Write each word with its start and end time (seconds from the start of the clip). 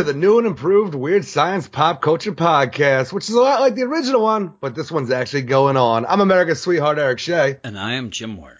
to 0.00 0.04
the 0.04 0.14
new 0.14 0.38
and 0.38 0.46
improved 0.46 0.94
Weird 0.94 1.24
Science 1.24 1.66
Pop 1.66 2.00
Culture 2.00 2.32
Podcast, 2.32 3.12
which 3.12 3.28
is 3.28 3.34
a 3.34 3.40
lot 3.40 3.60
like 3.60 3.74
the 3.74 3.82
original 3.82 4.22
one, 4.22 4.54
but 4.60 4.76
this 4.76 4.90
one's 4.90 5.10
actually 5.10 5.42
going 5.42 5.76
on. 5.76 6.06
I'm 6.06 6.20
America's 6.20 6.62
sweetheart, 6.62 6.98
Eric 6.98 7.18
Shea, 7.18 7.58
And 7.64 7.76
I 7.78 7.94
am 7.94 8.10
Jim 8.10 8.36
Moyer. 8.36 8.59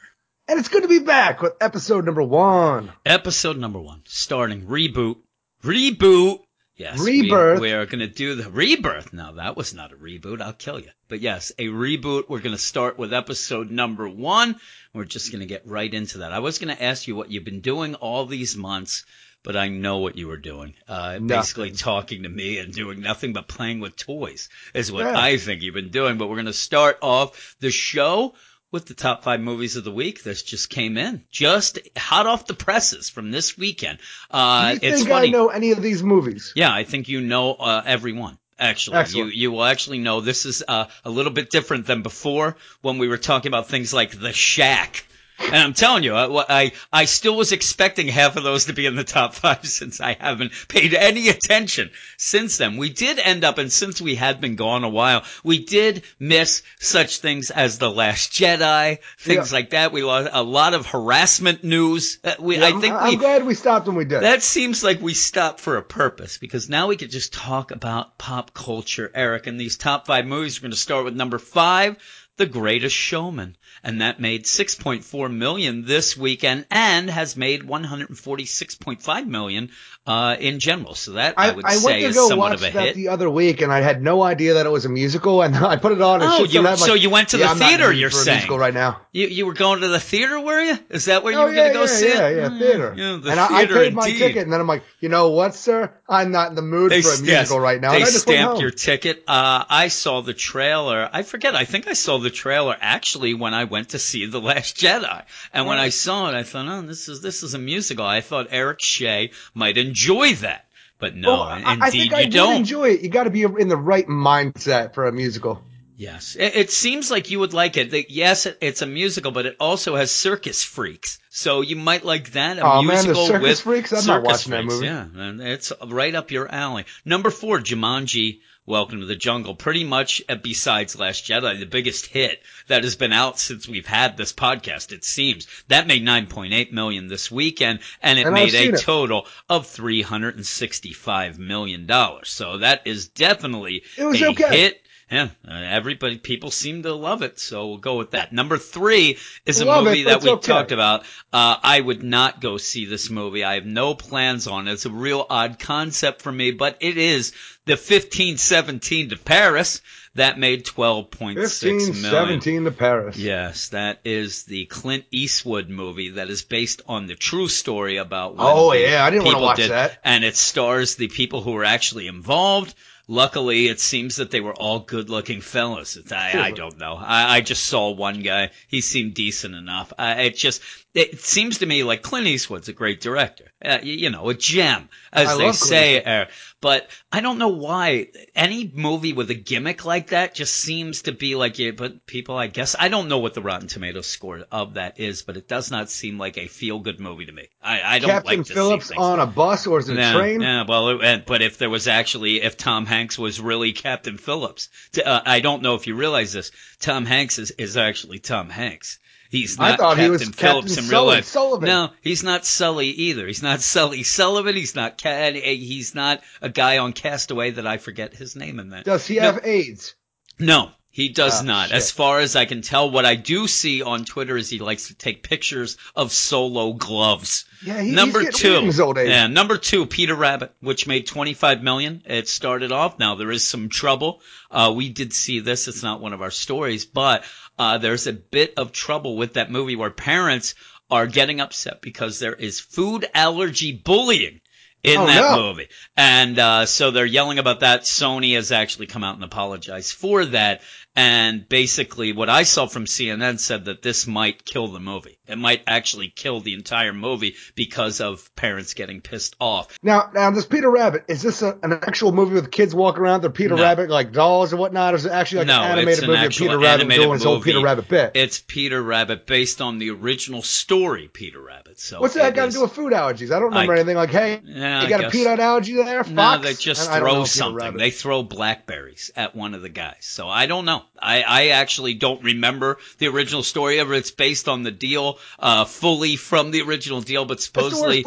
And 0.51 0.59
it's 0.59 0.69
good 0.69 0.83
to 0.83 0.89
be 0.89 0.99
back 0.99 1.41
with 1.43 1.53
episode 1.61 2.05
number 2.05 2.25
one. 2.25 2.91
Episode 3.07 3.57
number 3.57 3.79
one, 3.79 4.03
starting 4.05 4.67
reboot. 4.67 5.17
Reboot! 5.63 6.41
Yes. 6.75 6.99
Rebirth. 6.99 7.61
We, 7.61 7.69
we 7.69 7.73
are 7.73 7.87
going 7.87 8.01
to 8.01 8.09
do 8.09 8.35
the 8.35 8.51
rebirth. 8.51 9.13
Now, 9.13 9.33
that 9.33 9.57
was 9.57 9.75
not 9.75 9.93
a 9.93 9.97
reboot. 9.97 10.41
I'll 10.41 10.53
kill 10.53 10.81
you. 10.81 10.89
But 11.09 11.21
yes, 11.21 11.53
a 11.57 11.67
reboot. 11.67 12.29
We're 12.29 12.41
going 12.41 12.57
to 12.57 12.61
start 12.61 12.99
with 12.99 13.15
episode 13.15 13.71
number 13.71 14.09
one. 14.09 14.57
We're 14.93 15.05
just 15.05 15.31
going 15.31 15.41
to 15.41 15.47
get 15.47 15.69
right 15.69 15.93
into 15.93 16.19
that. 16.19 16.33
I 16.33 16.41
was 16.41 16.59
going 16.59 16.75
to 16.75 16.83
ask 16.83 17.07
you 17.07 17.15
what 17.15 17.31
you've 17.31 17.45
been 17.45 17.61
doing 17.61 17.95
all 17.95 18.27
these 18.27 18.57
months, 18.57 19.05
but 19.45 19.57
I 19.57 19.69
know 19.69 19.99
what 19.99 20.17
you 20.17 20.27
were 20.27 20.39
doing. 20.39 20.75
Uh, 20.89 21.21
basically 21.21 21.71
talking 21.71 22.25
to 22.25 22.29
me 22.29 22.59
and 22.59 22.73
doing 22.73 23.01
nothing 23.03 23.35
but 23.35 23.47
playing 23.47 23.79
with 23.79 23.97
toys 23.97 24.49
is 24.75 24.91
what 24.91 25.05
Yeah. 25.05 25.17
I 25.17 25.37
think 25.37 25.63
you've 25.63 25.75
been 25.75 25.91
doing. 25.91 26.19
But 26.19 26.29
we're 26.29 26.37
going 26.37 26.47
to 26.47 26.53
start 26.55 26.99
off 27.03 27.57
the 27.61 27.71
show 27.71 28.35
with 28.71 28.87
the 28.87 28.95
top 28.95 29.25
five 29.25 29.41
movies 29.41 29.77
of 29.77 29.85
the 29.85 29.91
week. 29.91 30.23
This 30.23 30.43
just 30.43 30.71
came 30.71 30.97
in, 30.97 31.25
just 31.31 31.79
hot 31.97 32.27
off 32.27 32.47
the 32.47 32.55
presses 32.55 33.09
from 33.09 33.31
this 33.31 33.57
weekend. 33.59 33.99
Uh, 34.31 34.75
Do 34.75 34.87
you 34.87 34.97
think. 34.97 35.11
I 35.11 35.27
know 35.27 35.49
any 35.49 35.73
of 35.73 35.83
these 35.83 36.03
movies? 36.03 36.53
Yeah, 36.55 36.73
I 36.73 36.85
think 36.85 37.09
you 37.09 37.21
know 37.21 37.55
uh, 37.55 37.83
every 37.85 38.13
one. 38.13 38.39
Actually, 38.59 38.99
Excellent. 38.99 39.35
you 39.35 39.41
you 39.41 39.51
will 39.53 39.65
actually 39.65 39.99
know 39.99 40.21
this 40.21 40.45
is 40.45 40.63
uh, 40.67 40.85
a 41.05 41.11
little 41.11 41.33
bit 41.33 41.49
different 41.51 41.87
than 41.87 42.03
before 42.03 42.57
when 42.83 42.99
we 42.99 43.09
were 43.09 43.17
talking 43.17 43.49
about 43.49 43.69
things 43.69 43.95
like 43.95 44.19
The 44.19 44.35
Shack. 44.35 45.07
And 45.43 45.57
I'm 45.57 45.73
telling 45.73 46.05
you, 46.05 46.15
I, 46.15 46.45
I 46.49 46.73
I 46.93 47.05
still 47.07 47.35
was 47.37 47.53
expecting 47.53 48.09
half 48.09 48.37
of 48.37 48.43
those 48.45 48.67
to 48.67 48.73
be 48.75 48.87
in 48.87 48.95
the 48.95 49.05
top 49.05 49.35
five 49.35 49.65
since 49.67 50.01
I 50.01 50.17
haven't 50.21 50.53
paid 50.69 50.93
any 50.95 51.29
attention 51.29 51.91
since 52.19 52.59
then. 52.59 52.77
We 52.77 52.91
did 52.91 53.19
end 53.19 53.43
up, 53.43 53.59
and 53.59 53.73
since 53.73 54.01
we 54.01 54.15
had 54.15 54.41
been 54.41 54.57
gone 54.57 54.85
a 54.85 54.89
while, 54.89 55.23
we 55.43 55.65
did 55.65 56.03
miss 56.19 56.63
such 56.79 57.19
things 57.19 57.51
as 57.51 57.79
The 57.79 57.91
Last 57.91 58.33
Jedi, 58.33 58.99
things 59.19 59.51
Yeah. 59.51 59.57
like 59.59 59.71
that. 59.71 59.93
We 59.93 60.03
lost 60.03 60.29
a 60.33 60.43
lot 60.43 60.75
of 60.75 60.87
harassment 60.87 61.65
news. 61.65 62.19
We, 62.39 62.61
I 62.63 62.67
I'm- 62.69 62.81
think 62.81 62.95
I'm 62.95 63.09
we 63.11 63.17
glad 63.17 63.47
we 63.47 63.55
stopped 63.55 63.87
when 63.87 63.97
we 63.97 64.05
did. 64.05 64.23
that 64.23 64.43
seems 64.43 64.85
like 64.85 65.01
we 65.01 65.15
stopped 65.15 65.61
for 65.61 65.77
a 65.79 65.83
purpose 65.83 66.37
because 66.39 66.69
now 66.69 66.87
we 66.89 66.97
could 66.97 67.11
just 67.11 67.33
talk 67.33 67.71
about 67.71 68.19
pop 68.19 68.53
culture, 68.53 69.11
Eric. 69.15 69.47
And 69.47 69.59
these 69.59 69.77
top 69.79 70.07
five 70.07 70.27
movies, 70.27 70.59
we're 70.61 70.65
going 70.67 70.73
to 70.73 70.77
start 70.79 71.05
with 71.07 71.17
number 71.17 71.39
five, 71.39 71.97
The 72.37 72.47
Greatest 72.47 72.95
Showman. 72.95 73.57
And 73.83 74.01
that 74.03 74.21
made 74.21 74.45
6.4 74.45 75.33
million 75.35 75.85
this 75.85 76.17
weekend 76.17 76.67
and 76.71 77.09
has 77.09 77.37
made 77.37 77.63
146.5 77.63 79.27
million, 79.27 79.71
uh, 80.07 80.37
in 80.39 80.59
general. 80.59 80.95
So 80.95 81.13
that 81.13 81.35
I, 81.37 81.51
I, 81.51 81.53
would 81.55 81.65
I 81.65 81.75
say 81.75 82.03
is 82.03 82.17
somewhat 82.29 82.53
of 82.53 82.61
a 82.63 82.71
that 82.71 82.73
hit. 82.73 82.95
the 82.95 83.09
other 83.09 83.29
week, 83.31 83.61
and 83.61 83.73
I 83.73 83.81
had 83.81 84.03
no 84.03 84.23
idea 84.23 84.55
that 84.55 84.67
it 84.67 84.71
was 84.71 84.85
a 84.85 84.89
musical, 84.89 85.43
and 85.43 85.55
I 85.73 85.77
put 85.77 85.93
it 85.93 86.01
on. 86.01 86.23
And 86.23 86.31
Oh, 86.31 86.45
you- 86.45 86.67
I'm 86.67 86.77
so 86.77 86.95
you 86.95 87.11
went 87.11 87.31
to 87.31 87.39
yeah, 87.39 87.47
the 87.47 87.51
I'm 87.53 87.59
not 87.59 87.73
in 87.73 87.79
theater, 87.79 87.93
you're 87.93 88.11
saying? 88.11 88.37
musical 88.39 88.59
right 88.59 88.75
now. 88.75 89.01
You, 89.13 89.27
you 89.27 89.47
were 89.47 89.55
going 89.55 89.81
to 89.81 89.89
the 89.89 90.01
theater, 90.01 90.39
were 90.41 90.61
you? 90.61 90.79
Is 90.91 91.07
that 91.07 91.23
where 91.23 91.33
you 91.33 91.39
Oh, 91.39 91.45
were 91.45 91.51
yeah, 91.53 91.57
going 91.57 91.69
to 91.69 91.75
go 91.75 91.81
yeah, 91.81 91.87
see 91.87 92.09
yeah, 92.09 92.29
it? 92.29 92.37
yeah, 92.37 92.49
Oh, 92.53 92.59
theater. 92.59 92.95
Yeah, 92.97 93.19
the 93.23 93.31
and 93.31 93.41
I, 93.41 93.59
I 93.61 93.67
paid 93.67 93.95
my 93.95 94.07
indeed. 94.07 94.19
ticket, 94.19 94.43
and 94.45 94.53
then 94.53 94.61
I'm 94.61 94.67
like, 94.67 94.83
you 95.01 95.09
know 95.09 95.31
what, 95.31 95.55
sir? 95.55 95.93
I'm 96.09 96.31
not 96.33 96.51
in 96.51 96.55
the 96.55 96.63
mood 96.63 96.91
They, 96.93 97.03
for 97.03 97.09
a 97.09 97.13
yes, 97.13 97.21
musical 97.23 97.61
right 97.61 97.81
now. 97.81 97.91
They 97.91 97.97
and 97.97 98.05
I 98.05 98.11
just 98.11 98.23
stamped 98.23 98.61
your 98.61 98.71
ticket. 98.71 99.25
Uh, 99.27 99.65
I 99.69 99.89
saw 99.89 100.21
the 100.23 100.35
trailer. 100.35 101.09
I 101.13 101.23
forget. 101.23 101.55
I 101.55 101.65
think 101.65 101.89
I 101.89 101.93
saw 101.95 102.19
the 102.19 102.31
trailer 102.31 102.77
actually 102.81 103.35
when 103.35 103.55
I 103.55 103.65
went 103.71 103.91
to 103.91 103.99
see 103.99 104.27
The 104.27 104.41
Last 104.41 104.77
Jedi. 104.77 105.23
And 105.53 105.67
when 105.67 105.79
I 105.79 105.89
saw 105.91 106.29
it, 106.29 106.35
I 106.35 106.43
thought, 106.43 106.67
oh, 106.69 106.83
this 106.83 107.09
is 107.09 107.21
this 107.23 107.43
is 107.43 107.55
a 107.55 107.59
musical. 107.59 108.05
I 108.05 108.21
thought 108.21 108.49
Eric 108.51 108.81
Shea 108.83 109.31
might 109.55 109.79
enjoy 109.79 110.35
that, 110.35 110.67
but 110.99 111.15
no, 111.17 111.31
Well, 111.33 111.43
I- 111.43 111.57
indeed 111.59 111.79
I 111.83 111.91
think 111.91 112.13
I 112.13 112.21
would 112.25 112.33
don't. 112.33 112.57
enjoy 112.57 112.91
it. 112.91 113.01
You 113.03 113.09
got 113.09 113.25
to 113.25 113.31
be 113.31 113.43
in 113.45 113.69
the 113.69 113.77
right 113.77 114.07
mindset 114.07 114.95
for 114.95 115.07
a 115.07 115.13
musical. 115.13 115.63
Yes, 115.97 116.35
it, 116.35 116.57
it 116.57 116.71
seems 116.71 117.11
like 117.11 117.31
you 117.31 117.41
would 117.41 117.53
like 117.53 117.77
it. 117.77 117.91
The- 117.91 118.07
yes, 118.09 118.47
it, 118.47 118.57
it's 118.63 118.81
a 118.81 118.87
musical, 118.87 119.33
but 119.33 119.45
it 119.45 119.57
also 119.61 119.97
has 119.97 120.11
circus 120.11 120.65
freaks, 120.65 121.19
so 121.29 121.61
you 121.61 121.77
might 121.77 122.07
like 122.07 122.33
that. 122.33 122.57
A 122.59 122.63
Oh, 122.65 122.81
man, 122.83 123.07
the 123.07 123.15
Circus 123.15 123.43
with 123.43 123.61
Freaks? 123.61 123.93
I'm 123.93 124.07
not 124.07 124.23
circus 124.25 124.27
watching 124.27 124.51
that 124.53 124.65
movie. 124.65 124.87
Yeah, 124.87 125.05
and 125.15 125.43
it's 125.43 125.73
right 125.87 126.15
up 126.15 126.31
your 126.31 126.51
alley. 126.51 126.87
Number 127.05 127.29
four, 127.29 127.59
Jumanji. 127.61 128.41
Welcome 128.67 129.01
to 129.01 129.07
the 129.07 129.17
Jungle. 129.17 129.55
Pretty 129.55 129.85
much, 129.85 130.23
uh, 130.29 130.37
besides 130.37 130.97
Last 130.99 131.25
Jedi, 131.25 131.59
the 131.59 131.65
biggest 131.67 132.07
hit 132.07 132.43
that 132.69 132.85
has 132.85 132.95
been 132.95 133.13
out 133.13 133.39
since 133.39 133.67
we've 133.67 133.87
had 133.87 134.17
this 134.17 134.33
podcast. 134.35 134.93
It 134.93 135.03
seems 135.03 135.47
that 135.69 135.87
made 135.87 136.05
9.8 136.05 136.71
million 136.71 137.09
this 137.09 137.31
weekend, 137.31 137.81
and 138.03 138.19
it 138.19 138.27
And 138.27 138.35
made 138.35 138.55
a 138.55 138.75
it. 138.75 138.81
total 138.83 139.27
of 139.49 139.67
365 139.67 141.39
million 141.39 141.87
dollars. 141.87 142.29
So 142.31 142.59
that 142.59 142.83
is 142.87 143.09
definitely 143.09 143.83
It 143.97 144.05
was 144.05 144.21
a 144.21 144.29
okay. 144.29 144.57
hit. 144.57 144.83
Yeah, 145.11 145.31
uh, 145.49 145.53
everybody, 145.55 146.19
people 146.19 146.53
seem 146.53 146.85
to 146.85 146.95
love 146.95 147.23
it, 147.23 147.41
so 147.41 147.67
we'll 147.67 147.79
go 147.79 147.97
with 147.97 148.13
that. 148.13 148.33
Number 148.33 148.59
three 148.59 149.19
is 149.45 149.61
a 149.61 149.65
Love 149.65 149.85
it, 149.85 149.91
movie 149.91 150.05
but 150.05 150.11
that 150.21 150.23
we 150.23 150.31
okay. 150.31 150.47
talked 150.53 150.71
about. 150.71 151.01
Uh, 151.33 151.57
I 151.61 151.81
would 151.81 152.05
not 152.05 152.41
go 152.41 152.59
see 152.59 152.85
this 152.85 153.11
movie. 153.11 153.43
I 153.43 153.55
have 153.55 153.67
no 153.67 153.95
plans 153.97 154.47
on 154.47 154.69
it. 154.69 154.73
It's 154.75 154.87
a 154.87 154.91
real 154.91 155.27
odd 155.29 155.59
concept 155.59 156.23
for 156.23 156.31
me, 156.31 156.53
but 156.53 156.77
it 156.79 156.97
is 156.97 157.33
the 157.71 157.77
1517 157.77 159.11
to 159.11 159.17
Paris 159.17 159.81
that 160.17 160.39
made 160.39 160.65
12.6 160.65 161.35
15, 161.37 161.77
million. 161.79 161.95
17 161.95 162.65
to 162.65 162.71
Paris. 162.73 163.17
Yes, 163.17 163.69
that 163.69 164.01
is 164.05 164.43
the 164.45 164.67
Clint 164.67 165.05
Eastwood 165.13 165.69
movie 165.69 166.11
that 166.11 166.29
is 166.31 166.43
based 166.43 166.83
on 166.87 167.07
the 167.07 167.15
true 167.15 167.47
story 167.49 167.97
about. 167.97 168.37
When 168.37 168.47
Oh, 168.47 168.73
yeah, 168.73 169.05
I 169.05 169.11
didn't 169.11 169.25
wanna 169.25 169.37
people 169.37 169.47
watch 169.47 169.57
did- 169.59 169.71
that. 169.71 169.99
And 170.05 170.25
it 170.25 170.37
stars 170.37 170.97
the 170.97 171.09
people 171.09 171.43
who 171.43 171.53
were 171.53 171.65
actually 171.65 172.09
involved. 172.09 172.75
Luckily, 173.07 173.67
it 173.67 173.81
seems 173.81 174.17
that 174.17 174.31
they 174.31 174.41
were 174.41 174.55
all 174.55 174.81
good-looking 174.81 175.41
fellas. 175.41 175.99
I, 176.13 176.33
I 176.39 176.51
don't 176.53 176.79
know. 176.79 176.95
I, 176.97 177.37
I 177.37 177.41
just 177.41 177.65
saw 177.67 177.91
one 177.91 178.21
guy. 178.21 178.51
He 178.69 178.81
seemed 178.81 179.15
decent 179.15 179.55
enough. 179.57 179.93
Uh, 179.99 180.15
it 180.19 180.37
just 180.37 180.63
it 180.93 181.21
seems 181.21 181.59
to 181.59 181.67
me 181.67 181.85
like 181.85 182.03
Clint 182.03 182.27
Eastwood's 182.27 182.69
a 182.69 182.73
great 182.73 183.01
director. 183.01 183.45
Uh, 183.65 183.79
you, 183.83 184.11
know, 184.11 184.29
a 184.31 184.35
gem, 184.35 184.89
as 185.13 185.29
I 185.29 185.37
they 185.37 185.53
say. 185.53 186.03
Uh, 186.03 186.27
but 186.61 186.89
I 187.13 187.21
don't 187.21 187.39
know 187.39 187.49
why 187.49 188.09
any 188.35 188.71
movie 188.75 189.13
with 189.13 189.31
a 189.31 189.35
gimmick 189.35 189.85
like 189.85 190.09
that 190.09 190.35
just 190.35 190.55
seems 190.55 191.03
to 191.03 191.13
be 191.13 191.35
like 191.35 191.59
yeah, 191.59 191.73
but 191.73 192.07
people, 192.07 192.37
I 192.37 192.47
guess, 192.49 192.75
I 192.79 192.89
don't 192.89 193.09
know 193.09 193.19
what 193.19 193.35
the 193.35 193.43
Rotten 193.43 193.69
Tomatoes 193.69 194.07
score 194.07 194.45
of 194.51 194.75
that 194.75 194.99
is, 194.99 195.23
but 195.23 195.37
it 195.37 195.47
does 195.47 195.71
not 195.71 195.91
seem 195.91 196.19
like 196.19 196.39
a 196.39 196.49
feel-good 196.49 196.99
movie 196.99 197.27
to 197.27 197.33
me. 197.33 197.49
I, 197.63 197.97
I 197.97 197.99
don't 197.99 198.11
Captain 198.11 198.39
like 198.39 198.47
Phillips 198.47 198.91
on 198.91 199.21
a 199.21 199.27
bus 199.27 199.67
or 199.67 199.79
is 199.79 199.89
it 199.89 199.99
a 199.99 200.13
train? 200.13 200.41
yeah, 200.41 200.65
well, 200.67 200.89
it, 200.89 201.05
and- 201.05 201.25
but 201.25 201.43
if 201.43 201.59
there 201.59 201.71
was 201.71 201.87
actually, 201.87 202.43
if 202.43 202.57
Tom 202.57 202.87
Hanks 202.87 203.19
was 203.19 203.41
really 203.41 203.73
Captain 203.73 204.17
Phillips, 204.17 204.71
uh, 205.05 205.21
I 205.25 205.41
don't 205.41 205.63
know 205.63 205.75
if 205.75 205.87
you 205.87 205.95
realize 205.95 206.33
this. 206.33 206.51
Tom 206.81 207.05
Hanks 207.05 207.39
is, 207.39 207.53
is 207.53 207.77
actually 207.77 208.19
Tom 208.19 208.49
Hanks. 208.49 208.99
He's 209.31 209.59
I 209.61 209.71
not 209.71 209.79
thought 209.79 209.97
he 209.97 210.03
Captain 210.03 210.11
was 210.11 210.23
Phillips 210.37 210.37
Captain 210.75 210.85
in 210.85 210.91
real 210.91 211.01
Sully- 211.03 211.15
life. 211.17 211.25
Sullivan. 211.25 211.67
No, 211.69 211.91
he's 212.03 212.23
not 212.25 212.45
Sully 212.45 212.89
either. 212.89 213.27
He's 213.27 213.43
not 213.43 213.61
Sully 213.63 214.03
Sullivan. 214.03 214.57
He's 214.57 214.75
not. 214.75 215.01
Ca- 215.01 215.29
uh, 215.29 215.33
he's 215.33 215.95
not 215.95 216.21
a 216.43 216.49
guy 216.49 216.79
on 216.79 216.93
Castaway 216.93 217.53
that 217.53 217.67
I 217.67 217.79
forget 217.79 218.13
his 218.15 218.35
name 218.35 218.59
in 218.59 218.71
that. 218.71 218.85
Does 218.85 219.07
he 219.07 219.17
No. 219.17 219.23
have 219.23 219.47
AIDS? 219.47 219.95
No, 220.39 220.71
he 220.89 221.11
does 221.11 221.43
Oh, 221.43 221.45
not. 221.45 221.69
shit. 221.69 221.77
As 221.77 221.91
far 221.93 222.19
as 222.19 222.35
I 222.35 222.45
can 222.47 222.63
tell, 222.63 222.91
what 222.91 223.05
I 223.07 223.15
do 223.15 223.47
see 223.47 223.83
on 223.83 224.05
Twitter 224.05 224.37
is 224.37 224.49
he 224.51 224.59
likes 224.59 224.89
to 224.89 224.95
take 224.95 225.23
pictures 225.23 225.77
of 225.95 226.11
solo 226.13 226.73
gloves. 226.73 227.45
Yeah, 227.65 227.81
he, 227.83 227.91
number 227.93 228.21
he's 228.21 228.35
two, 228.35 228.49
weird 228.51 228.61
in 228.63 228.67
his 228.67 228.81
old 228.81 228.99
age. 228.99 229.11
yeah, 229.11 229.27
number 229.29 229.59
two, 229.59 229.87
Peter 229.87 230.15
Rabbit, 230.15 230.53
which 230.61 230.87
made 230.89 231.07
25 231.07 231.63
million. 231.63 232.03
It 232.07 232.29
started 232.29 232.73
off. 232.73 232.99
Now 232.99 233.15
there 233.15 233.31
is 233.31 233.47
some 233.47 233.69
trouble. 233.69 234.23
Uh, 234.51 234.73
we 234.75 234.89
did 234.89 235.13
see 235.13 235.39
this. 235.41 235.69
It's 235.69 235.83
not 235.85 236.01
one 236.01 236.13
of 236.15 236.23
our 236.23 236.31
stories, 236.33 236.85
but 236.87 237.23
uh, 237.61 237.77
there's 237.79 238.07
a 238.07 238.13
bit 238.15 238.55
of 238.57 238.73
trouble 238.73 239.17
with 239.17 239.35
that 239.35 239.51
movie 239.51 239.77
where 239.77 239.91
parents 239.91 240.55
are 240.91 241.07
getting 241.07 241.41
upset 241.41 241.83
because 241.83 242.19
there 242.19 242.33
is 242.35 242.59
food 242.59 243.07
allergy 243.15 243.71
bullying 243.73 244.41
in 244.83 244.97
Oh, 244.99 245.07
that 245.07 245.31
no. 245.37 245.43
movie. 245.49 245.69
And 245.95 246.39
uh, 246.39 246.65
so 246.65 246.91
they're 246.91 247.05
yelling 247.05 247.39
about 247.39 247.61
that. 247.61 247.83
Sony 247.83 248.35
has 248.35 248.51
actually 248.51 248.87
come 248.87 249.05
out 249.05 249.15
and 249.15 249.23
apologized 249.25 249.93
for 249.93 250.25
that. 250.25 250.63
And 250.97 251.49
basically, 251.49 252.13
what 252.13 252.29
I 252.29 252.43
saw 252.43 252.67
from 252.67 252.85
CNN 252.85 253.39
said 253.39 253.67
that 253.67 253.81
this 253.81 254.09
might 254.09 254.45
kill 254.45 254.67
the 254.69 254.81
movie. 254.81 255.19
It 255.29 255.39
might 255.39 255.63
actually 255.69 256.09
kill 256.09 256.41
the 256.41 256.55
entire 256.55 256.93
movie 256.93 257.37
because 257.55 258.01
of 258.01 258.35
parents 258.35 258.75
getting 258.75 259.01
pissed 259.01 259.37
off. 259.41 259.79
Now, 259.85 260.11
now 260.13 260.33
this 260.33 260.47
Peter 260.47 260.69
Rabbit 260.69 261.05
is 261.07 261.23
this 261.23 261.43
a, 261.43 261.57
an 261.63 261.73
actual 261.73 262.11
movie 262.11 262.35
with 262.35 262.51
kids 262.51 262.75
walking 262.75 263.03
around? 263.03 263.21
They're 263.21 263.31
Peter 263.31 263.55
No. 263.55 263.63
Rabbit 263.63 263.89
like 263.89 264.13
dolls 264.13 264.53
or 264.53 264.57
whatnot, 264.57 264.95
or 264.95 264.97
is 264.97 265.07
it 265.07 265.13
actually 265.13 265.39
like 265.39 265.47
no, 265.47 265.63
an 265.63 265.79
animated 265.79 266.05
an 266.05 266.11
movie 266.11 266.27
of 266.27 266.33
Peter 266.33 266.59
Rabbit 266.59 266.89
doing 266.89 267.13
his 267.13 267.25
movie. 267.25 267.53
Peter 267.53 267.63
Rabbit 267.65 267.89
bit? 267.89 268.11
It's 268.15 268.43
Peter 268.45 268.83
Rabbit 268.83 269.27
based 269.27 269.61
on 269.61 269.79
the 269.79 269.91
original 269.91 270.43
story, 270.43 271.09
Peter 271.13 271.41
Rabbit. 271.41 271.79
So 271.79 272.01
What's 272.01 272.15
that 272.15 272.35
got 272.35 272.47
to 272.47 272.51
do 272.51 272.63
with 272.63 272.73
food 272.73 272.93
allergies? 272.93 273.31
I 273.31 273.39
don't 273.39 273.51
remember 273.51 273.75
I- 273.75 273.77
anything 273.77 273.97
like, 273.97 274.11
hey, 274.11 274.41
Yeah, 274.45 274.83
you 274.83 274.89
got 274.89 275.05
a 275.05 275.11
peanut 275.11 275.39
allergy 275.39 275.75
there? 275.77 276.03
Fox? 276.03 276.11
No, 276.11 276.39
they 276.39 276.55
just 276.55 276.91
I- 276.91 276.97
I 276.97 276.99
know 276.99 277.05
throw 277.05 277.25
something. 277.25 277.77
They 277.77 277.93
throw 277.93 278.25
blackberries 278.25 279.13
at 279.15 279.37
one 279.37 279.55
of 279.55 279.63
the 279.63 279.69
guys. 279.69 279.99
So 280.01 280.29
I 280.29 280.47
don't 280.47 280.65
know. 280.65 280.80
I, 281.01 281.23
I 281.23 281.49
actually 281.49 281.95
don't 281.95 282.23
remember 282.23 282.79
the 282.99 283.09
original 283.09 283.43
story 283.43 283.79
of 283.79 283.91
it. 283.93 283.97
It's 283.97 284.11
based 284.11 284.49
on 284.49 284.63
the 284.63 284.71
deal, 284.71 285.19
uh, 285.39 285.65
fully 285.65 286.17
from 286.17 286.51
the 286.51 286.63
original 286.63 287.01
deal, 287.01 287.25
but 287.25 287.41
supposedly. 287.41 288.03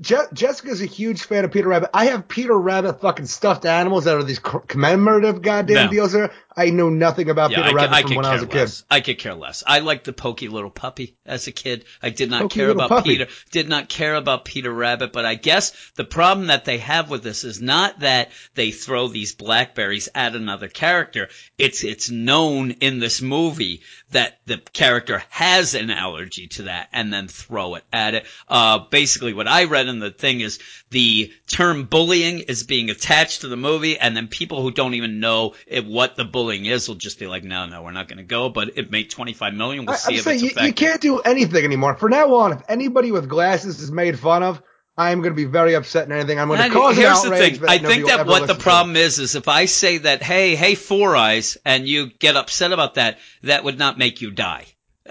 Je- 0.00 0.16
Jessica's 0.32 0.80
a 0.80 0.86
huge 0.86 1.22
fan 1.24 1.44
of 1.44 1.52
Peter 1.52 1.68
Rabbit. 1.68 1.90
I 1.92 2.06
have 2.06 2.26
Peter 2.26 2.58
Rabbit 2.58 3.00
fucking 3.00 3.26
stuffed 3.26 3.66
animals 3.66 4.04
that 4.04 4.16
are 4.16 4.22
these 4.22 4.38
co- 4.38 4.60
commemorative 4.60 5.42
goddamn 5.42 5.86
No. 5.86 5.90
deals 5.90 6.12
there. 6.12 6.32
I 6.56 6.70
know 6.70 6.88
nothing 6.90 7.30
about 7.30 7.50
Yeah, 7.52 7.58
Peter 7.58 7.68
I, 7.68 7.72
Rabbit 7.72 7.88
could- 7.88 7.94
I 7.96 8.00
from 8.00 8.08
could 8.08 8.16
when 8.16 8.24
I 8.26 8.32
was 8.34 8.42
a 8.42 8.46
care 8.46 8.52
kid. 8.52 8.60
less. 8.60 8.84
I 8.90 9.00
could 9.00 9.18
care 9.18 9.34
less. 9.34 9.62
I 9.66 9.78
liked 9.78 10.04
the 10.04 10.12
pokey 10.12 10.48
little 10.48 10.70
puppy 10.70 11.16
as 11.24 11.46
a 11.46 11.52
kid. 11.52 11.84
I 12.02 12.10
did 12.10 12.28
not 12.30 12.42
Pokey 12.42 12.54
care 12.60 12.70
about 12.70 12.88
puppy. 12.88 13.10
Peter. 13.10 13.26
Did 13.52 13.68
not 13.68 13.88
care 13.88 14.14
about 14.14 14.44
Peter 14.46 14.72
Rabbit. 14.72 15.12
But 15.12 15.24
I 15.26 15.36
guess 15.36 15.72
the 15.96 16.04
problem 16.04 16.48
that 16.48 16.64
they 16.64 16.78
have 16.78 17.08
with 17.08 17.22
this 17.22 17.44
is 17.44 17.60
not 17.62 18.00
that 18.00 18.30
they 18.54 18.72
throw 18.72 19.08
these 19.08 19.34
blackberries 19.34 20.08
at 20.14 20.34
another 20.34 20.68
character. 20.68 21.28
It's 21.56 21.84
it's 21.84 22.10
known 22.10 22.72
in 22.72 22.98
this 22.98 23.22
movie 23.22 23.82
that 24.10 24.38
the 24.46 24.58
character 24.72 25.22
has 25.30 25.74
an 25.74 25.90
allergy 25.90 26.48
to 26.48 26.62
that, 26.64 26.88
and 26.92 27.12
then 27.12 27.28
throw 27.28 27.76
it 27.76 27.84
at 27.92 28.14
it. 28.14 28.26
Uh, 28.48 28.78
basically, 28.90 29.32
what 29.34 29.46
I 29.46 29.64
read 29.64 29.86
in 29.90 29.98
the 29.98 30.10
thing 30.10 30.40
is 30.40 30.58
the 30.90 31.32
term 31.46 31.84
bullying 31.84 32.40
is 32.40 32.62
being 32.62 32.88
attached 32.90 33.42
to 33.42 33.48
the 33.48 33.56
movie, 33.56 33.98
and 33.98 34.16
then 34.16 34.28
people 34.28 34.62
who 34.62 34.70
don't 34.70 34.94
even 34.94 35.20
know 35.20 35.54
it, 35.66 35.84
what 35.84 36.16
the 36.16 36.24
bullying 36.24 36.64
is 36.64 36.88
will 36.88 36.94
just 36.94 37.18
be 37.18 37.26
like, 37.26 37.44
no, 37.44 37.66
no, 37.66 37.82
we're 37.82 37.92
not 37.92 38.08
going 38.08 38.18
to 38.18 38.24
go. 38.24 38.48
But 38.48 38.78
it 38.78 38.90
made 38.90 39.10
25 39.10 39.54
million. 39.54 39.84
We'll 39.84 39.94
I, 39.94 39.98
see 39.98 40.14
I'm 40.14 40.18
if 40.18 40.24
saying 40.24 40.44
it's 40.46 40.56
you, 40.56 40.66
you 40.68 40.72
can't 40.72 41.00
do 41.00 41.18
anything 41.18 41.64
anymore. 41.64 41.96
From 41.96 42.10
now 42.12 42.34
on, 42.36 42.52
if 42.52 42.62
anybody 42.68 43.12
with 43.12 43.28
glasses 43.28 43.80
is 43.82 43.92
made 43.92 44.18
fun 44.18 44.42
of, 44.42 44.62
I 44.96 45.12
am 45.12 45.20
going 45.20 45.32
to 45.32 45.36
be 45.36 45.46
very 45.46 45.74
upset 45.74 46.04
and 46.04 46.12
anything. 46.12 46.38
I'm 46.38 46.48
going 46.48 46.58
to 46.58 46.64
And 46.64 46.72
cause 46.72 46.96
an 46.96 47.02
here's 47.02 47.22
the 47.22 47.30
thing. 47.30 47.64
I 47.66 47.78
think 47.78 48.06
that 48.06 48.26
what 48.26 48.46
the 48.46 48.54
listen 48.54 48.56
to. 48.56 48.62
problem 48.62 48.96
is 48.96 49.18
is 49.18 49.34
if 49.34 49.48
I 49.48 49.64
say 49.64 49.98
that, 49.98 50.22
hey, 50.22 50.56
hey, 50.56 50.74
Four 50.74 51.16
Eyes, 51.16 51.56
and 51.64 51.88
you 51.88 52.10
get 52.10 52.36
upset 52.36 52.72
about 52.72 52.94
that, 52.94 53.18
that 53.42 53.64
would 53.64 53.78
not 53.78 53.98
make 53.98 54.20
you 54.20 54.30
die. 54.30 54.66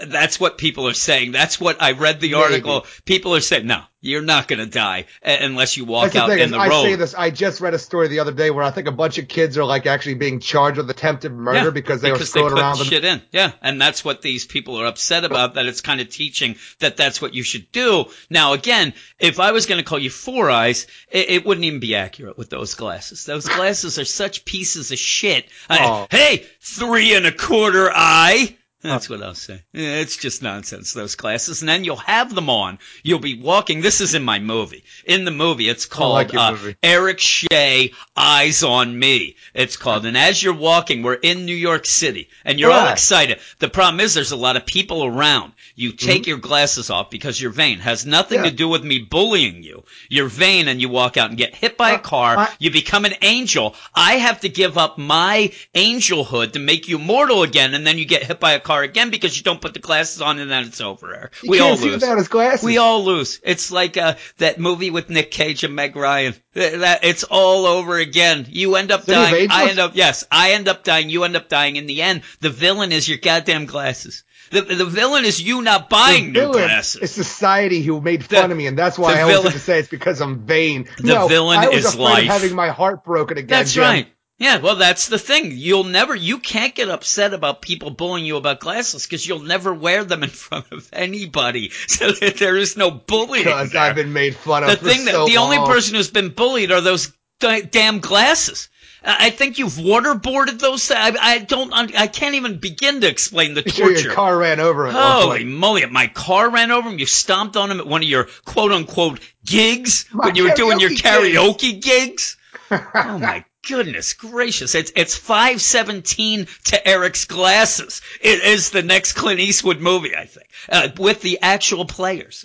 That's 0.06 0.38
what 0.40 0.58
people 0.58 0.88
are 0.88 0.94
saying. 0.94 1.32
That's 1.32 1.60
what 1.60 1.80
I 1.82 1.92
read 1.92 2.20
the 2.20 2.32
Maybe. 2.32 2.42
article. 2.42 2.86
People 3.04 3.34
are 3.34 3.40
saying, 3.40 3.66
no, 3.66 3.82
you're 4.00 4.22
not 4.22 4.48
going 4.48 4.58
to 4.60 4.66
die 4.66 5.06
unless 5.22 5.76
you 5.76 5.84
walk 5.84 6.04
That's 6.04 6.14
the 6.14 6.20
out 6.22 6.28
thing 6.30 6.38
in 6.38 6.50
the 6.52 6.58
I 6.58 6.68
road. 6.68 6.82
say 6.84 6.94
this. 6.96 7.14
I 7.14 7.30
just 7.30 7.60
read 7.60 7.74
a 7.74 7.78
story 7.78 8.08
the 8.08 8.20
other 8.20 8.32
day 8.32 8.50
where 8.50 8.64
I 8.64 8.70
think 8.70 8.88
a 8.88 8.92
bunch 8.92 9.18
of 9.18 9.28
kids 9.28 9.58
are 9.58 9.64
like 9.64 9.86
actually 9.86 10.14
being 10.14 10.40
charged 10.40 10.78
with 10.78 10.88
attempted 10.88 11.32
murder 11.32 11.64
Yeah, 11.64 11.70
because 11.70 12.00
they 12.00 12.10
were 12.10 12.16
because 12.16 12.32
they 12.32 12.40
screwing 12.40 12.58
around 12.58 12.78
shit 12.78 13.04
in. 13.04 13.20
Yeah, 13.32 13.52
and 13.60 13.80
that's 13.80 14.04
what 14.04 14.22
these 14.22 14.46
people 14.46 14.80
are 14.80 14.86
upset 14.86 15.24
about. 15.24 15.54
That 15.54 15.66
it's 15.66 15.80
kind 15.82 16.00
of 16.00 16.08
teaching 16.08 16.56
that 16.78 16.96
that's 16.96 17.20
what 17.20 17.34
you 17.34 17.42
should 17.42 17.70
do. 17.72 18.06
Now, 18.30 18.54
again, 18.54 18.94
if 19.18 19.38
I 19.38 19.52
was 19.52 19.66
going 19.66 19.78
to 19.78 19.84
call 19.84 19.98
you 19.98 20.10
Four 20.10 20.50
Eyes, 20.50 20.86
it, 21.10 21.30
it 21.30 21.44
wouldn't 21.46 21.64
even 21.66 21.80
be 21.80 21.94
accurate 21.94 22.38
with 22.38 22.48
those 22.48 22.74
glasses. 22.74 23.24
Those 23.26 23.46
glasses 23.48 23.98
are 23.98 24.04
such 24.06 24.44
pieces 24.44 24.92
of 24.92 24.98
shit. 24.98 25.46
I- 25.68 25.78
Oh. 25.80 26.06
hey, 26.10 26.46
three 26.60 27.14
and 27.14 27.26
a 27.26 27.32
quarter 27.32 27.90
eye. 27.92 28.56
That's 28.82 29.10
what 29.10 29.22
I'll 29.22 29.34
say. 29.34 29.60
It's 29.74 30.16
just 30.16 30.42
nonsense, 30.42 30.94
those 30.94 31.14
glasses. 31.14 31.60
And 31.60 31.68
then 31.68 31.84
you'll 31.84 31.96
have 31.96 32.34
them 32.34 32.48
on. 32.48 32.78
You'll 33.02 33.18
be 33.18 33.38
walking. 33.38 33.82
This 33.82 34.00
is 34.00 34.14
in 34.14 34.22
my 34.22 34.38
movie. 34.38 34.84
In 35.04 35.26
the 35.26 35.30
movie, 35.30 35.68
it's 35.68 35.84
called 35.84 36.14
like 36.14 36.34
uh, 36.34 36.52
movie. 36.52 36.76
Eric 36.82 37.18
Shea, 37.18 37.92
Eyes 38.16 38.62
on 38.62 38.98
Me. 38.98 39.36
It's 39.52 39.76
called. 39.76 40.06
And 40.06 40.16
as 40.16 40.42
you're 40.42 40.54
walking, 40.54 41.02
we're 41.02 41.12
in 41.14 41.44
New 41.44 41.54
York 41.54 41.84
City, 41.84 42.30
and 42.42 42.58
you're 42.58 42.72
all 42.72 42.88
excited. 42.88 43.38
The 43.58 43.68
problem 43.68 44.00
is 44.00 44.14
there's 44.14 44.32
a 44.32 44.36
lot 44.36 44.56
of 44.56 44.64
people 44.64 45.04
around. 45.04 45.52
You 45.74 45.92
take 45.92 46.22
Mm-hmm. 46.22 46.28
your 46.30 46.38
glasses 46.38 46.88
off 46.90 47.10
because 47.10 47.40
you're 47.40 47.50
vain. 47.52 47.78
Has 47.80 48.06
nothing 48.06 48.38
Yeah. 48.44 48.50
to 48.50 48.56
do 48.56 48.68
with 48.68 48.82
me 48.84 48.98
bullying 49.00 49.62
you. 49.62 49.84
You're 50.08 50.28
vain 50.28 50.68
and 50.68 50.80
you 50.80 50.88
walk 50.88 51.16
out 51.18 51.28
and 51.30 51.38
get 51.38 51.54
hit 51.54 51.76
by 51.76 51.90
a 51.90 51.94
Uh, 51.96 51.98
car. 51.98 52.38
I- 52.38 52.48
you 52.58 52.70
become 52.70 53.04
an 53.04 53.14
angel. 53.22 53.74
I 53.94 54.14
have 54.14 54.40
to 54.40 54.48
give 54.48 54.78
up 54.78 54.96
my 54.98 55.52
angelhood 55.74 56.52
to 56.52 56.58
make 56.58 56.88
you 56.88 56.98
mortal 56.98 57.42
again, 57.42 57.74
and 57.74 57.86
then 57.86 57.98
you 57.98 58.04
get 58.06 58.24
hit 58.24 58.40
by 58.40 58.52
a 58.52 58.60
car 58.60 58.69
again 58.78 59.10
because 59.10 59.36
you 59.36 59.42
don't 59.42 59.60
put 59.60 59.74
the 59.74 59.80
glasses 59.80 60.20
on, 60.22 60.38
and 60.38 60.50
then 60.50 60.64
it's 60.64 60.80
over. 60.80 61.30
You 61.42 61.50
we 61.50 61.60
all 61.60 61.76
lose. 61.76 61.92
without 61.92 62.18
his 62.18 62.28
glasses. 62.28 62.64
We 62.64 62.78
all 62.78 63.04
lose. 63.04 63.40
It's 63.42 63.70
like 63.72 63.96
uh, 63.96 64.14
that 64.38 64.58
movie 64.60 64.90
with 64.90 65.10
Nick 65.10 65.30
Cage 65.30 65.64
and 65.64 65.74
Meg 65.74 65.96
Ryan. 65.96 66.34
That 66.54 67.04
it's 67.04 67.24
all 67.24 67.66
over 67.66 67.96
again. 67.98 68.46
You 68.48 68.76
end 68.76 68.90
up 68.92 69.02
City 69.02 69.12
dying. 69.12 69.48
I 69.50 69.70
end 69.70 69.78
up 69.78 69.92
yes. 69.94 70.24
I 70.30 70.52
end 70.52 70.68
up 70.68 70.84
dying. 70.84 71.10
You 71.10 71.24
end 71.24 71.36
up 71.36 71.48
dying. 71.48 71.76
In 71.76 71.86
the 71.86 72.02
end, 72.02 72.22
the 72.40 72.50
villain 72.50 72.92
is 72.92 73.08
your 73.08 73.18
goddamn 73.18 73.66
glasses. 73.66 74.24
The 74.50 74.62
the 74.62 74.84
villain 74.84 75.24
is 75.24 75.40
you 75.40 75.62
not 75.62 75.88
buying 75.88 76.32
the 76.32 76.46
new 76.46 76.52
glasses. 76.52 77.00
is 77.02 77.10
society 77.12 77.82
who 77.82 78.00
made 78.00 78.22
The- 78.22 78.34
fun 78.36 78.50
of 78.50 78.56
me, 78.56 78.66
and 78.66 78.76
that's 78.76 78.98
why 78.98 79.12
the 79.12 79.18
I 79.18 79.22
always 79.22 79.36
villain- 79.36 79.52
have 79.52 79.60
to 79.60 79.64
say 79.64 79.78
it's 79.78 79.88
because 79.88 80.20
I'm 80.20 80.40
vain. 80.40 80.88
The 80.98 81.04
no, 81.14 81.28
villain 81.28 81.58
I 81.60 81.68
was 81.68 81.84
is 81.84 81.94
afraid 81.94 82.02
life. 82.02 82.22
of 82.24 82.28
having 82.30 82.54
my 82.56 82.68
heart 82.70 83.04
broken 83.04 83.38
again. 83.38 83.46
That's 83.48 83.72
Jim. 83.74 83.82
right. 83.84 84.08
Yeah, 84.40 84.56
well, 84.56 84.76
that's 84.76 85.08
the 85.08 85.18
thing. 85.18 85.52
You'll 85.54 85.84
never, 85.84 86.14
you 86.14 86.38
can't 86.38 86.74
get 86.74 86.88
upset 86.88 87.34
about 87.34 87.60
people 87.60 87.90
bullying 87.90 88.24
you 88.24 88.38
about 88.38 88.58
glasses 88.58 89.04
because 89.06 89.26
you'll 89.26 89.42
never 89.42 89.74
wear 89.74 90.02
them 90.02 90.22
in 90.22 90.30
front 90.46 90.72
of 90.72 90.88
anybody. 90.92 91.70
So 91.88 92.10
that 92.12 92.38
there 92.38 92.56
is 92.56 92.76
no 92.76 92.90
bullying. 92.90 93.44
Because. 93.44 93.74
I've 93.74 93.94
been 93.94 94.14
made 94.14 94.34
fun 94.34 94.64
of 94.64 94.70
the 94.70 94.76
thing 94.76 95.04
that 95.04 95.12
so 95.12 95.26
the 95.26 95.36
only 95.36 95.58
person 95.58 95.94
who's 95.94 96.10
been 96.10 96.30
bullied 96.30 96.72
are 96.72 96.80
those 96.80 97.12
d- 97.40 97.62
damn 97.62 97.98
glasses. 97.98 98.68
I 99.02 99.30
think 99.30 99.58
you've 99.58 99.72
waterboarded 99.74 100.58
those. 100.58 100.90
I, 100.90 101.14
I 101.20 101.38
don't. 101.38 101.72
I 101.72 102.06
can't 102.06 102.34
even 102.34 102.58
begin 102.58 103.00
to 103.00 103.08
explain 103.08 103.54
the 103.54 103.62
You 103.66 103.72
sure 103.72 103.86
torture. 103.88 104.02
your 104.04 104.12
car 104.14 104.36
ran 104.38 104.60
over 104.60 104.86
it. 104.86 104.92
Holy 104.94 105.44
moly! 105.44 105.84
My 105.86 106.06
car 106.06 106.50
ran 106.50 106.70
over 106.70 106.88
him. 106.88 106.98
You 106.98 107.06
stomped 107.06 107.56
on 107.56 107.70
him 107.70 107.80
at 107.80 107.86
one 107.86 108.02
of 108.02 108.08
your 108.08 108.28
quote 108.44 108.72
unquote 108.72 109.20
gigs 109.44 110.06
My 110.12 110.26
when 110.26 110.36
you 110.36 110.44
were 110.44 110.54
doing 110.54 110.80
your 110.80 110.90
karaoke 110.90 111.80
karaoke 111.80 111.82
gigs. 111.82 112.36
oh 112.70 113.18
my 113.18 113.44
goodness 113.70 114.12
gracious! 114.14 114.74
It's 114.74 114.92
it's 114.96 115.16
five 115.16 115.60
seventeen 115.62 116.46
to 116.64 116.88
Eric's 116.88 117.24
glasses. 117.24 118.02
It 118.20 118.42
is 118.42 118.70
the 118.70 118.82
next 118.82 119.12
Clint 119.12 119.40
Eastwood 119.40 119.80
movie, 119.80 120.14
I 120.16 120.26
think, 120.26 120.48
uh, 120.68 120.88
with 120.98 121.20
the 121.22 121.38
actual 121.40 121.84
players. 121.84 122.44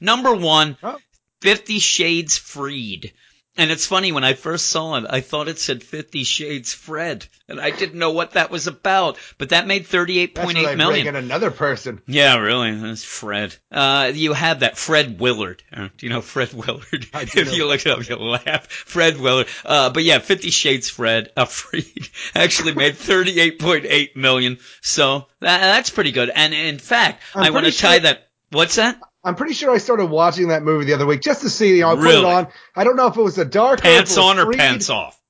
Number 0.00 0.34
one, 0.34 0.76
Oh. 0.82 0.98
Fifty 1.40 1.78
Shades 1.78 2.36
Freed. 2.38 3.12
And 3.58 3.70
it's 3.70 3.86
funny, 3.86 4.12
when 4.12 4.24
I 4.24 4.34
first 4.34 4.68
saw 4.68 4.96
it, 4.96 5.06
I 5.08 5.20
thought 5.20 5.48
it 5.48 5.58
said 5.58 5.82
Fifty 5.82 6.24
Shades 6.24 6.74
Fred, 6.74 7.26
and 7.48 7.58
I 7.60 7.70
didn't 7.70 7.98
know 7.98 8.10
what 8.10 8.32
that 8.32 8.50
was 8.50 8.66
about. 8.66 9.16
But 9.38 9.50
that 9.50 9.66
made 9.66 9.86
thirty-eight 9.86 10.34
point 10.34 10.58
eight 10.58 10.76
million. 10.76 10.78
That's 10.78 10.84
point 10.84 10.92
when 10.92 11.04
eight 11.04 11.04
I 11.04 11.04
million. 11.04 11.04
bring 11.04 11.14
in 11.14 11.24
another 11.24 11.50
person. 11.50 12.02
Yeah, 12.06 12.36
really. 12.36 12.74
That's 12.74 13.04
Fred. 13.04 13.56
Uh, 13.72 14.12
you 14.14 14.34
have 14.34 14.60
that 14.60 14.76
Fred 14.76 15.18
Willard. 15.18 15.62
Uh, 15.72 15.88
do 15.96 16.06
you 16.06 16.10
know 16.10 16.20
Fred 16.20 16.52
Willard? 16.52 17.06
I 17.14 17.22
if 17.34 17.56
you 17.56 17.66
look 17.66 17.86
it 17.86 17.86
up, 17.86 18.06
you'll 18.08 18.30
laugh. 18.30 18.66
Fred 18.70 19.18
Willard. 19.18 19.46
Uh, 19.64 19.90
but 19.90 20.04
yeah, 20.04 20.18
Fifty 20.18 20.50
Shades 20.50 20.90
Fred, 20.90 21.30
uh, 21.36 21.44
Freed 21.56 22.08
actually 22.34 22.74
made 22.74 22.94
38.8 22.94 24.16
million. 24.16 24.58
So 24.82 25.26
that, 25.40 25.60
that's 25.60 25.90
pretty 25.90 26.12
good. 26.12 26.30
And 26.34 26.52
in 26.52 26.78
fact, 26.78 27.22
I'm 27.34 27.44
I 27.44 27.50
want 27.50 27.66
to 27.66 27.72
pretty 27.72 27.78
tie 27.78 27.98
that. 28.00 28.28
What's 28.50 28.76
that? 28.76 29.00
I'm 29.26 29.34
pretty 29.34 29.52
sure 29.54 29.74
I 29.74 29.78
started 29.78 30.06
watching 30.06 30.48
that 30.48 30.62
movie 30.62 30.86
the 30.86 30.94
other 30.94 31.04
week 31.04 31.20
just 31.20 31.42
to 31.42 31.50
see. 31.50 31.74
You 31.76 31.80
know, 31.82 31.90
I 31.90 31.94
put 31.96 32.04
Really? 32.04 32.18
it 32.20 32.24
on. 32.24 32.46
I 32.74 32.84
don't 32.84 32.96
know 32.96 33.08
if 33.08 33.16
it 33.16 33.22
was 33.22 33.36
a 33.38 33.44
dark 33.44 33.80
Pants 33.80 34.16
or 34.16 34.20
if 34.20 34.36
it 34.36 34.38
was 34.38 34.38
on 34.38 34.38
or 34.38 34.52
pants 34.52 34.88
off? 34.88 35.20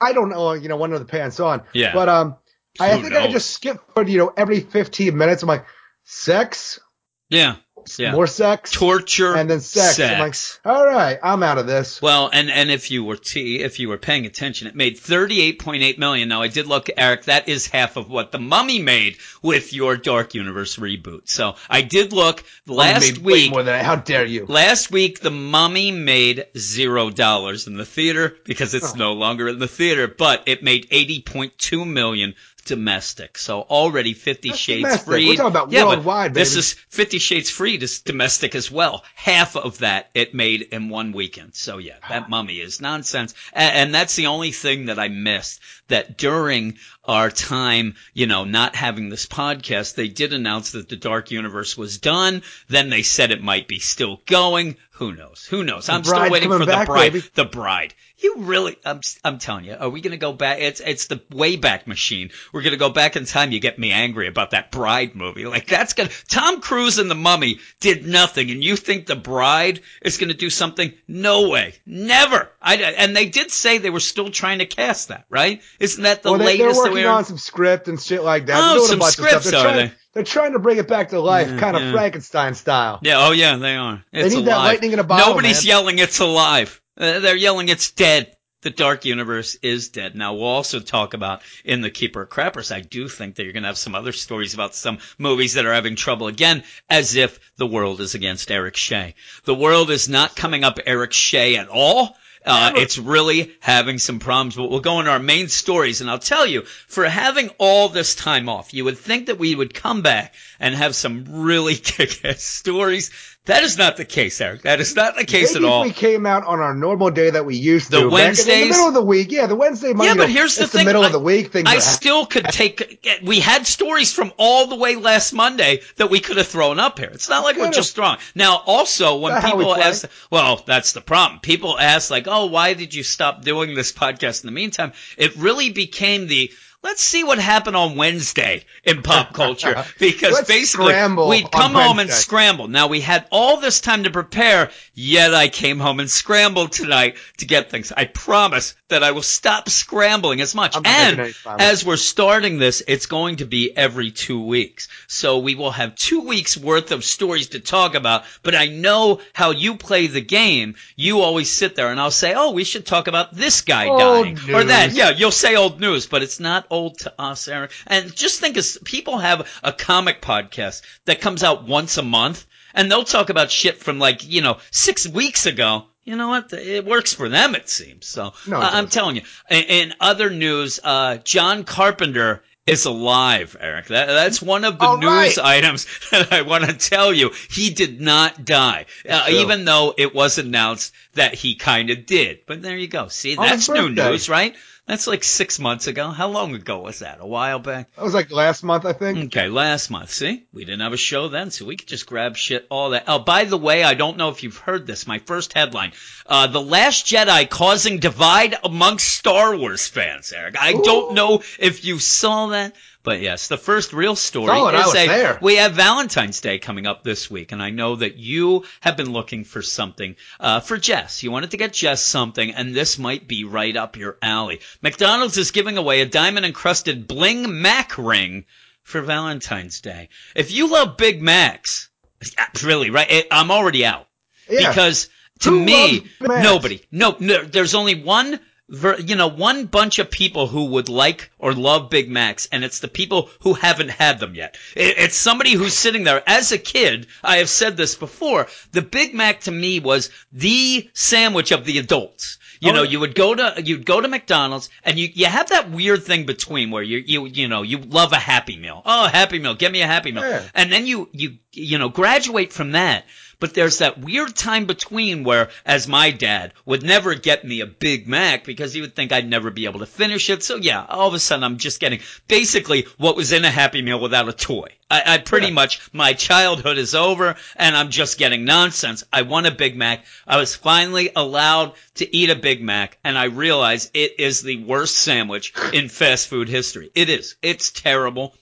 I 0.00 0.12
don't 0.12 0.30
know. 0.30 0.52
You 0.54 0.68
know, 0.68 0.76
one 0.76 0.92
of 0.92 0.98
the 1.00 1.04
pants 1.06 1.38
on. 1.38 1.62
Yeah. 1.72 1.92
But 1.92 2.08
um, 2.08 2.36
I 2.80 2.96
Who 2.96 3.02
think 3.02 3.14
I 3.14 3.28
just 3.30 3.50
skipped. 3.50 3.94
But 3.94 4.08
you 4.08 4.18
know, 4.18 4.32
every 4.36 4.60
15 4.60 5.16
minutes, 5.16 5.42
I'm 5.42 5.48
like, 5.48 5.66
sex, 6.04 6.80
Yeah. 7.28 7.56
Yeah. 7.98 8.12
more 8.12 8.26
sex, 8.26 8.70
Torture. 8.72 9.34
and 9.36 9.48
then 9.50 9.60
sex. 9.60 9.98
I'm 10.00 10.18
like, 10.18 10.34
all 10.64 10.86
right, 10.86 11.18
I'm 11.22 11.42
out 11.42 11.58
of 11.58 11.66
this. 11.66 12.00
Well, 12.02 12.30
and 12.32 12.50
and 12.50 12.70
if 12.70 12.90
you 12.90 13.04
were 13.04 13.16
t 13.16 13.60
if 13.60 13.78
you 13.78 13.88
were 13.88 13.98
paying 13.98 14.26
attention, 14.26 14.66
it 14.68 14.74
made 14.74 14.98
thirty 14.98 15.40
eight 15.40 15.58
point 15.58 15.82
eight 15.82 15.98
million. 15.98 16.28
Now 16.28 16.42
I 16.42 16.48
did 16.48 16.66
look, 16.66 16.88
Eric. 16.96 17.24
That 17.24 17.48
is 17.48 17.66
half 17.66 17.96
of 17.96 18.08
what 18.08 18.32
the 18.32 18.38
Mummy 18.38 18.80
made 18.80 19.16
with 19.42 19.72
your 19.72 19.96
Dark 19.96 20.34
Universe 20.34 20.76
reboot. 20.76 21.28
So 21.28 21.56
I 21.68 21.82
did 21.82 22.12
look 22.12 22.44
last 22.66 23.18
week. 23.18 23.50
more 23.50 23.62
than 23.62 23.72
that. 23.74 23.84
How 23.84 23.96
dare 23.96 24.24
you? 24.24 24.46
Last 24.46 24.90
week, 24.90 25.20
The 25.20 25.30
Mummy 25.30 25.90
made 25.90 26.46
zero 26.56 27.10
dollars 27.10 27.66
in 27.66 27.76
the 27.76 27.84
theater 27.84 28.36
because 28.44 28.74
it's 28.74 28.92
Oh. 28.94 28.96
no 28.96 29.12
longer 29.12 29.48
in 29.48 29.58
the 29.58 29.68
theater, 29.68 30.06
but 30.08 30.42
it 30.46 30.62
made 30.62 30.86
eighty 30.90 31.20
point 31.20 31.56
two 31.58 31.84
million 31.84 32.34
domestic. 32.64 33.38
So 33.38 33.60
already 33.60 34.14
Fifty 34.14 34.48
That's 34.48 34.60
Shades 34.60 34.82
domestic. 34.82 35.06
Freed. 35.06 35.28
We're 35.28 35.36
talking 35.36 35.50
about 35.50 35.70
yeah, 35.70 35.84
worldwide, 35.84 36.34
this 36.34 36.56
is 36.56 36.72
Fifty 36.88 37.18
Shades 37.18 37.50
Freed 37.50 37.82
is 37.82 38.00
domestic 38.00 38.54
as 38.54 38.70
well. 38.70 39.04
Half 39.14 39.56
of 39.56 39.78
that 39.78 40.10
it 40.14 40.34
made 40.34 40.62
in 40.62 40.88
one 40.88 41.12
weekend. 41.12 41.54
So 41.54 41.78
yeah, 41.78 41.96
that 42.08 42.30
mummy 42.30 42.60
is 42.60 42.80
nonsense. 42.80 43.34
And, 43.52 43.76
and 43.76 43.94
that's 43.94 44.16
the 44.16 44.26
only 44.26 44.52
thing 44.52 44.86
that 44.86 44.98
I 44.98 45.08
missed. 45.08 45.60
That 45.88 46.16
during 46.16 46.78
our 47.04 47.30
time, 47.30 47.96
you 48.14 48.26
know, 48.26 48.44
not 48.44 48.76
having 48.76 49.08
this 49.08 49.26
podcast, 49.26 49.94
they 49.94 50.08
did 50.08 50.32
announce 50.32 50.72
that 50.72 50.88
the 50.88 50.96
Dark 50.96 51.30
Universe 51.30 51.76
was 51.76 51.98
done. 51.98 52.42
Then 52.68 52.88
they 52.88 53.02
said 53.02 53.30
it 53.30 53.42
might 53.42 53.68
be 53.68 53.78
still 53.78 54.22
going. 54.26 54.76
Who 54.96 55.14
knows? 55.14 55.46
Who 55.46 55.64
knows? 55.64 55.88
I'm 55.88 56.04
still 56.04 56.30
waiting 56.30 56.50
for 56.50 56.58
the 56.58 56.66
bride. 56.66 57.12
baby. 57.12 57.24
The 57.34 57.46
bride. 57.46 57.94
You 58.18 58.36
really? 58.38 58.76
I'm 58.84 59.00
I'm 59.24 59.38
telling 59.38 59.64
you. 59.64 59.74
Are 59.74 59.88
we 59.88 60.02
gonna 60.02 60.18
go 60.18 60.34
back? 60.34 60.60
It's 60.60 60.80
it's 60.80 61.06
the 61.06 61.16
Wayback 61.16 61.86
Machine. 61.86 62.30
We're 62.52 62.62
gonna 62.62 62.76
go 62.76 62.90
back 62.90 63.16
in 63.16 63.24
time. 63.24 63.52
You 63.52 63.58
get 63.58 63.78
me 63.78 63.90
angry 63.90 64.28
about 64.28 64.50
that 64.50 64.70
Bride 64.70 65.14
movie. 65.16 65.46
Like 65.46 65.66
that's 65.66 65.94
gonna. 65.94 66.10
Tom 66.28 66.60
Cruise 66.60 66.98
and 66.98 67.10
the 67.10 67.14
Mummy 67.14 67.58
did 67.80 68.06
nothing, 68.06 68.50
and 68.50 68.62
you 68.62 68.76
think 68.76 69.06
the 69.06 69.16
Bride 69.16 69.80
is 70.02 70.18
gonna 70.18 70.34
do 70.34 70.50
something? 70.50 70.92
No 71.08 71.48
way. 71.48 71.74
Never. 71.86 72.50
I 72.60 72.76
and 72.76 73.16
they 73.16 73.26
did 73.26 73.50
say 73.50 73.78
they 73.78 73.90
were 73.90 73.98
still 73.98 74.30
trying 74.30 74.58
to 74.58 74.66
cast 74.66 75.08
that. 75.08 75.24
Right? 75.30 75.62
Isn't 75.80 76.02
that 76.02 76.22
the 76.22 76.30
well, 76.32 76.38
they, 76.38 76.58
they're 76.58 76.66
latest 76.66 76.84
that 76.84 76.92
working 76.92 77.06
on 77.06 77.24
some 77.24 77.38
script 77.38 77.88
and 77.88 78.00
shit 78.00 78.22
like 78.22 78.46
that. 78.46 78.60
Oh, 78.62 78.78
They're 78.78 78.98
some 78.98 79.00
scripts, 79.10 79.52
are 79.54 79.62
They're 79.62 79.86
they? 79.88 79.92
They're 80.12 80.22
trying 80.24 80.52
to 80.52 80.58
bring 80.58 80.78
it 80.78 80.88
back 80.88 81.10
to 81.10 81.20
life, 81.20 81.48
Yeah, 81.48 81.58
kind 81.58 81.76
of 81.76 81.82
yeah. 81.82 81.92
Frankenstein 81.92 82.54
style. 82.54 82.98
Yeah, 83.02 83.26
oh 83.26 83.32
yeah, 83.32 83.56
they 83.56 83.76
are. 83.76 84.04
It's 84.12 84.34
need 84.34 84.46
that 84.46 84.58
lightning 84.58 84.92
in 84.92 84.98
a 84.98 85.04
bottle, 85.04 85.28
Nobody's 85.28 85.64
man. 85.64 85.68
yelling 85.68 85.98
it's 85.98 86.20
alive. 86.20 86.80
Uh, 86.98 87.20
they're 87.20 87.36
yelling 87.36 87.68
it's 87.68 87.90
dead. 87.92 88.36
The 88.60 88.70
Dark 88.70 89.04
Universe 89.04 89.56
is 89.56 89.88
dead. 89.88 90.14
Now 90.14 90.34
we'll 90.34 90.44
also 90.44 90.78
talk 90.78 91.14
about 91.14 91.42
in 91.64 91.80
the 91.80 91.90
Keeper 91.90 92.22
of 92.22 92.28
Crappers. 92.28 92.72
I 92.72 92.80
do 92.80 93.08
think 93.08 93.34
that 93.34 93.42
you're 93.42 93.52
going 93.52 93.64
to 93.64 93.68
have 93.68 93.76
some 93.78 93.96
other 93.96 94.12
stories 94.12 94.54
about 94.54 94.76
some 94.76 94.98
movies 95.18 95.54
that 95.54 95.66
are 95.66 95.72
having 95.74 95.96
trouble 95.96 96.28
again, 96.28 96.62
as 96.88 97.16
if 97.16 97.40
the 97.56 97.66
world 97.66 98.00
is 98.00 98.14
against 98.14 98.52
Eric 98.52 98.76
Shea. 98.76 99.16
The 99.44 99.54
world 99.54 99.90
is 99.90 100.08
not 100.08 100.36
coming 100.36 100.62
up 100.62 100.78
Eric 100.86 101.12
Shea 101.12 101.56
at 101.56 101.68
all. 101.68 102.16
Uh, 102.44 102.72
it's 102.76 102.98
really 102.98 103.54
having 103.60 103.98
some 103.98 104.18
problems, 104.18 104.56
but 104.56 104.68
we'll 104.68 104.80
go 104.80 104.98
into 104.98 105.10
our 105.10 105.18
main 105.18 105.48
stories. 105.48 106.00
And 106.00 106.10
I'll 106.10 106.18
tell 106.18 106.46
you, 106.46 106.62
for 106.88 107.04
having 107.04 107.50
all 107.58 107.88
this 107.88 108.14
time 108.14 108.48
off, 108.48 108.74
you 108.74 108.84
would 108.84 108.98
think 108.98 109.26
that 109.26 109.38
we 109.38 109.54
would 109.54 109.74
come 109.74 110.02
back 110.02 110.34
and 110.58 110.74
have 110.74 110.96
some 110.96 111.24
really 111.28 111.76
kick-ass 111.76 112.42
stories. 112.42 113.10
That 113.46 113.64
is 113.64 113.76
not 113.76 113.96
the 113.96 114.04
case, 114.04 114.40
Eric. 114.40 114.62
That 114.62 114.78
is 114.80 114.94
not 114.94 115.16
the 115.16 115.24
case 115.24 115.56
at 115.56 115.64
all. 115.64 115.82
we 115.82 115.90
came 115.90 116.26
out 116.26 116.44
on 116.46 116.60
our 116.60 116.74
normal 116.76 117.10
day 117.10 117.30
that 117.30 117.44
we 117.44 117.56
used 117.56 117.90
The 117.90 118.02
to. 118.02 118.10
back 118.10 118.38
in- 118.38 118.46
the 118.46 118.68
middle 118.68 118.86
of 118.86 118.94
the 118.94 119.02
week. 119.02 119.32
Yeah, 119.32 119.46
the 119.46 119.56
Wednesday, 119.56 119.92
Monday. 119.92 120.06
Yeah, 120.06 120.14
but 120.14 120.30
here's 120.30 120.54
the 120.54 120.68
thing. 120.68 120.82
the 120.82 120.84
middle 120.84 121.02
I- 121.02 121.06
of 121.06 121.12
the 121.12 121.18
week. 121.18 121.50
Things 121.50 121.68
I 121.68 121.80
still 121.80 122.24
could 122.24 122.44
take. 122.44 123.04
We 123.24 123.40
had 123.40 123.66
stories 123.66 124.12
from 124.12 124.32
all 124.36 124.68
the 124.68 124.76
way 124.76 124.94
last 124.94 125.32
Monday 125.32 125.80
that 125.96 126.08
we 126.08 126.20
could 126.20 126.36
have 126.36 126.46
thrown 126.46 126.78
up 126.78 127.00
here. 127.00 127.10
It's 127.12 127.28
not 127.28 127.42
like 127.42 127.56
we're 127.56 127.72
just 127.72 127.96
throwing. 127.96 128.18
Now, 128.36 128.62
also 128.64 129.16
when 129.16 129.34
we 129.34 129.40
people 129.40 129.74
ask, 129.74 130.04
well, 130.30 130.62
that's 130.64 130.92
the 130.92 131.00
problem. 131.00 131.40
People 131.40 131.76
ask 131.76 132.12
like, 132.12 132.28
"Oh, 132.28 132.46
why 132.46 132.74
did 132.74 132.94
you 132.94 133.02
stop 133.02 133.42
doing 133.42 133.74
this 133.74 133.90
podcast?" 133.90 134.44
In 134.44 134.46
the 134.46 134.52
meantime, 134.52 134.92
it 135.16 135.34
really 135.36 135.70
became 135.70 136.28
the. 136.28 136.52
Let's 136.82 137.02
see 137.02 137.22
what 137.22 137.38
happened 137.38 137.76
on 137.76 137.96
Wednesday 137.96 138.64
in 138.82 139.02
pop 139.02 139.32
culture 139.34 139.84
because 140.00 140.32
Let's 140.32 140.48
basically 140.48 140.92
we'd 141.28 141.50
come 141.50 141.74
home 141.74 142.00
and 142.00 142.10
scramble. 142.10 142.66
Now 142.66 142.88
we 142.88 143.00
had 143.00 143.26
all 143.30 143.60
this 143.60 143.80
time 143.80 144.04
to 144.04 144.10
prepare, 144.10 144.70
yet 144.92 145.32
I 145.32 145.48
came 145.48 145.78
home 145.78 146.00
and 146.00 146.10
scrambled 146.10 146.72
tonight 146.72 147.16
to 147.38 147.46
get 147.46 147.70
things. 147.70 147.92
I 147.96 148.06
promise 148.06 148.74
that 148.88 149.04
I 149.04 149.12
will 149.12 149.22
stop 149.22 149.68
scrambling 149.68 150.40
as 150.40 150.54
much. 150.56 150.76
I'm 150.76 150.84
and 150.84 151.16
making 151.18 151.24
any 151.24 151.32
promise. 151.34 151.62
as 151.62 151.84
we're 151.84 151.96
starting 151.96 152.58
this, 152.58 152.82
it's 152.86 153.06
going 153.06 153.36
to 153.36 153.46
be 153.46 153.74
every 153.76 154.10
two 154.10 154.44
weeks. 154.44 154.88
So 155.06 155.38
we 155.38 155.54
will 155.54 155.70
have 155.70 155.94
two 155.94 156.22
weeks 156.22 156.56
worth 156.56 156.90
of 156.90 157.04
stories 157.04 157.48
to 157.50 157.60
talk 157.60 157.94
about. 157.94 158.24
But 158.42 158.56
I 158.56 158.66
know 158.66 159.20
how 159.32 159.52
you 159.52 159.76
play 159.76 160.08
the 160.08 160.20
game. 160.20 160.74
You 160.96 161.20
always 161.20 161.50
sit 161.50 161.76
there 161.76 161.88
and 161.88 162.00
I'll 162.00 162.10
say, 162.10 162.34
oh, 162.34 162.50
we 162.50 162.64
should 162.64 162.86
talk 162.86 163.06
about 163.06 163.32
this 163.32 163.62
guy 163.62 163.86
Old 163.86 164.00
dying. 164.00 164.54
Or 164.54 164.64
that. 164.64 164.92
Yeah, 164.92 165.10
you'll 165.10 165.30
say 165.30 165.54
old 165.54 165.80
news, 165.80 166.06
but 166.06 166.22
it's 166.22 166.40
not 166.40 166.66
old 166.72 166.98
to 167.00 167.12
us, 167.20 167.46
Eric. 167.46 167.70
And 167.86 168.14
just 168.16 168.40
think 168.40 168.56
as 168.56 168.78
people 168.82 169.18
have 169.18 169.48
a 169.62 169.72
comic 169.72 170.20
podcast 170.22 170.82
that 171.04 171.20
comes 171.20 171.44
out 171.44 171.68
once 171.68 171.98
a 171.98 172.02
month 172.02 172.46
and 172.74 172.90
they'll 172.90 173.04
talk 173.04 173.28
about 173.28 173.50
shit 173.50 173.76
from 173.76 173.98
like, 173.98 174.26
you 174.28 174.40
know, 174.40 174.56
six 174.72 175.06
weeks 175.06 175.46
ago. 175.46 175.84
You 176.04 176.16
know 176.16 176.28
what? 176.28 176.52
It 176.52 176.84
works 176.84 177.12
for 177.12 177.28
them, 177.28 177.54
it 177.54 177.68
seems. 177.68 178.06
So 178.06 178.32
No, 178.48 178.58
it 178.58 178.64
I'm 178.64 178.88
telling 178.88 179.16
you. 179.16 179.22
In, 179.48 179.62
in 179.64 179.94
other 180.00 180.30
news, 180.30 180.80
uh, 180.82 181.18
John 181.18 181.62
Carpenter 181.62 182.42
is 182.66 182.84
alive, 182.86 183.56
Eric. 183.60 183.86
That, 183.86 184.06
that's 184.06 184.40
one 184.40 184.64
of 184.64 184.78
the 184.78 184.84
All 184.84 184.96
news 184.96 185.36
right. 185.36 185.38
items 185.38 185.86
that 186.10 186.32
I 186.32 186.42
want 186.42 186.64
to 186.64 186.72
tell 186.72 187.12
you. 187.12 187.30
He 187.50 187.70
did 187.70 188.00
not 188.00 188.44
die, 188.44 188.86
uh, 189.08 189.26
even 189.30 189.64
though 189.64 189.94
it 189.96 190.14
was 190.14 190.38
announced 190.38 190.92
that 191.14 191.34
he 191.34 191.54
kind 191.56 191.90
of 191.90 192.06
did. 192.06 192.40
But 192.46 192.62
there 192.62 192.76
you 192.76 192.88
go. 192.88 193.08
See, 193.08 193.34
that's 193.34 193.68
new 193.68 193.90
news, 193.90 194.28
right? 194.28 194.54
That's 194.86 195.06
like 195.06 195.22
six 195.22 195.60
months 195.60 195.86
ago. 195.86 196.08
How 196.08 196.28
long 196.28 196.54
ago 196.54 196.80
was 196.80 196.98
that? 196.98 197.18
A 197.20 197.26
while 197.26 197.60
back? 197.60 197.94
That 197.94 198.02
was 198.02 198.14
like 198.14 198.32
last 198.32 198.64
month, 198.64 198.84
I 198.84 198.92
think. 198.92 199.16
Okay, 199.26 199.48
last 199.48 199.90
month. 199.90 200.10
See, 200.10 200.44
we 200.52 200.64
didn't 200.64 200.80
have 200.80 200.92
a 200.92 200.96
show 200.96 201.28
then, 201.28 201.52
so 201.52 201.64
we 201.64 201.76
could 201.76 201.86
just 201.86 202.04
grab 202.04 202.36
shit 202.36 202.66
all 202.68 202.90
that. 202.90 203.04
Oh, 203.06 203.20
by 203.20 203.44
the 203.44 203.56
way, 203.56 203.84
I 203.84 203.94
don't 203.94 204.16
know 204.16 204.30
if 204.30 204.42
you've 204.42 204.56
heard 204.56 204.86
this. 204.86 205.06
My 205.06 205.20
first 205.20 205.52
headline: 205.52 205.92
uh, 206.26 206.48
"The 206.48 206.60
Last 206.60 207.06
Jedi 207.06 207.48
causing 207.48 208.00
divide 208.00 208.56
amongst 208.64 209.08
Star 209.08 209.56
Wars 209.56 209.86
fans." 209.86 210.32
Eric, 210.32 210.56
I 210.58 210.72
don't 210.72 211.14
know 211.14 211.42
if 211.60 211.84
you 211.84 212.00
saw 212.00 212.48
that, 212.48 212.74
but 213.04 213.20
yes, 213.20 213.48
the 213.48 213.56
first 213.58 213.92
real 213.92 214.14
story 214.16 214.46
Saw 214.48 214.68
it, 214.68 214.74
I 214.74 214.80
is 214.86 214.94
a 214.94 215.06
there. 215.08 215.38
we 215.42 215.56
have 215.56 215.72
Valentine's 215.72 216.40
Day 216.40 216.58
coming 216.58 216.86
up 216.86 217.02
this 217.02 217.30
week, 217.30 217.52
and 217.52 217.62
I 217.62 217.70
know 217.70 217.96
that 217.96 218.16
you 218.16 218.64
have 218.80 218.96
been 218.96 219.12
looking 219.12 219.44
for 219.44 219.60
something 219.62 220.16
uh, 220.38 220.60
for 220.60 220.78
Jess. 220.78 221.22
You 221.22 221.30
wanted 221.30 221.50
to 221.52 221.56
get 221.56 221.72
Jess 221.72 222.02
something, 222.02 222.52
and 222.52 222.74
this 222.74 222.98
might 222.98 223.26
be 223.26 223.44
right 223.44 223.76
up 223.76 223.96
your 223.96 224.18
alley. 224.22 224.60
McDonald's 224.82 225.36
is 225.38 225.50
giving 225.50 225.78
away 225.78 226.00
a 226.00 226.06
diamond 226.06 226.46
encrusted 226.46 227.08
bling 227.08 227.60
Mac 227.60 227.98
ring 227.98 228.44
for 228.82 229.00
Valentine's 229.00 229.80
Day. 229.80 230.08
If 230.36 230.52
you 230.52 230.68
love 230.70 230.96
Big 230.96 231.20
Macs, 231.22 231.90
really, 232.62 232.90
right? 232.90 233.10
It, 233.10 233.26
I'm 233.30 233.50
already 233.50 233.84
out 233.84 234.06
Yeah. 234.48 234.68
because 234.68 235.08
to 235.40 235.50
Who 235.50 235.64
me, 235.64 235.72
loves 235.74 236.00
Big 236.20 236.28
Macs? 236.28 236.44
nobody. 236.44 236.82
No, 236.92 237.16
no, 237.18 237.42
there's 237.44 237.74
only 237.74 238.02
one. 238.02 238.38
Ver- 238.72 238.98
You 238.98 239.14
know, 239.16 239.28
one 239.28 239.66
bunch 239.66 239.98
of 240.00 240.10
people 240.10 240.46
who 240.48 240.64
would 240.66 240.88
like 240.88 241.30
or 241.38 241.52
love 241.52 241.90
Big 241.90 242.10
Macs, 242.10 242.48
and 242.50 242.64
it's 242.64 242.80
the 242.80 242.88
people 242.88 243.28
who 243.42 243.54
haven't 243.54 243.90
had 243.90 244.18
them 244.18 244.34
yet. 244.34 244.56
It, 244.74 244.96
it's 244.98 245.16
somebody 245.16 245.52
who's 245.52 245.74
sitting 245.74 246.04
there. 246.04 246.22
As 246.26 246.50
a 246.52 246.58
kid, 246.58 247.06
I 247.22 247.36
have 247.36 247.48
said 247.48 247.76
this 247.76 247.94
before. 247.94 248.48
The 248.72 248.82
Big 248.82 249.14
Mac 249.14 249.42
to 249.42 249.50
me 249.50 249.78
was 249.80 250.10
the 250.32 250.88
sandwich 250.94 251.52
of 251.52 251.64
the 251.64 251.78
adults. 251.78 252.38
You 252.60 252.70
Oh, 252.70 252.74
know, 252.74 252.82
you 252.84 253.00
would 253.00 253.16
go 253.16 253.34
to 253.34 253.60
you'd 253.64 253.84
go 253.84 254.00
to 254.00 254.06
McDonald's, 254.06 254.70
and 254.84 254.96
you 254.98 255.08
you 255.12 255.26
have 255.26 255.48
that 255.48 255.70
weird 255.70 256.04
thing 256.04 256.26
between 256.26 256.70
where 256.70 256.82
you 256.82 256.98
you 257.04 257.26
you 257.26 257.48
know 257.48 257.62
you 257.62 257.78
love 257.78 258.12
a 258.12 258.16
Happy 258.18 258.56
Meal. 258.56 258.80
Oh, 258.86 259.08
Happy 259.08 259.40
Meal, 259.40 259.54
give 259.56 259.72
me 259.72 259.82
a 259.82 259.86
Happy 259.88 260.12
Meal, 260.12 260.22
Yeah. 260.22 260.42
and 260.54 260.70
then 260.72 260.86
you 260.86 261.08
you 261.12 261.38
you 261.52 261.78
know 261.78 261.88
graduate 261.88 262.52
from 262.52 262.72
that. 262.72 263.04
But 263.42 263.54
there's 263.54 263.78
that 263.78 263.98
weird 263.98 264.36
time 264.36 264.66
between 264.66 265.24
where, 265.24 265.48
as 265.66 265.88
my 265.88 266.12
dad 266.12 266.52
would 266.64 266.84
never 266.84 267.16
get 267.16 267.44
me 267.44 267.58
a 267.60 267.66
Big 267.66 268.06
Mac 268.06 268.44
because 268.44 268.72
he 268.72 268.80
would 268.80 268.94
think 268.94 269.10
I'd 269.10 269.28
never 269.28 269.50
be 269.50 269.64
able 269.64 269.80
to 269.80 269.86
finish 269.86 270.30
it. 270.30 270.44
So 270.44 270.54
yeah, 270.54 270.86
all 270.88 271.08
of 271.08 271.14
a 271.14 271.18
sudden 271.18 271.42
I'm 271.42 271.56
just 271.58 271.80
getting 271.80 271.98
basically 272.28 272.86
what 272.98 273.16
was 273.16 273.32
in 273.32 273.44
a 273.44 273.50
Happy 273.50 273.82
Meal 273.82 273.98
without 273.98 274.28
a 274.28 274.32
toy. 274.32 274.68
I, 274.88 275.02
I 275.14 275.18
pretty 275.18 275.48
Yeah. 275.48 275.54
much, 275.54 275.80
my 275.92 276.12
childhood 276.12 276.78
is 276.78 276.94
over 276.94 277.34
and 277.56 277.76
I'm 277.76 277.90
just 277.90 278.16
getting 278.16 278.44
nonsense. 278.44 279.02
I 279.12 279.22
want 279.22 279.48
a 279.48 279.50
Big 279.50 279.74
Mac. 279.76 280.04
I 280.24 280.36
was 280.36 280.54
finally 280.54 281.10
allowed 281.16 281.72
to 281.96 282.16
eat 282.16 282.30
a 282.30 282.36
Big 282.36 282.62
Mac 282.62 282.96
and 283.02 283.18
I 283.18 283.24
realized 283.24 283.90
it 283.94 284.20
is 284.20 284.42
the 284.42 284.62
worst 284.62 284.96
sandwich 284.98 285.52
in 285.72 285.88
fast 285.88 286.28
food 286.28 286.48
history. 286.48 286.92
It 286.94 287.08
is. 287.08 287.34
It's 287.42 287.72
terrible. 287.72 288.36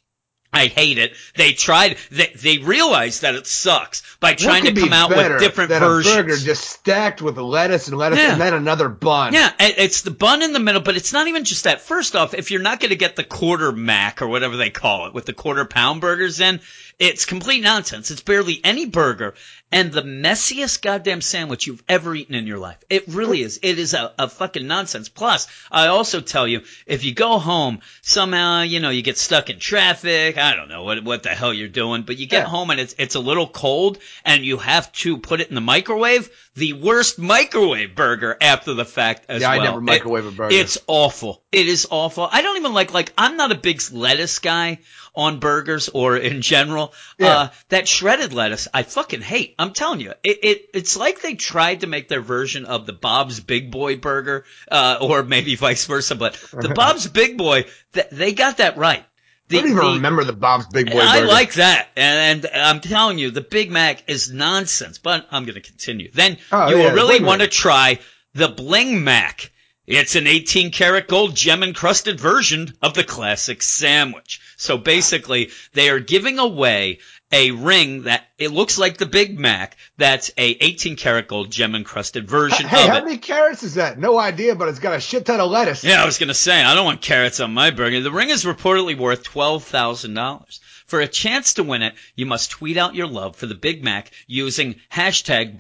I 0.53 0.67
hate 0.67 0.99
it. 0.99 1.13
They 1.37 1.53
tried. 1.53 1.97
They, 2.11 2.33
they 2.35 2.59
realized 2.59 3.23
that 3.23 3.37
it 3.37 3.47
sucks 3.47 4.03
by 4.19 4.35
trying 4.35 4.63
to 4.63 4.69
could 4.69 4.75
be 4.75 4.81
come 4.83 4.93
out 4.93 5.11
with 5.11 5.39
different 5.41 5.69
than 5.71 5.81
versions. 5.81 6.15
A 6.15 6.23
burger 6.23 6.37
just 6.37 6.65
stacked 6.65 7.23
with 7.23 7.39
lettuce 7.39 7.87
and 7.87 7.97
lettuce 7.97 8.19
Yeah. 8.19 8.33
and 8.33 8.41
then 8.41 8.55
another 8.55 8.89
bun. 8.89 9.33
Yeah, 9.33 9.53
it's 9.61 10.03
the 10.03 10.11
bun 10.11 10.43
in 10.43 10.53
the 10.53 10.59
middle, 10.59 10.81
but 10.81 10.97
it's 10.97 11.13
not 11.13 11.29
even 11.29 11.45
just 11.45 11.65
that. 11.65 11.83
First 11.83 12.17
off, 12.17 12.35
if 12.35 12.51
you're 12.51 12.63
not 12.63 12.81
going 12.81 12.91
to 12.91 12.97
get 12.97 13.15
the 13.15 13.25
quarter 13.25 13.71
mac 13.71 14.23
or 14.23 14.27
whatever 14.29 14.57
they 14.57 14.71
call 14.71 15.07
it 15.07 15.15
with 15.15 15.25
the 15.25 15.33
quarter 15.33 15.65
pound 15.65 16.01
burgers 16.01 16.41
in, 16.41 16.61
it's 16.99 17.25
complete 17.25 17.63
nonsense. 17.63 18.11
It's 18.11 18.21
barely 18.21 18.61
any 18.65 18.87
burger 18.87 19.35
and 19.73 19.93
the 19.93 20.03
messiest 20.03 20.83
goddamn 20.83 21.21
sandwich 21.21 21.67
you've 21.67 21.83
ever 21.89 22.15
eaten 22.15 22.35
in 22.35 22.47
your 22.47 22.59
life. 22.59 22.79
It 22.89 23.05
really 23.09 23.43
is. 23.43 23.61
It 23.63 23.79
is 23.79 23.95
a, 23.95 24.13
a 24.19 24.29
fucking 24.29 24.67
nonsense. 24.67 25.09
Plus, 25.09 25.47
I 25.71 25.87
also 25.89 26.21
tell 26.21 26.47
you, 26.49 26.63
if 26.87 27.05
you 27.05 27.15
go 27.15 27.39
home, 27.39 27.81
somehow, 28.03 28.63
you 28.63 28.81
know, 28.81 28.91
you 28.91 29.03
get 29.03 29.19
stuck 29.19 29.49
in 29.51 29.59
traffic. 29.59 30.37
I 30.39 30.57
don't 30.57 30.69
know 30.69 30.83
what, 30.83 31.05
what 31.05 31.23
the 31.23 31.29
hell 31.31 31.55
you're 31.55 31.69
doing, 31.69 32.03
but 32.03 32.17
you 32.19 32.27
get 32.27 32.45
Yeah. 32.45 32.49
home 32.49 32.71
and 32.71 32.81
it's, 32.81 32.95
it's 32.99 33.15
a 33.15 33.21
little 33.21 33.47
cold 33.47 33.99
and 34.25 34.45
you 34.45 34.57
have 34.59 34.91
to 34.93 35.19
put 35.19 35.41
it 35.41 35.49
in 35.49 35.55
the 35.55 35.61
microwave. 35.61 36.29
The 36.55 36.73
worst 36.73 37.19
microwave 37.19 37.95
burger 37.95 38.37
after 38.41 38.75
the 38.75 38.85
fact 38.85 39.27
as 39.29 39.43
Yeah, 39.43 39.51
I 39.51 39.57
well. 39.59 39.65
never 39.67 39.79
It- 39.79 39.83
microwave 39.83 40.27
a 40.27 40.31
burger. 40.33 40.55
It's 40.55 40.79
awful. 40.87 41.43
It 41.53 41.69
is 41.69 41.87
awful. 41.91 42.29
I 42.31 42.43
don't 42.43 42.57
even 42.57 42.73
like 42.73 42.93
like 42.93 43.13
I'm 43.17 43.37
not 43.37 43.53
a 43.53 43.57
big 43.57 43.81
lettuce 43.93 44.39
guy 44.41 44.79
on 45.15 45.39
burgers 45.41 45.89
or 45.89 46.17
in 46.17 46.41
general. 46.43 46.93
Yeah. 47.19 47.27
Uh, 47.29 47.49
that 47.71 47.89
shredded 47.89 48.33
lettuce, 48.33 48.69
I 48.73 48.83
fucking 48.85 49.21
hate. 49.23 49.55
I'm 49.61 49.73
telling 49.73 50.01
you, 50.01 50.11
it, 50.25 50.39
it 50.43 50.71
it's 50.75 50.97
like 50.97 51.21
they 51.23 51.35
tried 51.35 51.81
to 51.81 51.87
make 51.87 52.09
their 52.09 52.21
version 52.23 52.65
of 52.65 52.87
the 52.87 52.93
Bob's 52.93 53.41
Big 53.41 53.71
Boy 53.71 53.97
burger, 53.97 54.45
uh, 54.71 54.99
or 55.01 55.23
maybe 55.23 55.55
vice 55.57 55.85
versa. 55.87 56.15
But 56.15 56.35
the 56.53 56.71
Bob's 56.75 57.07
Big 57.07 57.37
Boy, 57.37 57.65
th- 57.93 58.07
they 58.11 58.33
got 58.33 58.57
that 58.59 58.77
right. 58.77 59.05
The, 59.49 59.59
I 59.59 59.61
don't 59.63 59.71
even 59.73 59.85
the- 59.85 59.93
remember 59.95 60.25
the 60.25 60.33
Bob's 60.33 60.67
Big 60.67 60.91
Boy 60.91 61.01
I 61.01 61.21
burger. 61.21 61.33
like 61.33 61.55
that, 61.55 61.89
and, 61.97 62.45
and 62.47 62.63
I'm 62.63 62.81
telling 62.81 63.19
you, 63.19 63.31
the 63.31 63.41
Big 63.41 63.71
Mac 63.71 64.09
is 64.09 64.33
nonsense. 64.33 64.99
But 64.99 65.27
I'm 65.31 65.45
going 65.45 65.55
to 65.55 65.61
continue. 65.61 66.11
Then 66.13 66.39
Oh, 66.53 66.69
you 66.71 66.79
yeah, 66.79 66.85
will 66.89 66.95
really 66.95 67.23
want 67.23 67.43
to 67.43 67.49
try 67.49 67.99
the 68.35 68.49
Bling 68.49 69.05
Mac. 69.05 69.51
It's 69.87 70.15
an 70.15 70.29
18 70.29 70.71
karat 70.71 71.09
gold 71.09 71.35
gem 71.35 71.65
encrusted 71.65 72.21
version 72.21 72.73
of 72.81 72.95
the 72.95 73.03
classic 73.03 73.61
sandwich. 73.61 74.41
So 74.57 74.79
basically, 74.79 75.51
they 75.73 75.91
are 75.91 75.99
giving 75.99 76.39
away 76.39 77.01
a 77.33 77.51
ring 77.53 78.03
that 78.05 78.25
it 78.39 78.51
looks 78.51 78.79
like 78.79 78.97
the 78.97 79.07
Big 79.07 79.39
Mac. 79.39 79.77
That's 79.97 80.31
a 80.37 80.49
18 80.51 80.97
karat 80.97 81.29
gold 81.29 81.51
gem 81.51 81.75
encrusted 81.75 82.29
version 82.29 82.67
Hey, 82.67 82.89
how 82.89 82.97
it. 82.99 83.05
many 83.05 83.19
carrots 83.19 83.63
is 83.63 83.75
that? 83.75 83.99
No 83.99 84.19
idea, 84.19 84.55
but 84.55 84.69
it's 84.69 84.79
got 84.79 84.95
a 84.97 85.01
shit 85.01 85.27
ton 85.27 85.41
of 85.41 85.51
lettuce. 85.51 85.85
Yeah, 85.85 86.03
I 86.03 86.07
was 86.07 86.19
gonna 86.19 86.35
say 86.35 86.63
I 86.63 86.75
don't 86.75 86.85
want 86.85 87.03
carrots 87.03 87.41
on 87.41 87.55
my 87.55 87.71
burger. 87.71 88.01
The 88.01 88.11
ring 88.11 88.31
is 88.31 88.45
reportedly 88.45 88.99
worth 88.99 89.23
twelve 89.23 89.65
thousand 89.65 90.15
dollars. 90.15 90.61
For 90.87 91.01
a 91.01 91.07
chance 91.07 91.55
to 91.55 91.63
win 91.63 91.83
it, 91.83 91.95
you 92.17 92.27
must 92.27 92.51
tweet 92.51 92.77
out 92.77 92.97
your 92.97 93.07
love 93.07 93.37
for 93.37 93.47
the 93.47 93.55
Big 93.55 93.85
Mac 93.85 94.11
using 94.27 94.81
hashtag 94.93 95.57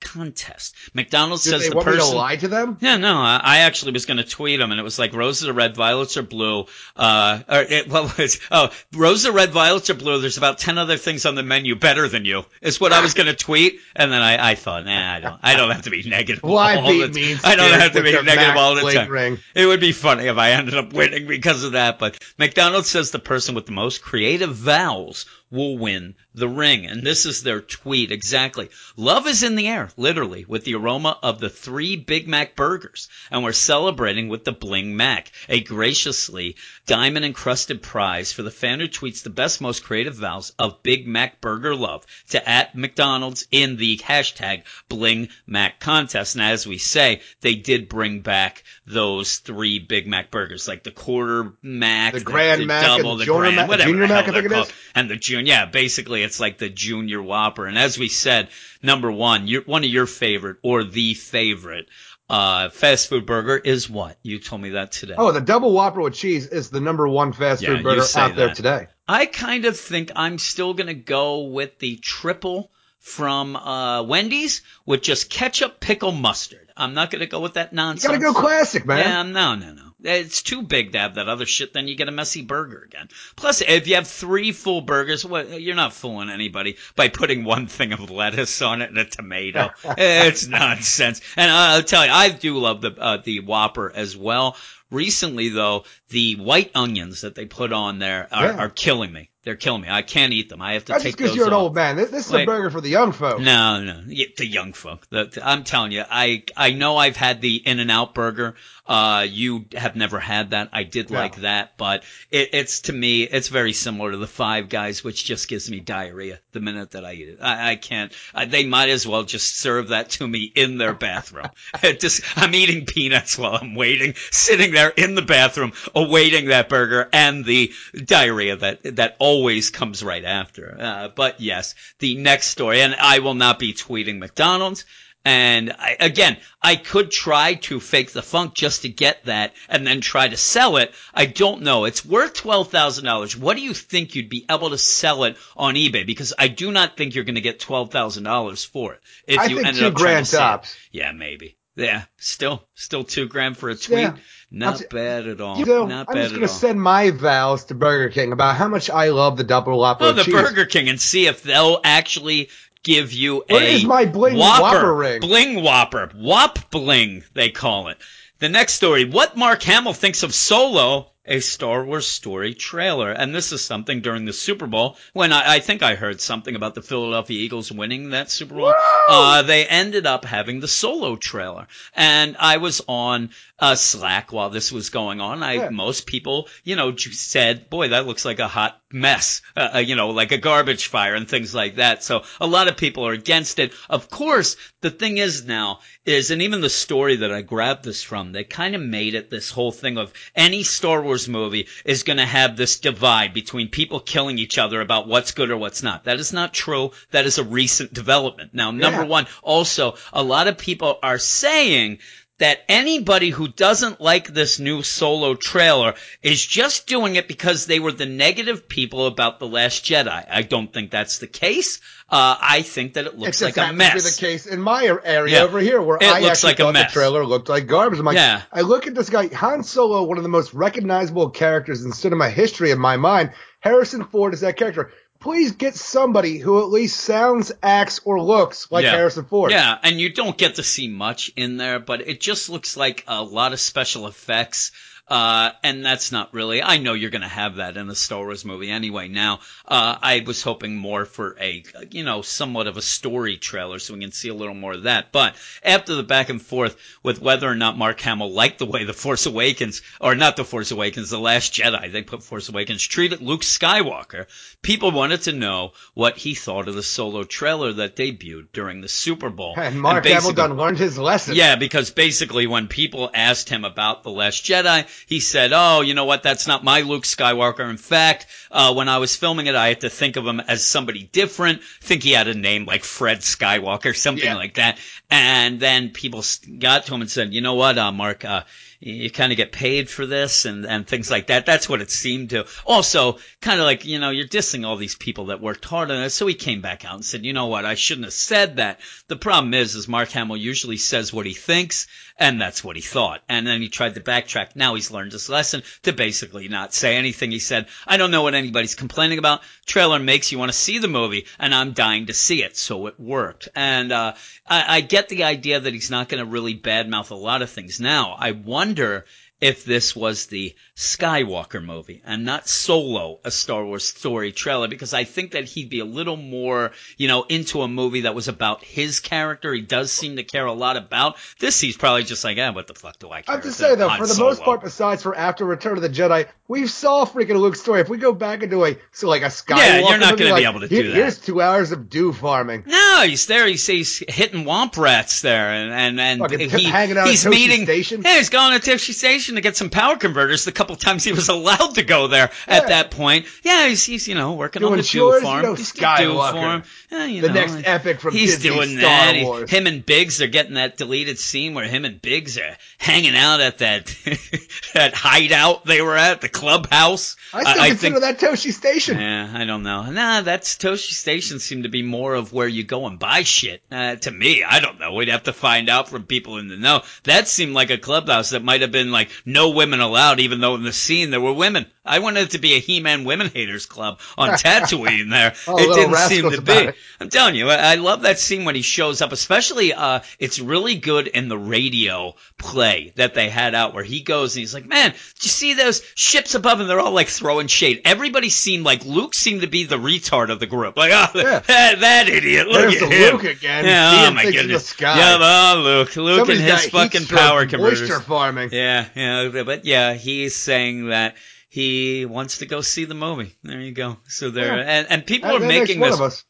BlingMacContest. 0.00 0.72
McDonald's 0.94 1.44
Did 1.44 1.50
says 1.50 1.62
they 1.62 1.68
the 1.70 1.76
want 1.76 1.88
me 1.88 1.96
to 1.96 2.04
lie 2.04 2.36
to 2.36 2.48
them? 2.48 2.78
Yeah, 2.80 2.96
no, 2.96 3.14
I, 3.14 3.40
I 3.42 3.58
actually 3.58 3.92
was 3.92 4.06
going 4.06 4.16
to 4.16 4.24
tweet 4.24 4.58
them, 4.58 4.70
and 4.70 4.80
it 4.80 4.82
was 4.82 4.98
like 4.98 5.12
roses 5.12 5.48
are 5.48 5.52
red, 5.52 5.76
violets 5.76 6.16
are 6.16 6.22
blue. 6.22 6.66
Uh, 6.96 7.40
or 7.48 7.60
it, 7.62 7.88
well, 7.88 8.12
it's, 8.18 8.38
oh, 8.50 8.70
roses 8.92 9.26
are 9.26 9.32
red, 9.32 9.50
violets 9.50 9.90
are 9.90 9.94
blue. 9.94 10.20
There's 10.20 10.38
about 10.38 10.58
ten 10.58 10.78
other 10.78 10.96
things 10.96 11.26
on 11.26 11.34
the 11.34 11.42
menu 11.42 11.76
better 11.76 12.08
than 12.08 12.24
you. 12.24 12.44
Is 12.60 12.80
what 12.80 12.92
I 12.92 13.00
was 13.00 13.14
going 13.14 13.26
to 13.26 13.34
tweet, 13.34 13.80
and 13.94 14.10
then 14.12 14.22
I, 14.22 14.50
I 14.50 14.54
thought, 14.54 14.84
nah, 14.84 15.14
I 15.14 15.20
don't, 15.20 15.40
I 15.42 15.56
don't 15.56 15.70
have 15.70 15.82
to 15.82 15.90
be 15.90 16.08
negative. 16.08 16.42
Why 16.42 16.76
all 16.76 16.86
the 16.86 17.08
mean 17.08 17.38
I 17.44 17.56
don't 17.56 17.70
have 17.78 17.92
to 17.92 18.02
be 18.02 18.12
negative 18.12 18.24
Mac 18.24 18.56
all 18.56 18.74
the 18.74 18.92
time. 18.92 19.10
ring? 19.10 19.38
It 19.54 19.66
would 19.66 19.80
be 19.80 19.92
funny 19.92 20.26
if 20.26 20.36
I 20.36 20.52
ended 20.52 20.74
up 20.74 20.92
winning 20.92 21.26
because 21.26 21.64
of 21.64 21.72
that, 21.72 21.98
but 21.98 22.18
McDonald's 22.38 22.88
says 22.88 23.10
the 23.10 23.18
person 23.18 23.54
with 23.54 23.66
the 23.66 23.72
most 23.72 24.02
creative 24.02 24.54
vowels 24.54 25.26
will 25.50 25.78
win 25.78 26.14
the 26.34 26.48
ring. 26.48 26.86
And 26.86 27.02
this 27.02 27.26
is 27.26 27.42
their 27.42 27.60
tweet 27.60 28.12
exactly. 28.12 28.70
Love 28.96 29.26
is 29.26 29.42
in 29.42 29.56
the 29.56 29.68
air, 29.68 29.90
literally, 29.96 30.44
with 30.46 30.64
the 30.64 30.74
aroma 30.74 31.18
of 31.22 31.40
the 31.40 31.50
three 31.50 31.96
Big 31.96 32.28
Mac 32.28 32.54
burgers. 32.54 33.08
And 33.30 33.42
we're 33.42 33.52
celebrating 33.52 34.28
with 34.28 34.44
the 34.44 34.52
Bling 34.52 34.96
Mac, 34.96 35.32
a 35.48 35.60
graciously 35.60 36.56
diamond 36.86 37.24
encrusted 37.24 37.82
prize 37.82 38.32
for 38.32 38.42
the 38.42 38.50
fan 38.50 38.80
who 38.80 38.88
tweets 38.88 39.22
the 39.22 39.30
best, 39.30 39.60
most 39.60 39.84
creative 39.84 40.14
vows 40.14 40.52
of 40.58 40.82
Big 40.82 41.06
Mac 41.06 41.40
burger 41.40 41.74
love 41.74 42.06
to 42.30 42.48
at 42.48 42.74
McDonald's 42.76 43.46
in 43.50 43.76
the 43.76 43.98
hashtag 43.98 44.62
Bling 44.88 45.28
Mac 45.46 45.80
contest. 45.80 46.36
And 46.36 46.44
as 46.44 46.66
we 46.66 46.78
say, 46.78 47.22
they 47.40 47.54
did 47.54 47.88
bring 47.88 48.20
back 48.20 48.62
those 48.86 49.38
three 49.38 49.78
Big 49.78 50.06
Mac 50.06 50.30
burgers, 50.30 50.68
like 50.68 50.84
the 50.84 50.90
quarter 50.90 51.52
Mac, 51.62 52.14
The 52.14 52.20
Grand 52.20 52.66
Mac 52.66 52.84
and 52.84 53.02
double, 53.02 53.16
the 53.16 53.24
Junior 53.24 53.40
Grand, 53.40 53.56
Mac- 53.56 53.68
whatever 53.68 53.90
Junior 53.90 54.06
the 54.06 54.14
Mac, 54.14 54.28
I 54.28 54.32
think 54.32 54.44
it 54.46 54.52
is. 54.52 54.72
And 54.94 55.10
the 55.10 55.16
junior, 55.16 55.39
yeah, 55.46 55.66
basically 55.66 56.22
it's 56.22 56.40
like 56.40 56.58
the 56.58 56.68
junior 56.68 57.22
Whopper. 57.22 57.66
And 57.66 57.78
as 57.78 57.98
we 57.98 58.08
said, 58.08 58.48
number 58.82 59.10
one, 59.10 59.48
one 59.66 59.84
of 59.84 59.90
your 59.90 60.06
favorite 60.06 60.58
or 60.62 60.84
the 60.84 61.14
favorite 61.14 61.88
uh, 62.28 62.68
fast 62.70 63.08
food 63.08 63.26
burger 63.26 63.56
is 63.56 63.90
what? 63.90 64.16
You 64.22 64.38
told 64.38 64.62
me 64.62 64.70
that 64.70 64.92
today. 64.92 65.14
Oh, 65.18 65.32
the 65.32 65.40
double 65.40 65.72
Whopper 65.72 66.00
with 66.00 66.14
cheese 66.14 66.46
is 66.46 66.70
the 66.70 66.80
number 66.80 67.08
one 67.08 67.32
fast 67.32 67.62
Yeah, 67.62 67.70
food 67.70 67.82
burger 67.82 68.04
out 68.16 68.36
there 68.36 68.54
today. 68.54 68.86
I 69.08 69.26
kind 69.26 69.64
of 69.64 69.78
think 69.78 70.12
I'm 70.14 70.38
still 70.38 70.72
gonna 70.72 70.94
go 70.94 71.48
with 71.48 71.78
the 71.80 71.96
triple 71.96 72.70
from 73.00 73.56
uh, 73.56 74.02
Wendy's 74.04 74.62
with 74.86 75.02
just 75.02 75.30
ketchup, 75.30 75.80
pickle, 75.80 76.12
mustard. 76.12 76.70
I'm 76.76 76.94
not 76.94 77.10
gonna 77.10 77.26
go 77.26 77.40
with 77.40 77.54
that 77.54 77.72
nonsense. 77.72 78.04
You 78.04 78.10
nonsense. 78.10 78.32
gotta 78.34 78.34
go 78.34 78.48
classic, 78.48 78.86
man. 78.86 78.98
Yeah, 78.98 79.22
no, 79.24 79.54
no, 79.54 79.72
no. 79.72 79.82
It's 80.02 80.42
too 80.42 80.62
big 80.62 80.92
to 80.92 80.98
have 80.98 81.16
that 81.16 81.28
other 81.28 81.44
shit. 81.44 81.74
Then 81.74 81.86
you 81.88 81.94
get 81.94 82.08
a 82.08 82.12
messy 82.12 82.40
burger 82.40 82.82
again. 82.86 83.08
Plus, 83.36 83.60
if 83.60 83.86
you 83.86 83.96
have 83.96 84.06
three 84.08 84.52
full 84.52 84.80
burgers, 84.80 85.26
what, 85.26 85.60
you're 85.60 85.74
not 85.74 85.92
fooling 85.92 86.30
anybody 86.30 86.76
by 86.96 87.08
putting 87.08 87.44
one 87.44 87.66
thing 87.66 87.92
of 87.92 88.10
lettuce 88.10 88.62
on 88.62 88.80
it 88.80 88.88
and 88.88 88.96
a 88.98 89.04
tomato. 89.04 89.70
it's 89.98 90.46
nonsense. 90.46 91.20
And 91.36 91.50
I'll 91.50 91.82
tell 91.82 92.06
you, 92.06 92.12
I 92.12 92.30
do 92.30 92.56
love 92.58 92.80
the 92.80 92.94
uh, 92.98 93.18
the 93.22 93.40
Whopper 93.40 93.92
as 93.94 94.16
well. 94.16 94.56
Recently, 94.90 95.50
though, 95.50 95.84
the 96.08 96.36
white 96.36 96.70
onions 96.74 97.20
that 97.20 97.34
they 97.34 97.44
put 97.46 97.72
on 97.72 97.98
there 97.98 98.26
are, 98.32 98.46
Yeah. 98.46 98.56
are 98.56 98.70
killing 98.70 99.12
me. 99.12 99.29
They're 99.42 99.56
killing 99.56 99.80
me. 99.82 99.88
I 99.90 100.02
can't 100.02 100.34
eat 100.34 100.50
them. 100.50 100.60
I 100.60 100.74
have 100.74 100.84
to 100.84 100.92
That's 100.92 101.02
take 101.02 101.12
just 101.12 101.18
because 101.18 101.36
you're 101.36 101.46
an 101.46 101.54
old 101.54 101.74
man. 101.74 101.96
This, 101.96 102.10
this 102.10 102.26
is 102.26 102.34
a 102.34 102.44
burger 102.44 102.68
for 102.68 102.82
the 102.82 102.90
young 102.90 103.12
folks. 103.12 103.40
No, 103.42 103.82
no, 103.82 104.02
the 104.02 104.46
young 104.46 104.74
folk. 104.74 105.08
The, 105.08 105.24
the- 105.26 105.48
I'm 105.48 105.64
telling 105.64 105.92
you, 105.92 106.04
I 106.10 106.44
I 106.56 106.72
know 106.72 106.98
I've 106.98 107.16
had 107.16 107.40
the 107.40 107.56
In 107.56 107.80
and 107.80 107.90
Out 107.90 108.14
burger. 108.14 108.54
Uh, 108.86 109.26
you 109.28 109.66
have 109.76 109.94
never 109.96 110.18
had 110.18 110.50
that. 110.50 110.68
I 110.72 110.82
did 110.82 111.10
No. 111.10 111.18
like 111.18 111.36
that, 111.36 111.76
but 111.76 112.02
it, 112.30 112.50
it's 112.52 112.80
to 112.82 112.92
me, 112.92 113.22
it's 113.22 113.48
very 113.48 113.72
similar 113.72 114.10
to 114.10 114.16
the 114.16 114.26
Five 114.26 114.68
Guys, 114.68 115.04
which 115.04 115.24
just 115.24 115.48
gives 115.48 115.70
me 115.70 115.80
diarrhea 115.80 116.40
the 116.52 116.60
minute 116.60 116.92
that 116.92 117.04
I 117.04 117.12
eat 117.12 117.28
it. 117.28 117.38
I, 117.40 117.72
I 117.72 117.76
can't. 117.76 118.12
I, 118.34 118.46
they 118.46 118.66
might 118.66 118.88
as 118.88 119.06
well 119.06 119.22
just 119.22 119.56
serve 119.56 119.88
that 119.88 120.10
to 120.10 120.26
me 120.26 120.50
in 120.54 120.78
their 120.78 120.92
bathroom. 120.94 121.48
just, 122.00 122.22
I'm 122.36 122.54
eating 122.54 122.86
peanuts 122.86 123.38
while 123.38 123.58
I'm 123.60 123.74
waiting, 123.74 124.14
sitting 124.30 124.72
there 124.72 124.90
in 124.90 125.14
the 125.14 125.22
bathroom, 125.22 125.72
awaiting 125.94 126.46
that 126.46 126.68
burger 126.68 127.08
and 127.12 127.44
the 127.44 127.72
diarrhea 128.04 128.56
that 128.56 128.96
that 128.96 129.16
always 129.18 129.70
comes 129.70 130.02
right 130.02 130.24
after. 130.24 130.76
Uh, 130.80 131.08
but 131.08 131.40
yes, 131.40 131.74
the 131.98 132.16
next 132.16 132.48
story, 132.48 132.80
and 132.80 132.94
I 132.94 133.20
will 133.20 133.34
not 133.34 133.58
be 133.58 133.72
tweeting 133.72 134.18
McDonald's. 134.18 134.84
And 135.30 135.72
I, 135.78 135.96
again, 136.00 136.38
I 136.60 136.74
could 136.74 137.12
try 137.12 137.54
to 137.54 137.78
fake 137.78 138.10
the 138.10 138.20
funk 138.20 138.54
just 138.54 138.82
to 138.82 138.88
get 138.88 139.26
that 139.26 139.54
and 139.68 139.86
then 139.86 140.00
try 140.00 140.26
to 140.26 140.36
sell 140.36 140.76
it. 140.76 140.92
I 141.14 141.26
don't 141.26 141.62
know. 141.62 141.84
It's 141.84 142.04
worth 142.04 142.34
$12,000. 142.34 143.36
What 143.36 143.56
do 143.56 143.62
you 143.62 143.72
think 143.72 144.16
you'd 144.16 144.28
be 144.28 144.44
able 144.50 144.70
to 144.70 144.78
sell 144.78 145.22
it 145.22 145.36
on 145.56 145.74
eBay? 145.76 146.04
Because 146.04 146.32
I 146.36 146.48
do 146.48 146.72
not 146.72 146.96
think 146.96 147.14
you're 147.14 147.22
going 147.22 147.36
to 147.36 147.40
get 147.40 147.60
$12,000 147.60 148.66
for 148.66 148.94
it. 148.94 149.00
If 149.28 149.38
I 149.38 149.44
you 149.44 149.56
think 149.56 149.68
ended 149.68 149.82
two 149.82 149.86
up 149.86 149.94
grand 149.94 150.26
to 150.26 150.36
tops. 150.36 150.76
Yeah, 150.90 151.12
maybe. 151.12 151.56
Yeah, 151.76 152.02
still, 152.16 152.64
still 152.74 153.04
two 153.04 153.28
grand 153.28 153.56
for 153.56 153.70
a 153.70 153.76
tweet. 153.76 154.00
Yeah. 154.00 154.16
Not 154.50 154.82
bad 154.90 155.28
at 155.28 155.40
all. 155.40 155.58
You 155.58 155.64
know, 155.64 155.86
Not 155.86 156.08
I'm 156.08 156.14
bad 156.14 156.22
just 156.22 156.34
gonna 156.34 156.48
send 156.48 156.82
my 156.82 157.12
vows 157.12 157.66
to 157.66 157.74
Burger 157.74 158.12
King 158.12 158.32
about 158.32 158.56
how 158.56 158.66
much 158.66 158.90
I 158.90 159.10
love 159.10 159.36
the 159.36 159.44
double 159.44 159.78
Whopper 159.78 160.06
Oh, 160.06 160.12
the 160.12 160.24
cheese. 160.24 160.34
Burger 160.34 160.66
King 160.66 160.88
and 160.88 161.00
see 161.00 161.26
if 161.28 161.44
they'll 161.44 161.80
actually 161.84 162.48
give 162.82 163.12
you 163.12 163.44
Where 163.48 163.62
a 163.62 163.74
is 163.74 163.84
my 163.84 164.04
bling 164.04 164.36
Whopper, 164.36 164.62
Whopper 164.62 164.94
ring? 164.94 165.20
Bling 165.20 165.62
Whopper. 165.62 166.10
Whop 166.14 166.70
Bling, 166.70 167.24
they 167.34 167.50
call 167.50 167.88
it. 167.88 167.98
The 168.38 168.48
next 168.48 168.74
story, 168.74 169.04
what 169.04 169.36
Mark 169.36 169.62
Hamill 169.62 169.92
thinks 169.92 170.22
of 170.22 170.34
Solo, 170.34 171.09
a 171.30 171.40
Star 171.40 171.84
Wars 171.84 172.06
story 172.06 172.52
trailer. 172.54 173.10
And 173.12 173.34
this 173.34 173.52
is 173.52 173.62
something 173.62 174.00
during 174.02 174.24
the 174.26 174.32
Super 174.32 174.66
Bowl 174.66 174.98
when 175.14 175.32
I, 175.32 175.54
I 175.54 175.60
think 175.60 175.82
I 175.82 175.94
heard 175.94 176.20
something 176.20 176.54
about 176.54 176.74
the 176.74 176.82
Philadelphia 176.82 177.38
Eagles 177.40 177.72
winning 177.72 178.10
that 178.10 178.30
Super 178.30 178.56
Bowl. 178.56 178.74
Uh, 179.08 179.42
they 179.42 179.64
ended 179.66 180.06
up 180.06 180.24
having 180.24 180.60
the 180.60 180.68
Solo 180.68 181.16
trailer. 181.16 181.68
And 181.94 182.36
I 182.38 182.58
was 182.58 182.82
on 182.88 183.30
uh, 183.58 183.76
Slack 183.76 184.32
while 184.32 184.50
this 184.50 184.72
was 184.72 184.90
going 184.90 185.20
on. 185.20 185.42
I 185.42 185.54
Yeah. 185.54 185.68
most 185.70 186.06
people, 186.06 186.48
you 186.64 186.76
know, 186.76 186.96
said, 186.96 187.68
"Boy, 187.70 187.88
that 187.88 188.06
looks 188.06 188.24
like 188.24 188.38
a 188.38 188.48
hot 188.48 188.80
mess," 188.90 189.42
uh, 189.56 189.70
uh, 189.74 189.78
you 189.78 189.94
know, 189.96 190.10
like 190.10 190.32
a 190.32 190.38
garbage 190.38 190.86
fire 190.86 191.14
and 191.14 191.28
things 191.28 191.54
like 191.54 191.76
that. 191.76 192.02
So 192.02 192.24
a 192.40 192.46
lot 192.46 192.68
of 192.68 192.76
people 192.78 193.06
are 193.06 193.12
against 193.12 193.58
it. 193.58 193.72
Of 193.88 194.08
course, 194.08 194.56
the 194.80 194.90
thing 194.90 195.18
is 195.18 195.44
now 195.44 195.80
is, 196.06 196.30
and 196.30 196.40
even 196.42 196.62
the 196.62 196.70
story 196.70 197.16
that 197.16 197.30
I 197.32 197.42
grabbed 197.42 197.84
this 197.84 198.02
from, 198.02 198.32
they 198.32 198.44
kind 198.44 198.74
of 198.74 198.80
made 198.80 199.14
it 199.14 199.30
this 199.30 199.50
whole 199.50 199.72
thing 199.72 199.98
of 199.98 200.12
any 200.34 200.62
Star 200.62 201.02
Wars 201.02 201.19
movie 201.28 201.68
is 201.84 202.02
going 202.02 202.16
to 202.18 202.26
have 202.26 202.56
this 202.56 202.78
divide 202.80 203.32
between 203.34 203.68
people 203.68 204.00
killing 204.00 204.38
each 204.38 204.58
other 204.58 204.80
about 204.80 205.08
what's 205.08 205.32
good 205.32 205.50
or 205.50 205.56
what's 205.56 205.82
not. 205.82 206.04
That 206.04 206.20
is 206.20 206.32
not 206.32 206.52
true. 206.52 206.92
That 207.10 207.26
is 207.26 207.38
a 207.38 207.44
recent 207.44 207.92
development. 207.92 208.54
Now, 208.54 208.70
number 208.70 209.02
Yeah. 209.02 209.06
one, 209.08 209.26
also, 209.42 209.96
a 210.12 210.22
lot 210.22 210.48
of 210.48 210.58
people 210.58 210.98
are 211.02 211.18
saying 211.18 211.98
that 212.40 212.58
anybody 212.68 213.30
who 213.30 213.48
doesn't 213.48 214.00
like 214.00 214.28
this 214.28 214.58
new 214.58 214.82
solo 214.82 215.34
trailer 215.34 215.94
is 216.22 216.44
just 216.44 216.86
doing 216.86 217.14
it 217.16 217.28
because 217.28 217.66
they 217.66 217.78
were 217.78 217.92
the 217.92 218.06
negative 218.06 218.68
people 218.68 219.06
about 219.06 219.38
The 219.38 219.46
Last 219.46 219.84
Jedi. 219.84 220.26
I 220.28 220.42
don't 220.42 220.72
think 220.72 220.90
that's 220.90 221.18
the 221.18 221.26
case. 221.26 221.80
Uh, 222.08 222.36
I 222.40 222.62
think 222.62 222.94
that 222.94 223.06
it 223.06 223.16
looks 223.16 223.38
just 223.38 223.42
like 223.42 223.56
a 223.56 223.66
happens 223.66 223.78
to 223.78 223.88
be 223.90 223.94
mess. 223.94 224.16
the 224.16 224.20
case 224.26 224.46
in 224.46 224.60
my 224.60 224.84
area 225.04 225.36
Yeah. 225.36 225.42
over 225.44 225.60
here, 225.60 225.80
where 225.80 225.98
It 225.98 226.04
I 226.04 226.18
looks 226.20 226.30
actually 226.44 226.48
like 226.50 226.58
a 226.58 226.62
thought 226.64 226.72
mess. 226.74 226.92
the 226.92 226.98
trailer 227.00 227.24
looked 227.24 227.48
like 227.48 227.66
garbage. 227.68 228.00
I'm 228.00 228.04
like, 228.04 228.16
Yeah. 228.16 228.42
I 228.52 228.62
look 228.62 228.88
at 228.88 228.94
this 228.96 229.10
guy, 229.10 229.28
Han 229.28 229.62
Solo, 229.62 230.02
one 230.02 230.16
of 230.16 230.24
the 230.24 230.28
most 230.28 230.52
recognizable 230.52 231.30
characters 231.30 231.84
in 231.84 231.92
cinema 231.92 232.28
history 232.28 232.72
in 232.72 232.80
my 232.80 232.96
mind. 232.96 233.30
Harrison 233.60 234.02
Ford 234.04 234.34
is 234.34 234.40
that 234.40 234.56
character. 234.56 234.90
Please 235.20 235.52
get 235.52 235.76
somebody 235.76 236.38
who 236.38 236.60
at 236.60 236.68
least 236.70 236.98
sounds, 236.98 237.52
acts, 237.62 238.00
or 238.04 238.20
looks 238.20 238.70
like 238.70 238.84
Yeah. 238.84 238.92
Harrison 238.92 239.24
Ford. 239.26 239.52
Yeah, 239.52 239.78
and 239.82 240.00
you 240.00 240.12
don't 240.12 240.36
get 240.36 240.56
to 240.56 240.62
see 240.62 240.88
much 240.88 241.30
in 241.36 241.58
there, 241.58 241.78
but 241.78 242.00
it 242.08 242.20
just 242.20 242.48
looks 242.48 242.76
like 242.76 243.04
a 243.06 243.22
lot 243.22 243.52
of 243.52 243.60
special 243.60 244.06
effects. 244.06 244.72
Uh, 245.10 245.50
and 245.64 245.84
that's 245.84 246.12
not 246.12 246.32
really, 246.32 246.62
I 246.62 246.78
know 246.78 246.92
you're 246.92 247.10
gonna 247.10 247.26
have 247.26 247.56
that 247.56 247.76
in 247.76 247.90
a 247.90 247.96
Star 247.96 248.20
Wars 248.24 248.44
movie 248.44 248.70
anyway. 248.70 249.08
Now, 249.08 249.40
uh, 249.66 249.96
I 250.00 250.22
was 250.24 250.40
hoping 250.42 250.76
more 250.76 251.04
for 251.04 251.36
a, 251.40 251.64
you 251.90 252.04
know, 252.04 252.22
somewhat 252.22 252.68
of 252.68 252.76
a 252.76 252.82
story 252.82 253.36
trailer 253.36 253.80
so 253.80 253.94
we 253.94 254.00
can 254.00 254.12
see 254.12 254.28
a 254.28 254.34
little 254.34 254.54
more 254.54 254.74
of 254.74 254.84
that. 254.84 255.10
But 255.10 255.34
after 255.64 255.96
the 255.96 256.04
back 256.04 256.28
and 256.28 256.40
forth 256.40 256.76
with 257.02 257.20
whether 257.20 257.48
or 257.48 257.56
not 257.56 257.76
Mark 257.76 258.00
Hamill 258.02 258.30
liked 258.30 258.60
the 258.60 258.66
way 258.66 258.84
The 258.84 258.92
Force 258.92 259.26
Awakens, 259.26 259.82
or 260.00 260.14
not 260.14 260.36
The 260.36 260.44
Force 260.44 260.70
Awakens, 260.70 261.10
The 261.10 261.18
Last 261.18 261.54
Jedi, 261.54 261.90
they 261.90 262.02
put 262.02 262.22
Force 262.22 262.48
Awakens, 262.48 262.80
treated 262.86 263.20
Luke 263.20 263.42
Skywalker, 263.42 264.26
people 264.62 264.92
wanted 264.92 265.22
to 265.22 265.32
know 265.32 265.72
what 265.94 266.18
he 266.18 266.36
thought 266.36 266.68
of 266.68 266.76
the 266.76 266.84
solo 266.84 267.24
trailer 267.24 267.72
that 267.72 267.96
debuted 267.96 268.52
during 268.52 268.80
the 268.80 268.88
Super 268.88 269.28
Bowl. 269.28 269.54
And 269.56 269.80
Mark 269.80 270.04
basically- 270.04 270.34
Hamill 270.34 270.48
done 270.48 270.56
learned 270.56 270.78
his 270.78 270.96
lesson. 270.98 271.34
yeah, 271.34 271.56
because 271.56 271.90
basically 271.90 272.46
when 272.46 272.68
people 272.68 273.10
asked 273.12 273.48
him 273.48 273.64
about 273.64 274.04
The 274.04 274.10
Last 274.10 274.44
Jedi, 274.44 274.86
he 275.06 275.20
said, 275.20 275.52
oh, 275.54 275.80
you 275.80 275.94
know 275.94 276.04
what, 276.04 276.22
that's 276.22 276.46
not 276.46 276.64
my 276.64 276.80
Luke 276.82 277.04
Skywalker. 277.04 277.68
In 277.68 277.76
fact, 277.76 278.26
uh, 278.50 278.72
when 278.74 278.88
I 278.88 278.98
was 278.98 279.16
filming 279.16 279.46
it, 279.46 279.54
I 279.54 279.68
had 279.68 279.80
to 279.82 279.90
think 279.90 280.16
of 280.16 280.26
him 280.26 280.40
as 280.40 280.64
somebody 280.64 281.04
different. 281.12 281.62
think 281.80 282.02
he 282.02 282.12
had 282.12 282.28
a 282.28 282.34
name 282.34 282.64
like 282.64 282.84
Fred 282.84 283.18
Skywalker, 283.20 283.96
something 283.96 284.24
Yeah. 284.24 284.34
like 284.36 284.54
that. 284.54 284.78
And 285.10 285.60
then 285.60 285.90
people 285.90 286.24
got 286.58 286.86
to 286.86 286.94
him 286.94 287.00
and 287.00 287.10
said, 287.10 287.32
you 287.32 287.40
know 287.40 287.54
what, 287.54 287.78
uh, 287.78 287.92
Mark, 287.92 288.24
uh, 288.24 288.42
you 288.80 289.10
kind 289.10 289.30
of 289.30 289.36
get 289.36 289.52
paid 289.52 289.90
for 289.90 290.06
this 290.06 290.46
and, 290.46 290.64
and 290.64 290.86
things 290.86 291.10
like 291.10 291.26
that. 291.26 291.44
That's 291.44 291.68
what 291.68 291.82
it 291.82 291.90
seemed 291.90 292.30
to. 292.30 292.46
Also, 292.64 293.18
kind 293.42 293.60
of 293.60 293.66
like, 293.66 293.84
you 293.84 293.98
know, 293.98 294.08
you're 294.08 294.26
dissing 294.26 294.66
all 294.66 294.76
these 294.76 294.94
people 294.94 295.26
that 295.26 295.42
worked 295.42 295.66
hard 295.66 295.90
on 295.90 296.02
it. 296.02 296.10
So 296.10 296.26
he 296.26 296.34
came 296.34 296.62
back 296.62 296.86
out 296.86 296.94
and 296.94 297.04
said, 297.04 297.26
you 297.26 297.34
know 297.34 297.46
what, 297.46 297.66
I 297.66 297.74
shouldn't 297.74 298.06
have 298.06 298.14
said 298.14 298.56
that. 298.56 298.80
The 299.08 299.16
problem 299.16 299.52
is, 299.52 299.74
is 299.74 299.86
Mark 299.86 300.10
Hamill 300.12 300.38
usually 300.38 300.78
says 300.78 301.12
what 301.12 301.26
he 301.26 301.34
thinks 301.34 301.88
and 302.16 302.40
that's 302.40 302.64
what 302.64 302.76
he 302.76 302.82
thought. 302.82 303.22
And 303.28 303.46
then 303.46 303.60
he 303.60 303.68
tried 303.68 303.94
to 303.94 304.00
backtrack. 304.00 304.54
Now 304.54 304.74
he's 304.74 304.90
learned 304.90 305.12
his 305.12 305.28
lesson 305.28 305.62
to 305.82 305.92
basically 305.92 306.48
not 306.48 306.74
say 306.74 306.96
anything. 306.96 307.30
He 307.30 307.38
said, 307.38 307.66
I 307.86 307.98
don't 307.98 308.10
know 308.10 308.22
what 308.22 308.34
anybody's 308.34 308.74
complaining 308.74 309.18
about. 309.18 309.40
Trailer 309.66 309.98
makes 309.98 310.32
you 310.32 310.38
want 310.38 310.52
to 310.52 310.58
see 310.58 310.78
the 310.78 310.88
movie 310.88 311.26
and 311.38 311.54
I'm 311.54 311.72
dying 311.72 312.06
to 312.06 312.14
see 312.14 312.42
it. 312.42 312.56
So 312.56 312.86
it 312.86 312.98
worked. 312.98 313.48
And, 313.54 313.92
uh, 313.92 314.14
I, 314.46 314.76
I 314.76 314.80
get 314.80 315.08
the 315.08 315.24
idea 315.24 315.60
that 315.60 315.72
he's 315.72 315.90
not 315.90 316.08
going 316.08 316.22
to 316.22 316.30
really 316.30 316.56
badmouth 316.56 317.10
a 317.10 317.14
lot 317.14 317.42
of 317.42 317.50
things. 317.50 317.78
Now, 317.80 318.16
I 318.18 318.32
wonder 318.32 318.69
wonder 318.70 319.04
if 319.40 319.64
this 319.64 319.96
was 319.96 320.26
the 320.26 320.54
Skywalker 320.76 321.64
movie 321.64 322.02
and 322.04 322.24
not 322.24 322.48
Solo, 322.48 323.20
a 323.24 323.30
Star 323.30 323.64
Wars 323.64 323.84
story 323.86 324.32
trailer, 324.32 324.68
because 324.68 324.94
I 324.94 325.04
think 325.04 325.32
that 325.32 325.44
he'd 325.44 325.70
be 325.70 325.80
a 325.80 325.84
little 325.84 326.16
more, 326.16 326.72
you 326.96 327.08
know, 327.08 327.24
into 327.24 327.62
a 327.62 327.68
movie 327.68 328.02
that 328.02 328.14
was 328.14 328.28
about 328.28 328.64
his 328.64 329.00
character. 329.00 329.52
He 329.52 329.62
does 329.62 329.92
seem 329.92 330.16
to 330.16 330.22
care 330.22 330.46
a 330.46 330.52
lot 330.52 330.76
about 330.76 331.16
this. 331.38 331.60
He's 331.60 331.76
probably 331.76 332.04
just 332.04 332.24
like, 332.24 332.38
eh, 332.38 332.50
what 332.50 332.66
the 332.66 332.74
fuck 332.74 332.98
do 332.98 333.10
I 333.10 333.22
care? 333.22 333.32
I 333.32 333.36
have 333.36 333.44
to 333.44 333.52
say 333.52 333.74
though, 333.74 333.90
for 333.90 334.06
the 334.06 334.14
Solo. 334.14 334.30
most 334.30 334.42
part, 334.42 334.62
besides 334.62 335.02
for 335.02 335.14
after 335.14 335.44
Return 335.44 335.76
of 335.76 335.82
the 335.82 335.88
Jedi, 335.88 336.26
we 336.48 336.66
saw 336.66 337.04
freaking 337.04 337.38
Luke's 337.40 337.60
story. 337.60 337.80
If 337.80 337.88
we 337.88 337.98
go 337.98 338.12
back 338.12 338.42
into 338.42 338.64
a 338.64 338.76
so 338.92 339.08
like 339.08 339.22
a 339.22 339.26
Skywalker, 339.26 339.56
Yeah, 339.58 339.78
you're 339.88 339.98
not 339.98 340.12
movie, 340.12 340.24
gonna 340.24 340.40
be 340.40 340.44
able 340.46 340.60
to 340.60 340.68
do 340.68 340.82
that. 340.82 340.94
Here's 340.94 341.18
two 341.18 341.40
hours 341.40 341.72
of 341.72 341.88
dew 341.88 342.12
farming. 342.12 342.64
No, 342.66 343.02
he's 343.06 343.26
there. 343.26 343.46
He's, 343.46 343.66
he's 343.66 344.02
hitting 344.08 344.44
womp 344.44 344.76
rats 344.76 345.20
there, 345.22 345.50
and 345.50 346.00
and 346.00 346.22
and 346.22 346.40
he, 346.40 346.64
hanging 346.64 346.98
out 346.98 347.08
he's 347.08 347.26
meeting. 347.26 347.64
Station? 347.64 348.02
Yeah, 348.02 348.16
he's 348.16 348.30
going 348.30 348.58
to 348.58 348.70
Tosche 348.70 348.92
Station 348.92 349.29
to 349.36 349.40
get 349.42 349.56
some 349.56 349.70
power 349.70 349.96
converters. 349.96 350.44
The 350.44 350.52
couple 350.52 350.76
times 350.76 351.04
he 351.04 351.12
was 351.12 351.28
allowed 351.28 351.74
to 351.76 351.82
go 351.82 352.06
there 352.08 352.30
at 352.46 352.68
that 352.68 352.90
point. 352.90 353.26
Yeah, 353.42 353.68
he's 353.68 353.84
he's 353.84 354.06
you 354.08 354.14
know 354.14 354.34
working 354.34 354.62
on 354.64 354.70
Doing 354.70 354.78
the 354.78 354.82
dew 354.82 354.98
chores, 354.98 355.22
you 355.22 355.28
farm. 355.28 355.42
know, 355.42 355.54
he's 355.54 355.72
Skywalker. 355.72 356.32
farm. 356.32 356.62
Yeah, 356.90 357.04
you 357.06 357.22
The 357.22 357.28
know, 357.28 357.34
next 357.34 357.62
epic 357.66 358.00
from 358.00 358.14
he's 358.14 358.36
Disney 358.38 358.50
doing 358.50 358.68
Star 358.78 358.82
that. 358.90 359.14
He- 359.48 359.56
him 359.56 359.66
and 359.66 359.84
Biggs 359.86 360.20
are 360.20 360.26
getting 360.26 360.54
that 360.54 360.76
deleted 360.76 361.18
scene 361.18 361.54
where 361.54 361.64
him 361.66 361.84
and 361.84 362.00
Biggs 362.02 362.36
are 362.38 362.56
hanging 362.78 363.14
out 363.16 363.40
at 363.40 363.58
that 363.58 363.86
that 364.74 364.94
hideout 364.94 365.64
they 365.66 365.82
were 365.82 365.96
at 365.96 366.20
the 366.20 366.28
clubhouse. 366.28 367.16
I 367.32 367.42
still 367.44 367.62
I 367.62 367.68
consider 367.68 368.00
think 368.00 368.18
that 368.20 368.28
Tosche 368.30 368.52
Station. 368.52 368.98
yeah, 368.98 369.30
I 369.34 369.44
don't 369.44 369.62
know. 369.62 369.90
Nah, 369.90 370.22
that's 370.22 370.56
Tosche 370.56 370.92
Station 370.92 371.38
seemed 371.38 371.62
to 371.64 371.68
be 371.68 371.82
more 371.82 372.14
of 372.14 372.32
where 372.32 372.48
you 372.48 372.64
go 372.64 372.86
and 372.86 372.98
buy 372.98 373.22
shit. 373.22 373.62
Uh, 373.70 373.96
to 373.96 374.10
me, 374.10 374.42
I 374.42 374.60
don't 374.60 374.80
know. 374.80 374.92
We'd 374.94 375.08
have 375.08 375.24
to 375.24 375.32
find 375.32 375.68
out 375.68 375.88
from 375.88 376.04
people 376.04 376.38
in 376.38 376.48
the 376.48 376.56
know. 376.56 376.82
That 377.04 377.28
seemed 377.28 377.54
like 377.54 377.70
a 377.70 377.78
clubhouse 377.78 378.30
that 378.30 378.42
might 378.42 378.62
have 378.62 378.72
been 378.72 378.90
like 378.90 379.10
no 379.24 379.50
women 379.50 379.80
allowed, 379.80 380.20
even 380.20 380.40
though 380.40 380.54
in 380.54 380.62
the 380.62 380.72
scene 380.72 381.10
there 381.10 381.20
were 381.20 381.32
women. 381.32 381.66
I 381.84 381.98
wanted 381.98 382.24
it 382.24 382.30
to 382.32 382.38
be 382.38 382.54
a 382.54 382.60
He-Man 382.60 383.04
women 383.04 383.28
haters 383.28 383.66
club 383.66 384.00
on 384.18 384.28
Tatooine 384.38 385.10
there. 385.10 385.34
Oh, 385.46 385.58
it 385.58 385.74
didn't 385.74 385.96
seem 385.96 386.30
to 386.30 386.42
be. 386.42 386.52
it. 386.52 386.74
I'm 387.00 387.08
telling 387.08 387.34
you, 387.34 387.48
I, 387.48 387.72
I 387.72 387.74
love 387.76 388.02
that 388.02 388.18
scene 388.18 388.44
when 388.44 388.54
he 388.54 388.62
shows 388.62 389.00
up, 389.02 389.10
especially, 389.10 389.72
uh, 389.72 390.00
it's 390.18 390.38
really 390.38 390.76
good 390.76 391.08
in 391.08 391.28
the 391.28 391.38
radio 391.38 392.14
play 392.38 392.92
that 392.96 393.14
they 393.14 393.28
had 393.28 393.54
out 393.54 393.74
where 393.74 393.82
he 393.82 394.00
goes 394.02 394.36
and 394.36 394.40
he's 394.40 394.54
like, 394.54 394.66
man, 394.66 394.90
did 394.92 395.24
you 395.24 395.30
see 395.30 395.54
those 395.54 395.82
ships 395.94 396.34
above? 396.34 396.60
And 396.60 396.70
they're 396.70 396.78
all 396.78 396.92
like 396.92 397.08
throwing 397.08 397.48
shade. 397.48 397.82
Everybody 397.84 398.28
seemed 398.28 398.64
like 398.64 398.84
Luke 398.84 399.14
seemed 399.14 399.40
to 399.40 399.48
be 399.48 399.64
the 399.64 399.76
retard 399.78 400.30
of 400.30 400.38
the 400.38 400.46
group. 400.46 400.76
Like, 400.76 400.92
oh, 400.92 401.18
Yeah. 401.18 401.38
that, 401.46 401.80
that 401.80 402.08
idiot. 402.08 402.46
Look 402.46 402.60
There's 402.60 402.82
at 402.82 402.92
him. 402.92 403.12
Luke 403.12 403.24
again, 403.24 403.64
Yeah, 403.64 404.06
oh 404.08 404.14
my 404.14 404.24
goodness. 404.30 404.74
Yeah, 404.80 405.18
oh, 405.20 405.60
Luke. 405.64 405.96
Luke 405.96 406.18
Somebody's 406.18 406.42
and 406.42 406.50
his 406.50 406.66
fucking 406.70 407.06
power 407.06 407.46
converters. 407.46 407.80
Moisture 407.80 408.00
farming. 408.00 408.50
Yeah, 408.52 408.86
yeah, 408.94 409.09
but 409.44 409.64
yeah, 409.64 409.94
he's 409.94 410.36
saying 410.36 410.88
that 410.88 411.16
he 411.48 412.06
wants 412.06 412.38
to 412.38 412.46
go 412.46 412.60
see 412.60 412.84
the 412.84 412.94
movie. 412.94 413.34
There 413.42 413.60
you 413.60 413.72
go. 413.72 413.96
So 414.08 414.30
there, 414.30 414.56
Yeah. 414.58 414.64
and 414.78 414.86
and 414.90 415.06
people 415.06 415.30
That- 415.30 415.42
are 415.42 415.46
making 415.46 415.80
this. 415.80 416.24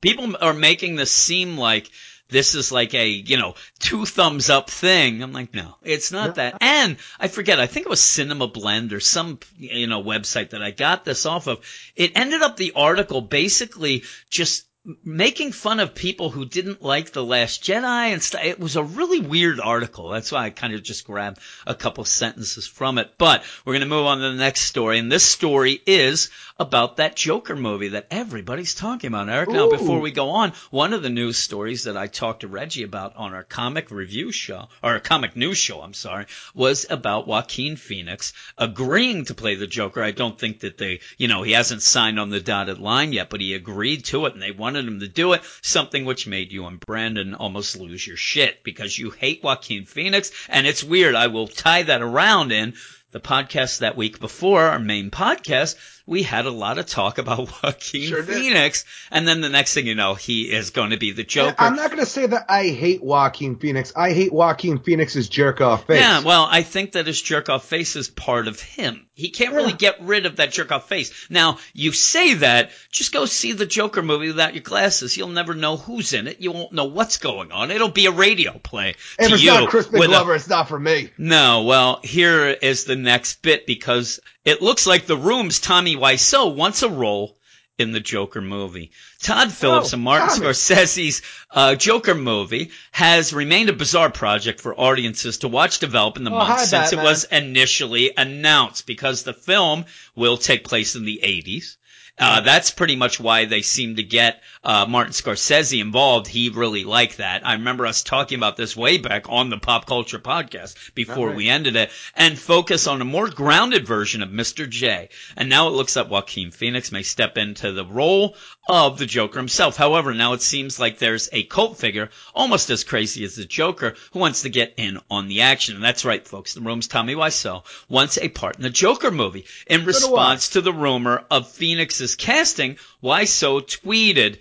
People 0.00 0.34
are 0.40 0.54
making 0.54 0.96
this 0.96 1.10
seem 1.10 1.58
like 1.58 1.90
this 2.28 2.54
is 2.54 2.70
like 2.72 2.94
a 2.94 3.08
you 3.08 3.36
know 3.36 3.54
two 3.80 4.06
thumbs 4.06 4.48
up 4.48 4.70
thing. 4.70 5.22
I'm 5.22 5.32
like, 5.32 5.52
no, 5.52 5.74
it's 5.82 6.10
not 6.12 6.36
that. 6.36 6.56
And 6.60 6.96
I 7.18 7.28
forget. 7.28 7.60
I 7.60 7.66
think 7.66 7.84
it 7.86 7.90
was 7.90 8.00
Cinema 8.00 8.46
Blend 8.48 8.92
or 8.92 9.00
some 9.00 9.38
you 9.58 9.86
know 9.86 10.02
website 10.02 10.50
that 10.50 10.62
I 10.62 10.70
got 10.70 11.04
this 11.04 11.26
off 11.26 11.48
of. 11.48 11.58
It 11.96 12.12
ended 12.14 12.40
up 12.42 12.56
the 12.56 12.72
article 12.76 13.20
basically 13.20 14.04
just 14.30 14.64
making 15.04 15.52
fun 15.52 15.78
of 15.78 15.94
people 15.94 16.30
who 16.30 16.46
didn't 16.46 16.82
like 16.82 17.12
the 17.12 17.24
last 17.24 17.62
jedi 17.62 18.12
and 18.12 18.22
stuff. 18.22 18.42
It 18.42 18.58
was 18.58 18.76
a 18.76 18.82
really 18.82 19.20
weird 19.20 19.60
article. 19.60 20.08
That's 20.08 20.32
why 20.32 20.46
i 20.46 20.50
kind 20.50 20.72
of 20.72 20.82
just 20.82 21.06
grabbed 21.06 21.38
a 21.66 21.74
couple 21.74 22.04
sentences 22.04 22.66
from 22.66 22.96
it. 22.98 23.12
But 23.18 23.44
we're 23.64 23.74
going 23.74 23.82
to 23.82 23.86
move 23.94 24.06
on 24.06 24.18
to 24.18 24.30
the 24.30 24.36
next 24.36 24.62
story 24.62 24.98
and 24.98 25.12
this 25.12 25.24
story 25.24 25.80
is 25.86 26.30
about 26.60 26.98
that 26.98 27.16
joker 27.16 27.56
movie 27.56 27.88
that 27.88 28.06
everybody's 28.10 28.74
talking 28.74 29.08
about. 29.08 29.30
Eric 29.30 29.48
now 29.48 29.70
before 29.70 29.98
we 29.98 30.10
go 30.10 30.30
on 30.30 30.52
one 30.70 30.92
of 30.92 31.02
the 31.02 31.08
news 31.08 31.38
stories 31.38 31.84
that 31.84 31.96
i 31.96 32.06
talked 32.06 32.40
to 32.40 32.48
reggie 32.48 32.82
about 32.82 33.16
on 33.16 33.32
our 33.32 33.42
comic 33.42 33.90
review 33.90 34.30
show 34.30 34.68
or 34.82 34.94
a 34.94 35.00
comic 35.00 35.34
news 35.34 35.56
show 35.56 35.80
i'm 35.80 35.94
sorry 35.94 36.26
was 36.54 36.84
about 36.90 37.26
joaquin 37.26 37.76
phoenix 37.76 38.34
agreeing 38.58 39.24
to 39.24 39.34
play 39.34 39.54
the 39.54 39.66
joker. 39.66 40.02
I 40.02 40.10
don't 40.10 40.38
think 40.38 40.60
that 40.60 40.76
they 40.76 41.00
you 41.16 41.28
know 41.28 41.42
he 41.42 41.52
hasn't 41.52 41.82
signed 41.82 42.20
on 42.20 42.28
the 42.28 42.40
dotted 42.40 42.78
line 42.78 43.14
yet 43.14 43.30
but 43.30 43.40
he 43.40 43.54
agreed 43.54 44.04
to 44.06 44.26
it 44.26 44.34
and 44.34 44.42
they 44.42 44.52
wanted 44.52 44.86
him 44.86 45.00
to 45.00 45.08
do 45.08 45.32
it 45.32 45.42
something 45.62 46.04
which 46.04 46.26
made 46.26 46.52
you 46.52 46.66
and 46.66 46.78
brandon 46.78 47.34
almost 47.34 47.80
lose 47.80 48.06
your 48.06 48.18
shit 48.18 48.62
because 48.62 48.98
you 48.98 49.10
hate 49.10 49.42
joaquin 49.42 49.86
phoenix 49.86 50.30
and 50.50 50.66
it's 50.66 50.84
weird. 50.84 51.14
I 51.14 51.28
will 51.28 51.48
tie 51.48 51.84
that 51.84 52.02
around 52.02 52.52
in 52.52 52.74
the 53.12 53.20
podcast 53.20 53.78
that 53.78 53.96
week 53.96 54.20
before 54.20 54.62
our 54.62 54.78
main 54.78 55.10
podcast, 55.10 55.76
we 56.06 56.22
had 56.22 56.46
a 56.46 56.50
lot 56.50 56.78
of 56.78 56.86
talk 56.86 57.18
about 57.18 57.38
Joaquin 57.62 58.08
Sure. 58.08 58.22
Phoenix, 58.22 58.84
and 59.10 59.26
then 59.28 59.40
the 59.40 59.48
next 59.48 59.74
thing 59.74 59.86
you 59.86 59.94
know, 59.94 60.14
he 60.14 60.42
is 60.50 60.70
going 60.70 60.90
to 60.90 60.96
be 60.96 61.12
the 61.12 61.24
Joker. 61.24 61.54
I'm 61.58 61.76
not 61.76 61.90
going 61.90 62.00
to 62.04 62.06
say 62.10 62.26
that 62.26 62.46
I 62.48 62.68
hate 62.68 63.02
Joaquin 63.02 63.56
Phoenix. 63.56 63.92
I 63.94 64.12
hate 64.12 64.32
Joaquin 64.32 64.78
Phoenix's 64.78 65.28
jerk 65.28 65.60
off 65.60 65.86
face. 65.86 66.00
Yeah, 66.00 66.22
well, 66.22 66.46
I 66.50 66.62
think 66.62 66.92
that 66.92 67.06
his 67.06 67.20
jerk 67.20 67.48
off 67.48 67.64
face 67.66 67.96
is 67.96 68.08
part 68.08 68.48
of 68.48 68.60
him. 68.60 69.06
He 69.14 69.30
can't 69.30 69.54
really 69.54 69.70
Yeah. 69.72 69.76
get 69.76 70.00
rid 70.02 70.26
of 70.26 70.36
that 70.36 70.52
jerk 70.52 70.72
off 70.72 70.88
face. 70.88 71.12
Now, 71.28 71.58
you 71.74 71.92
say 71.92 72.34
that, 72.34 72.70
just 72.90 73.12
go 73.12 73.26
see 73.26 73.52
the 73.52 73.66
Joker 73.66 74.02
movie 74.02 74.28
without 74.28 74.54
your 74.54 74.62
glasses. 74.62 75.16
You'll 75.16 75.28
never 75.28 75.54
know 75.54 75.76
who's 75.76 76.12
in 76.14 76.26
it. 76.26 76.40
You 76.40 76.52
won't 76.52 76.72
know 76.72 76.86
what's 76.86 77.18
going 77.18 77.52
on. 77.52 77.70
It'll 77.70 77.90
be 77.90 78.06
a 78.06 78.10
radio 78.12 78.58
play 78.58 78.94
if 79.18 79.28
to 79.28 79.34
it's 79.34 79.42
you. 79.42 79.50
not 79.50 79.68
Crispin 79.68 80.00
with 80.00 80.08
a- 80.08 80.12
Glover, 80.12 80.34
it's 80.34 80.48
not 80.48 80.68
for 80.68 80.78
me. 80.78 81.10
no, 81.18 81.64
well, 81.64 82.00
here 82.02 82.48
is 82.48 82.84
the 82.84 82.96
next 82.96 83.42
bit 83.42 83.66
because 83.66 84.20
it 84.44 84.62
looks 84.62 84.86
like 84.86 85.06
the 85.06 85.16
room's 85.16 85.58
Tommy 85.60 85.96
Wiseau 85.96 86.54
wants 86.54 86.82
a 86.82 86.88
role 86.88 87.36
in 87.78 87.92
the 87.92 88.00
Joker 88.00 88.42
movie. 88.42 88.90
Todd 89.22 89.50
Phillips 89.50 89.92
Oh, 89.92 89.96
and 89.96 90.02
Martin 90.04 90.28
Tommy. 90.28 90.46
Scorsese's 90.48 91.22
uh, 91.50 91.74
Joker 91.76 92.14
movie 92.14 92.70
has 92.92 93.32
remained 93.32 93.70
a 93.70 93.72
bizarre 93.72 94.10
project 94.10 94.60
for 94.60 94.78
audiences 94.78 95.38
to 95.38 95.48
watch 95.48 95.78
develop 95.78 96.18
in 96.18 96.24
the 96.24 96.30
Oh, 96.30 96.34
months 96.38 96.50
hi, 96.52 96.64
since 96.64 96.90
Batman. 96.90 97.04
it 97.04 97.08
was 97.08 97.24
initially 97.24 98.12
announced 98.16 98.86
because 98.86 99.22
the 99.22 99.32
film 99.32 99.86
will 100.14 100.36
take 100.36 100.64
place 100.64 100.94
in 100.94 101.04
the 101.06 101.20
80s. 101.24 101.76
Uh, 102.18 102.42
that's 102.42 102.70
pretty 102.70 102.96
much 102.96 103.18
why 103.18 103.46
they 103.46 103.62
seem 103.62 103.96
to 103.96 104.02
get 104.02 104.42
uh, 104.62 104.84
Martin 104.86 105.12
Scorsese 105.12 105.80
involved, 105.80 106.26
he 106.26 106.50
really 106.50 106.84
liked 106.84 107.16
that. 107.16 107.46
I 107.46 107.54
remember 107.54 107.86
us 107.86 108.02
talking 108.02 108.36
about 108.36 108.56
this 108.58 108.76
way 108.76 108.98
back 108.98 109.28
on 109.30 109.48
the 109.48 109.56
Pop 109.58 109.86
Culture 109.86 110.18
Podcast 110.18 110.74
before 110.94 111.28
Right. 111.28 111.36
we 111.36 111.48
ended 111.48 111.76
it, 111.76 111.90
and 112.14 112.38
focus 112.38 112.86
on 112.86 113.00
a 113.00 113.04
more 113.06 113.30
grounded 113.30 113.86
version 113.86 114.22
of 114.22 114.28
Mr. 114.28 114.68
J. 114.68 115.08
And 115.36 115.48
now 115.48 115.68
it 115.68 115.72
looks 115.72 115.96
like 115.96 116.10
Joaquin 116.10 116.50
Phoenix 116.50 116.92
may 116.92 117.02
step 117.02 117.38
into 117.38 117.72
the 117.72 117.84
role 117.86 118.36
of 118.68 118.98
the 118.98 119.06
Joker 119.06 119.38
himself. 119.38 119.76
However, 119.76 120.12
now 120.14 120.34
it 120.34 120.42
seems 120.42 120.78
like 120.78 120.98
there's 120.98 121.28
a 121.32 121.42
cult 121.44 121.78
figure 121.78 122.10
almost 122.34 122.68
as 122.70 122.84
crazy 122.84 123.24
as 123.24 123.36
the 123.36 123.46
Joker 123.46 123.94
who 124.12 124.18
wants 124.18 124.42
to 124.42 124.50
get 124.50 124.74
in 124.76 124.98
on 125.10 125.28
the 125.28 125.40
action. 125.40 125.74
And 125.74 125.82
that's 125.82 126.04
right, 126.04 126.26
folks. 126.26 126.52
The 126.54 126.60
room's 126.60 126.86
Tommy 126.86 127.14
Wiseau 127.14 127.64
wants 127.88 128.18
a 128.18 128.28
part 128.28 128.56
in 128.56 128.62
the 128.62 128.70
Joker 128.70 129.10
movie. 129.10 129.46
In 129.66 129.84
response 129.86 130.50
to 130.50 130.60
the 130.60 130.72
rumor 130.72 131.24
of 131.30 131.50
Phoenix's 131.50 132.14
casting, 132.14 132.76
Wiseau 133.02 133.60
tweeted, 133.62 134.38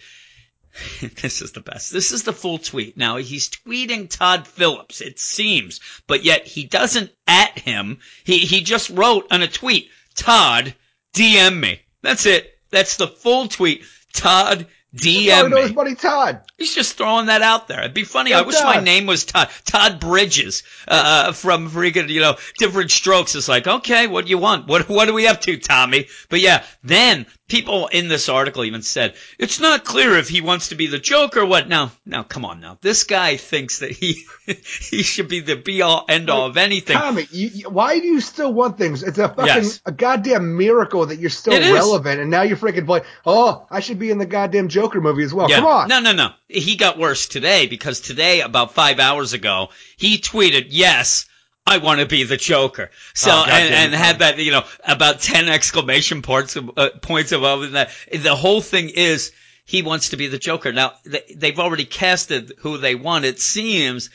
this 1.21 1.41
is 1.41 1.51
the 1.51 1.61
best. 1.61 1.91
This 1.91 2.11
is 2.11 2.23
the 2.23 2.33
full 2.33 2.57
tweet. 2.57 2.97
Now 2.97 3.17
he's 3.17 3.49
tweeting 3.49 4.09
Todd 4.09 4.47
Phillips, 4.47 5.01
it 5.01 5.19
seems, 5.19 5.79
but 6.07 6.23
yet 6.23 6.45
he 6.45 6.65
doesn't 6.65 7.11
at 7.27 7.57
him. 7.59 7.99
He 8.23 8.39
he 8.39 8.61
just 8.61 8.89
wrote 8.89 9.27
on 9.31 9.41
a 9.41 9.47
tweet, 9.47 9.89
Todd, 10.15 10.75
DM 11.13 11.59
me. 11.59 11.81
That's 12.01 12.25
it. 12.25 12.57
That's 12.69 12.97
the 12.97 13.07
full 13.07 13.47
tweet. 13.47 13.83
Todd, 14.13 14.67
DM 14.95 15.55
his 15.61 15.69
me. 15.69 15.75
buddy 15.75 15.95
Todd. 15.95 16.41
He's 16.57 16.73
just 16.73 16.97
throwing 16.97 17.27
that 17.27 17.41
out 17.43 17.67
there. 17.67 17.79
It'd 17.81 17.93
be 17.93 18.03
funny. 18.03 18.31
Hey, 18.31 18.37
I 18.37 18.41
wish 18.41 18.55
my 18.63 18.79
name 18.79 19.05
was 19.05 19.23
Todd. 19.25 19.49
Todd 19.65 19.99
Bridges, 19.99 20.63
uh, 20.87 21.31
from 21.31 21.69
freaking, 21.69 22.09
you 22.09 22.21
know, 22.21 22.37
Diff'rent 22.57 22.89
Strokes. 22.91 23.35
It's 23.35 23.47
like, 23.47 23.67
okay, 23.67 24.07
what 24.07 24.25
do 24.25 24.31
you 24.31 24.39
want? 24.39 24.67
What, 24.67 24.89
what 24.89 25.07
are 25.07 25.13
we 25.13 25.27
up 25.27 25.41
to, 25.41 25.57
Tommy? 25.57 26.07
But 26.29 26.39
yeah, 26.41 26.63
then 26.83 27.27
people 27.47 27.87
in 27.87 28.07
this 28.07 28.29
article 28.29 28.65
even 28.65 28.81
said, 28.81 29.13
it's 29.37 29.59
not 29.59 29.83
clear 29.85 30.17
if 30.17 30.27
he 30.27 30.41
wants 30.41 30.69
to 30.69 30.75
be 30.75 30.87
the 30.87 30.99
Joker 30.99 31.41
or 31.41 31.45
what. 31.45 31.69
Now, 31.69 31.91
now, 32.05 32.23
come 32.23 32.43
on 32.43 32.59
now. 32.59 32.77
This 32.81 33.03
guy 33.03 33.37
thinks 33.37 33.79
that 33.79 33.91
he, 33.91 34.25
he 34.47 35.03
should 35.03 35.27
be 35.27 35.39
the 35.41 35.55
be 35.55 35.81
all 35.83 36.05
end 36.09 36.29
all 36.31 36.47
of 36.47 36.57
anything. 36.57 36.97
Tommy, 36.97 37.27
you, 37.31 37.69
why 37.69 37.99
do 37.99 38.07
you 38.07 38.21
still 38.21 38.51
want 38.53 38.77
things? 38.79 39.03
It's 39.03 39.19
a 39.19 39.29
fucking 39.29 39.45
Yes. 39.45 39.81
a 39.85 39.91
goddamn 39.91 40.57
miracle 40.57 41.05
that 41.05 41.19
you're 41.19 41.29
still 41.29 41.53
It 41.53 41.61
is. 41.61 41.71
relevant, 41.73 42.19
and 42.19 42.31
now 42.31 42.41
you're 42.41 42.57
freaking 42.57 42.87
like, 42.87 43.05
oh, 43.25 43.67
I 43.69 43.79
should 43.81 43.99
be 43.99 44.09
in 44.11 44.17
the 44.17 44.25
goddamn 44.25 44.67
Joker 44.67 44.78
movie 45.01 45.23
as 45.23 45.33
well. 45.33 45.49
Yeah. 45.49 45.57
Come 45.57 45.65
on. 45.65 45.87
No, 45.87 45.99
no, 45.99 46.11
no. 46.13 46.31
He 46.47 46.75
got 46.75 46.97
worse 46.97 47.27
today 47.27 47.67
because 47.67 48.01
today, 48.01 48.41
about 48.41 48.73
five 48.73 48.99
hours 48.99 49.33
ago, 49.33 49.69
he 49.97 50.17
tweeted, 50.17 50.67
yes, 50.69 51.25
I 51.65 51.77
want 51.77 51.99
to 51.99 52.05
be 52.05 52.23
the 52.23 52.37
Joker. 52.37 52.89
So, 53.13 53.31
Oh, 53.31 53.45
and, 53.47 53.73
and 53.73 53.93
had 53.93 54.19
that, 54.19 54.37
you 54.39 54.51
know, 54.51 54.63
about 54.87 55.21
10 55.21 55.49
exclamation 55.49 56.21
points, 56.21 56.55
of, 56.55 56.71
uh, 56.77 56.89
points 57.01 57.31
above 57.31 57.71
that. 57.71 57.91
The 58.11 58.35
whole 58.35 58.61
thing 58.61 58.89
is 58.89 59.31
he 59.65 59.81
wants 59.83 60.09
to 60.09 60.17
be 60.17 60.27
the 60.27 60.39
Joker. 60.39 60.71
Now, 60.71 60.93
they, 61.05 61.23
they've 61.35 61.59
already 61.59 61.85
casted 61.85 62.53
who 62.59 62.77
they 62.77 62.95
want. 62.95 63.25
It 63.25 63.39
seems, 63.39 64.09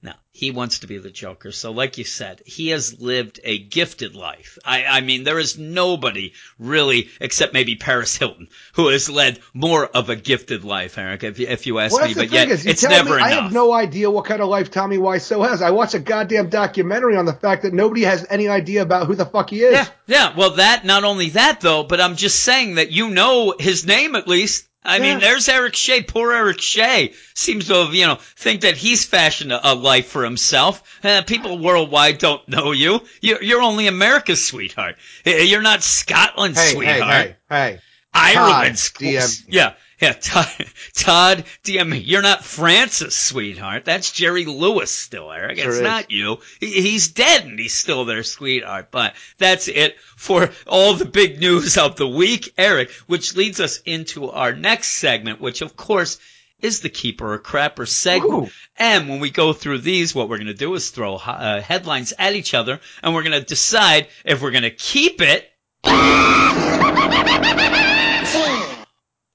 no, 0.00 0.12
he 0.30 0.52
wants 0.52 0.80
to 0.80 0.86
be 0.86 0.98
the 0.98 1.10
Joker. 1.10 1.50
So 1.50 1.72
like 1.72 1.98
you 1.98 2.04
said, 2.04 2.40
he 2.46 2.68
has 2.68 3.00
lived 3.00 3.40
a 3.42 3.58
gifted 3.58 4.14
life. 4.14 4.56
I, 4.64 4.84
I 4.84 5.00
mean, 5.00 5.24
there 5.24 5.40
is 5.40 5.58
nobody 5.58 6.34
really, 6.56 7.08
except 7.20 7.52
maybe 7.52 7.74
Paris 7.74 8.16
Hilton, 8.16 8.48
who 8.74 8.88
has 8.88 9.10
led 9.10 9.40
more 9.52 9.84
of 9.84 10.08
a 10.08 10.14
gifted 10.14 10.62
life, 10.62 10.98
Eric, 10.98 11.24
if 11.24 11.40
you, 11.40 11.48
if 11.48 11.66
you 11.66 11.80
ask 11.80 11.96
Well, 11.96 12.06
me. 12.06 12.14
But 12.14 12.30
yet, 12.30 12.48
is, 12.48 12.64
it's 12.64 12.84
never 12.84 13.16
me, 13.16 13.22
I 13.22 13.30
have 13.30 13.52
no 13.52 13.72
idea 13.72 14.08
what 14.08 14.24
kind 14.24 14.40
of 14.40 14.48
life 14.48 14.70
Tommy 14.70 14.98
Wiseau 14.98 15.46
has. 15.48 15.62
I 15.62 15.72
watched 15.72 15.94
a 15.94 15.98
goddamn 15.98 16.48
documentary 16.48 17.16
on 17.16 17.24
the 17.24 17.32
fact 17.32 17.62
that 17.62 17.74
nobody 17.74 18.02
has 18.02 18.24
any 18.30 18.46
idea 18.46 18.82
about 18.82 19.08
who 19.08 19.16
the 19.16 19.26
fuck 19.26 19.50
he 19.50 19.62
is. 19.62 19.72
Yeah, 19.72 19.86
yeah. 20.06 20.36
Well, 20.36 20.50
that 20.50 20.84
not 20.84 21.02
only 21.02 21.30
that 21.30 21.60
though, 21.60 21.82
but 21.82 22.00
I'm 22.00 22.14
just 22.14 22.38
saying 22.38 22.76
that 22.76 22.92
you 22.92 23.10
know 23.10 23.56
his 23.58 23.84
name 23.84 24.14
at 24.14 24.28
least. 24.28 24.67
I 24.84 25.00
mean, 25.00 25.18
there's 25.20 25.48
Eric 25.48 25.74
Shea. 25.74 26.02
Poor 26.02 26.32
Eric 26.32 26.60
Shea 26.60 27.12
seems 27.34 27.66
to 27.66 27.74
have, 27.84 27.94
you 27.94 28.06
know, 28.06 28.14
think 28.36 28.62
that 28.62 28.76
he's 28.76 29.04
fashioned 29.04 29.52
a, 29.52 29.72
a 29.72 29.74
life 29.74 30.06
for 30.06 30.24
himself. 30.24 30.82
Uh, 31.04 31.22
people 31.22 31.58
worldwide 31.58 32.18
don't 32.18 32.46
know 32.48 32.72
you. 32.72 33.00
You're, 33.20 33.42
you're 33.42 33.60
only 33.62 33.86
America's 33.86 34.44
sweetheart. 34.44 34.96
Uh, 35.26 35.30
You're 35.30 35.62
not 35.62 35.82
Scotland's 35.82 36.60
Hey, 36.60 36.74
sweetheart. 36.74 37.26
hey, 37.26 37.36
hey, 37.50 37.70
hey. 37.72 37.78
Ireland's 38.14 38.90
Todd, 38.90 39.02
DM. 39.02 39.44
Yeah, 39.48 39.74
yeah. 40.00 40.12
Todd, 40.12 40.66
Todd, 40.94 41.44
DM. 41.64 42.00
You're 42.04 42.22
not 42.22 42.44
Francis, 42.44 43.16
sweetheart. 43.18 43.84
That's 43.84 44.12
Jerry 44.12 44.44
Lewis 44.44 44.90
still, 44.90 45.30
Eric. 45.30 45.58
Sure 45.58 45.68
it's 45.68 45.76
is. 45.76 45.82
not 45.82 46.10
you. 46.10 46.38
He's 46.60 47.08
dead 47.08 47.44
and 47.44 47.58
he's 47.58 47.78
still 47.78 48.04
their 48.04 48.22
sweetheart. 48.22 48.88
But 48.90 49.14
that's 49.38 49.68
it 49.68 49.96
for 50.16 50.50
all 50.66 50.94
the 50.94 51.04
big 51.04 51.40
news 51.40 51.76
of 51.76 51.96
the 51.96 52.08
week, 52.08 52.52
Eric, 52.56 52.90
which 53.06 53.36
leads 53.36 53.60
us 53.60 53.80
into 53.84 54.30
our 54.30 54.52
next 54.52 54.94
segment, 54.94 55.40
which 55.40 55.62
of 55.62 55.76
course 55.76 56.18
is 56.60 56.80
the 56.80 56.88
keeper 56.88 57.34
or 57.34 57.38
crapper 57.38 57.86
segment. 57.86 58.48
Ooh. 58.48 58.50
And 58.76 59.08
when 59.08 59.20
we 59.20 59.30
go 59.30 59.52
through 59.52 59.78
these, 59.78 60.14
what 60.14 60.28
we're 60.28 60.38
going 60.38 60.48
to 60.48 60.54
do 60.54 60.74
is 60.74 60.90
throw 60.90 61.16
uh, 61.16 61.60
headlines 61.60 62.12
at 62.18 62.34
each 62.34 62.54
other 62.54 62.80
and 63.02 63.14
we're 63.14 63.22
going 63.22 63.40
to 63.40 63.46
decide 63.46 64.08
if 64.24 64.42
we're 64.42 64.50
going 64.50 64.62
to 64.62 64.70
keep 64.70 65.20
it 65.20 65.50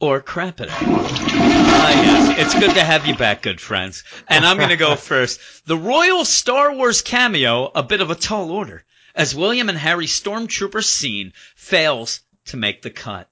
or 0.03 0.19
crap 0.19 0.59
it. 0.59 0.67
Ah, 0.69 1.89
yes. 1.89 2.37
It's 2.37 2.59
good 2.59 2.75
to 2.75 2.83
have 2.83 3.07
you 3.07 3.15
back, 3.15 3.41
good 3.41 3.61
friends. 3.61 4.03
And 4.27 4.45
I'm 4.45 4.57
going 4.57 4.67
to 4.69 4.75
go 4.75 4.95
first. 4.97 5.39
The 5.65 5.77
Royal 5.77 6.25
Star 6.25 6.73
Wars 6.73 7.01
cameo, 7.01 7.71
a 7.73 7.83
bit 7.83 8.01
of 8.01 8.11
a 8.11 8.15
tall 8.15 8.51
order, 8.51 8.83
as 9.15 9.33
William 9.33 9.69
and 9.69 9.77
Harry 9.77 10.07
stormtrooper 10.07 10.83
scene 10.83 11.31
fails 11.55 12.19
to 12.47 12.57
make 12.57 12.81
the 12.81 12.89
cut. 12.89 13.29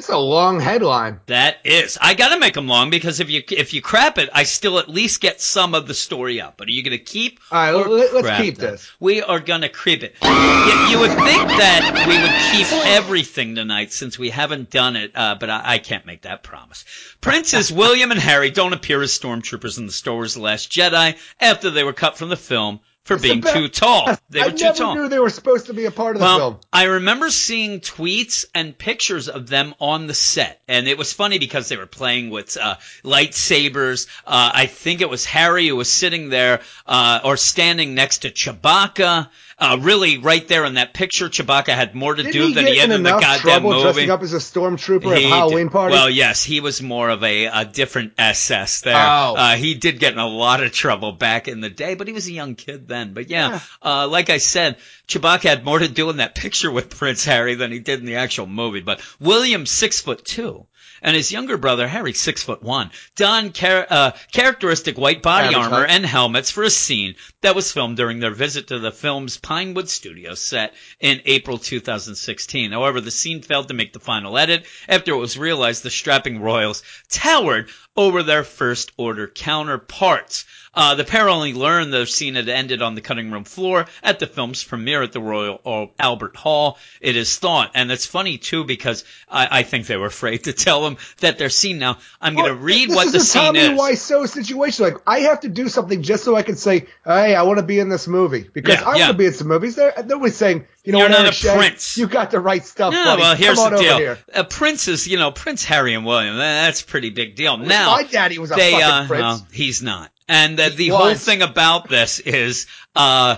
It's 0.00 0.08
a 0.08 0.16
long 0.16 0.60
headline. 0.60 1.20
That 1.26 1.58
is. 1.62 1.98
I 2.00 2.14
gotta 2.14 2.38
make 2.38 2.54
them 2.54 2.66
long 2.66 2.88
because 2.88 3.20
if 3.20 3.28
you 3.28 3.42
if 3.50 3.74
you 3.74 3.82
crap 3.82 4.16
it, 4.16 4.30
I 4.32 4.44
still 4.44 4.78
at 4.78 4.88
least 4.88 5.20
get 5.20 5.42
some 5.42 5.74
of 5.74 5.86
the 5.86 5.92
story 5.92 6.40
up. 6.40 6.54
But 6.56 6.68
are 6.68 6.70
you 6.70 6.82
gonna 6.82 6.96
keep? 6.96 7.38
All 7.52 7.58
right, 7.58 7.86
let- 7.86 8.14
let's 8.14 8.26
crap 8.26 8.40
keep 8.40 8.56
them? 8.56 8.70
this. 8.70 8.90
We 8.98 9.20
are 9.20 9.40
gonna 9.40 9.68
creep 9.68 10.02
it. 10.02 10.14
You, 10.22 10.88
you 10.88 10.98
would 11.00 11.10
think 11.10 11.48
that 11.48 12.06
we 12.08 12.16
would 12.18 12.32
keep 12.50 12.86
everything 12.86 13.54
tonight 13.56 13.92
since 13.92 14.18
we 14.18 14.30
haven't 14.30 14.70
done 14.70 14.96
it, 14.96 15.12
uh, 15.14 15.34
but 15.38 15.50
I, 15.50 15.62
I 15.74 15.78
can't 15.78 16.06
make 16.06 16.22
that 16.22 16.42
promise. 16.42 16.86
Princes 17.20 17.70
William 17.80 18.10
and 18.10 18.20
Harry 18.20 18.50
don't 18.50 18.72
appear 18.72 19.02
as 19.02 19.10
stormtroopers 19.18 19.76
in 19.76 19.84
the 19.84 19.92
Star 19.92 20.14
Wars: 20.14 20.32
The 20.32 20.40
Last 20.40 20.72
Jedi 20.72 21.18
after 21.38 21.68
they 21.70 21.84
were 21.84 21.92
cut 21.92 22.16
from 22.16 22.30
the 22.30 22.36
film 22.36 22.80
for 23.10 23.14
It's 23.14 23.22
being 23.24 23.42
too 23.42 23.66
tall. 23.68 24.16
They 24.30 24.40
I 24.40 24.46
were 24.46 24.52
too 24.52 24.64
never 24.66 24.78
tall. 24.78 24.94
knew 24.94 25.08
they 25.08 25.18
were 25.18 25.28
supposed 25.30 25.66
to 25.66 25.74
be 25.74 25.86
a 25.86 25.90
part 25.90 26.14
of 26.14 26.20
the 26.22 26.26
film. 26.28 26.58
I 26.72 26.84
remember 26.84 27.30
seeing 27.30 27.80
tweets 27.80 28.44
and 28.54 28.78
pictures 28.78 29.28
of 29.28 29.48
them 29.48 29.74
on 29.80 30.06
the 30.06 30.14
set, 30.14 30.60
and 30.68 30.86
it 30.86 30.96
was 30.96 31.12
funny 31.12 31.40
because 31.40 31.68
they 31.68 31.76
were 31.76 31.86
playing 31.86 32.30
with 32.30 32.56
uh, 32.56 32.76
lightsabers. 33.02 34.06
Uh, 34.24 34.52
I 34.54 34.66
think 34.66 35.00
it 35.00 35.10
was 35.10 35.24
Harry 35.24 35.66
who 35.66 35.74
was 35.76 35.90
sitting 35.92 36.28
there 36.28 36.60
uh, 36.86 37.20
or 37.24 37.36
standing 37.36 37.94
next 37.96 38.18
to 38.18 38.30
Chewbacca. 38.30 39.28
Uh, 39.60 39.76
really, 39.80 40.16
right 40.18 40.48
there 40.48 40.64
in 40.64 40.74
that 40.74 40.94
picture, 40.94 41.28
Chewbacca 41.28 41.68
had 41.74 41.94
more 41.94 42.14
to 42.14 42.22
Did 42.22 42.32
do 42.32 42.46
he 42.46 42.54
than 42.54 42.64
get 42.64 42.72
he 42.72 42.78
had 42.80 42.88
in 42.90 42.96
in 42.96 43.02
the 43.02 43.10
enough 43.10 43.20
goddamn 43.20 43.40
trouble 43.40 43.70
movie. 43.72 43.82
dressing 43.82 44.10
up 44.10 44.22
as 44.22 44.32
a 44.32 44.38
stormtrooper 44.38 45.16
He 45.18 45.24
at 45.26 45.30
Halloween 45.30 45.66
did- 45.66 45.72
party? 45.72 45.92
Well, 45.92 46.08
yes, 46.08 46.42
he 46.42 46.60
was 46.60 46.80
more 46.80 47.10
of 47.10 47.22
a, 47.22 47.44
a 47.44 47.64
different 47.66 48.14
SS 48.16 48.80
there. 48.80 48.96
Oh. 48.96 49.34
Uh, 49.36 49.56
he 49.56 49.74
did 49.74 49.98
get 50.00 50.14
in 50.14 50.18
a 50.18 50.26
lot 50.26 50.62
of 50.62 50.72
trouble 50.72 51.12
back 51.12 51.46
in 51.46 51.60
the 51.60 51.68
day, 51.68 51.94
but 51.94 52.06
he 52.08 52.14
was 52.14 52.26
a 52.26 52.32
young 52.32 52.54
kid 52.54 52.88
then. 52.88 53.12
But 53.12 53.28
yeah, 53.28 53.60
Uh, 53.82 54.08
like 54.08 54.30
I 54.30 54.38
said, 54.38 54.78
Chewbacca 55.08 55.42
had 55.42 55.64
more 55.64 55.78
to 55.78 55.88
do 55.88 56.08
in 56.08 56.16
that 56.16 56.34
picture 56.34 56.70
with 56.70 56.88
Prince 56.98 57.24
Harry 57.26 57.54
than 57.54 57.70
he 57.70 57.80
did 57.80 58.00
in 58.00 58.06
the 58.06 58.16
actual 58.16 58.46
movie. 58.46 58.80
But 58.80 59.02
William, 59.20 59.66
six 59.66 60.00
foot 60.00 60.24
two. 60.24 60.66
And 61.02 61.16
his 61.16 61.32
younger 61.32 61.56
brother 61.56 61.88
Harry, 61.88 62.12
six 62.12 62.42
foot 62.42 62.62
one, 62.62 62.90
donned 63.16 63.54
char- 63.54 63.86
uh, 63.88 64.12
characteristic 64.32 64.98
white 64.98 65.22
body 65.22 65.48
Average 65.48 65.64
armor 65.64 65.86
height. 65.86 65.90
and 65.90 66.06
helmets 66.06 66.50
for 66.50 66.62
a 66.62 66.70
scene 66.70 67.14
that 67.40 67.54
was 67.54 67.72
filmed 67.72 67.96
during 67.96 68.20
their 68.20 68.30
visit 68.34 68.68
to 68.68 68.78
the 68.78 68.92
film's 68.92 69.36
Pinewood 69.38 69.88
studio 69.88 70.34
set 70.34 70.74
in 71.00 71.22
April 71.24 71.58
2016. 71.58 72.72
However, 72.72 73.00
the 73.00 73.10
scene 73.10 73.42
failed 73.42 73.68
to 73.68 73.74
make 73.74 73.92
the 73.92 74.00
final 74.00 74.36
edit 74.38 74.66
after 74.88 75.12
it 75.12 75.16
was 75.16 75.38
realized 75.38 75.82
the 75.82 75.90
strapping 75.90 76.40
royals 76.40 76.82
towered 77.08 77.70
over 77.96 78.22
their 78.22 78.44
first 78.44 78.92
order 78.96 79.26
counterparts. 79.26 80.44
Uh, 80.72 80.94
the 80.94 81.04
pair 81.04 81.28
only 81.28 81.52
learned 81.52 81.92
the 81.92 82.06
scene 82.06 82.36
had 82.36 82.48
ended 82.48 82.80
on 82.80 82.94
the 82.94 83.00
cutting 83.00 83.30
room 83.32 83.42
floor 83.42 83.86
at 84.04 84.20
the 84.20 84.26
film's 84.26 84.62
premiere 84.62 85.02
at 85.02 85.10
the 85.12 85.20
Royal 85.20 85.92
Albert 85.98 86.36
Hall. 86.36 86.78
It 87.00 87.16
is 87.16 87.36
thought, 87.38 87.72
and 87.74 87.90
it's 87.90 88.06
funny 88.06 88.38
too 88.38 88.62
because 88.64 89.04
I, 89.28 89.48
I 89.50 89.62
think 89.64 89.86
they 89.86 89.96
were 89.96 90.06
afraid 90.06 90.44
to 90.44 90.52
tell 90.52 90.82
them 90.82 90.96
that 91.18 91.38
their 91.38 91.50
scene. 91.50 91.78
Now 91.78 91.98
I'm 92.20 92.34
going 92.34 92.46
to 92.48 92.54
read 92.54 92.88
this 92.90 92.96
what 92.96 93.06
is 93.06 93.12
the 93.12 93.18
a 93.18 93.20
scene 93.22 93.42
Tommy 93.42 93.58
is. 93.58 93.70
Wiseau 93.80 94.28
situation. 94.28 94.84
Like, 94.84 94.96
I 95.06 95.20
have 95.20 95.40
to 95.40 95.48
do 95.48 95.68
something 95.68 96.02
just 96.02 96.22
so 96.24 96.36
I 96.36 96.42
can 96.42 96.56
say, 96.56 96.86
"Hey, 97.04 97.34
I 97.34 97.42
want 97.42 97.58
to 97.58 97.64
be 97.64 97.80
in 97.80 97.88
this 97.88 98.06
movie," 98.06 98.48
because 98.52 98.76
Yeah, 98.80 98.88
I 98.88 98.96
want 98.96 99.10
to 99.10 99.14
be 99.14 99.26
in 99.26 99.32
some 99.32 99.48
movies. 99.48 99.74
There, 99.74 99.92
nobody's 100.06 100.36
saying, 100.36 100.66
"You 100.84 100.92
know 100.92 100.98
You're 101.00 101.08
what, 101.08 101.22
not 101.22 101.28
a 101.30 101.32
Shea, 101.32 101.56
prince." 101.56 101.98
You 101.98 102.06
got 102.06 102.30
the 102.30 102.38
right 102.40 102.64
stuff, 102.64 102.92
No, 102.92 103.04
buddy. 103.04 103.22
well, 103.22 103.34
here's 103.34 103.56
Come 103.58 103.66
on 103.66 103.72
the 103.72 103.78
over 103.78 103.88
deal. 103.88 103.98
here." 103.98 104.18
Uh, 104.32 104.44
Prince 104.44 104.86
is, 104.86 105.08
you 105.08 105.18
know, 105.18 105.32
Prince 105.32 105.64
Harry 105.64 105.94
and 105.94 106.06
William. 106.06 106.36
That's 106.36 106.82
a 106.82 106.84
pretty 106.84 107.10
big 107.10 107.34
deal. 107.34 107.56
now, 107.56 107.90
my 107.90 108.04
daddy 108.04 108.38
was 108.38 108.52
a 108.52 108.54
they, 108.54 108.70
fucking 108.70 108.86
uh, 108.86 109.06
prince. 109.08 109.22
well, 109.22 109.46
he's 109.52 109.82
not. 109.82 110.12
And 110.30 110.58
uh, 110.58 110.68
the 110.68 110.84
He 110.84 110.88
whole 110.88 111.14
thing 111.14 111.42
about 111.42 111.88
this 111.88 112.20
is, 112.20 112.66
uh, 112.94 113.36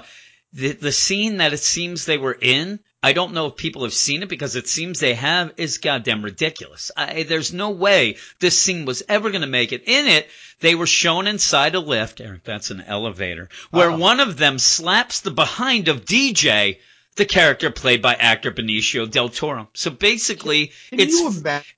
the, 0.53 0.73
the 0.73 0.93
scene 0.93 1.39
that 1.39 1.53
it 1.53 1.61
seems 1.61 2.05
they 2.05 2.19
were 2.19 2.37
in 2.39 2.81
I 3.05 3.15
don't 3.15 3.33
know 3.33 3.47
if 3.47 3.57
people 3.57 3.83
have 3.83 3.93
seen 3.93 4.23
it 4.23 4.29
because 4.29 4.55
it 4.55 4.69
seems 4.69 5.01
they 5.01 5.15
have, 5.15 5.53
is 5.57 5.79
goddamn 5.79 6.23
ridiculous. 6.23 6.93
I, 6.97 7.25
there's 7.25 7.53
no 7.53 7.71
way 7.71 8.17
this 8.39 8.61
scene 8.61 8.85
was 8.85 9.03
ever 9.09 9.31
going 9.31 9.41
to 9.41 9.49
make 9.49 9.73
it. 9.73 9.83
In 9.87 10.07
it, 10.07 10.29
they 10.61 10.77
were 10.77 10.87
shown 10.87 11.27
inside 11.27 11.75
a 11.75 11.81
lift, 11.81 12.21
Eric, 12.21 12.45
that's 12.45 12.71
an 12.71 12.81
elevator, 12.81 13.49
where 13.73 13.91
Uh-oh. 13.91 13.99
one 13.99 14.21
of 14.21 14.37
them 14.37 14.61
slaps 14.61 15.19
the 15.21 15.33
behind 15.33 15.89
of 15.89 16.05
DJ, 16.05 16.79
the 17.17 17.25
character 17.27 17.71
played 17.71 18.01
by 18.01 18.15
actor 18.15 18.51
Benicio 18.51 19.11
del 19.11 19.29
Toro. 19.29 19.69
So 19.75 19.91
basically, 19.91 20.73
Can 20.91 21.01
it's 21.01 21.15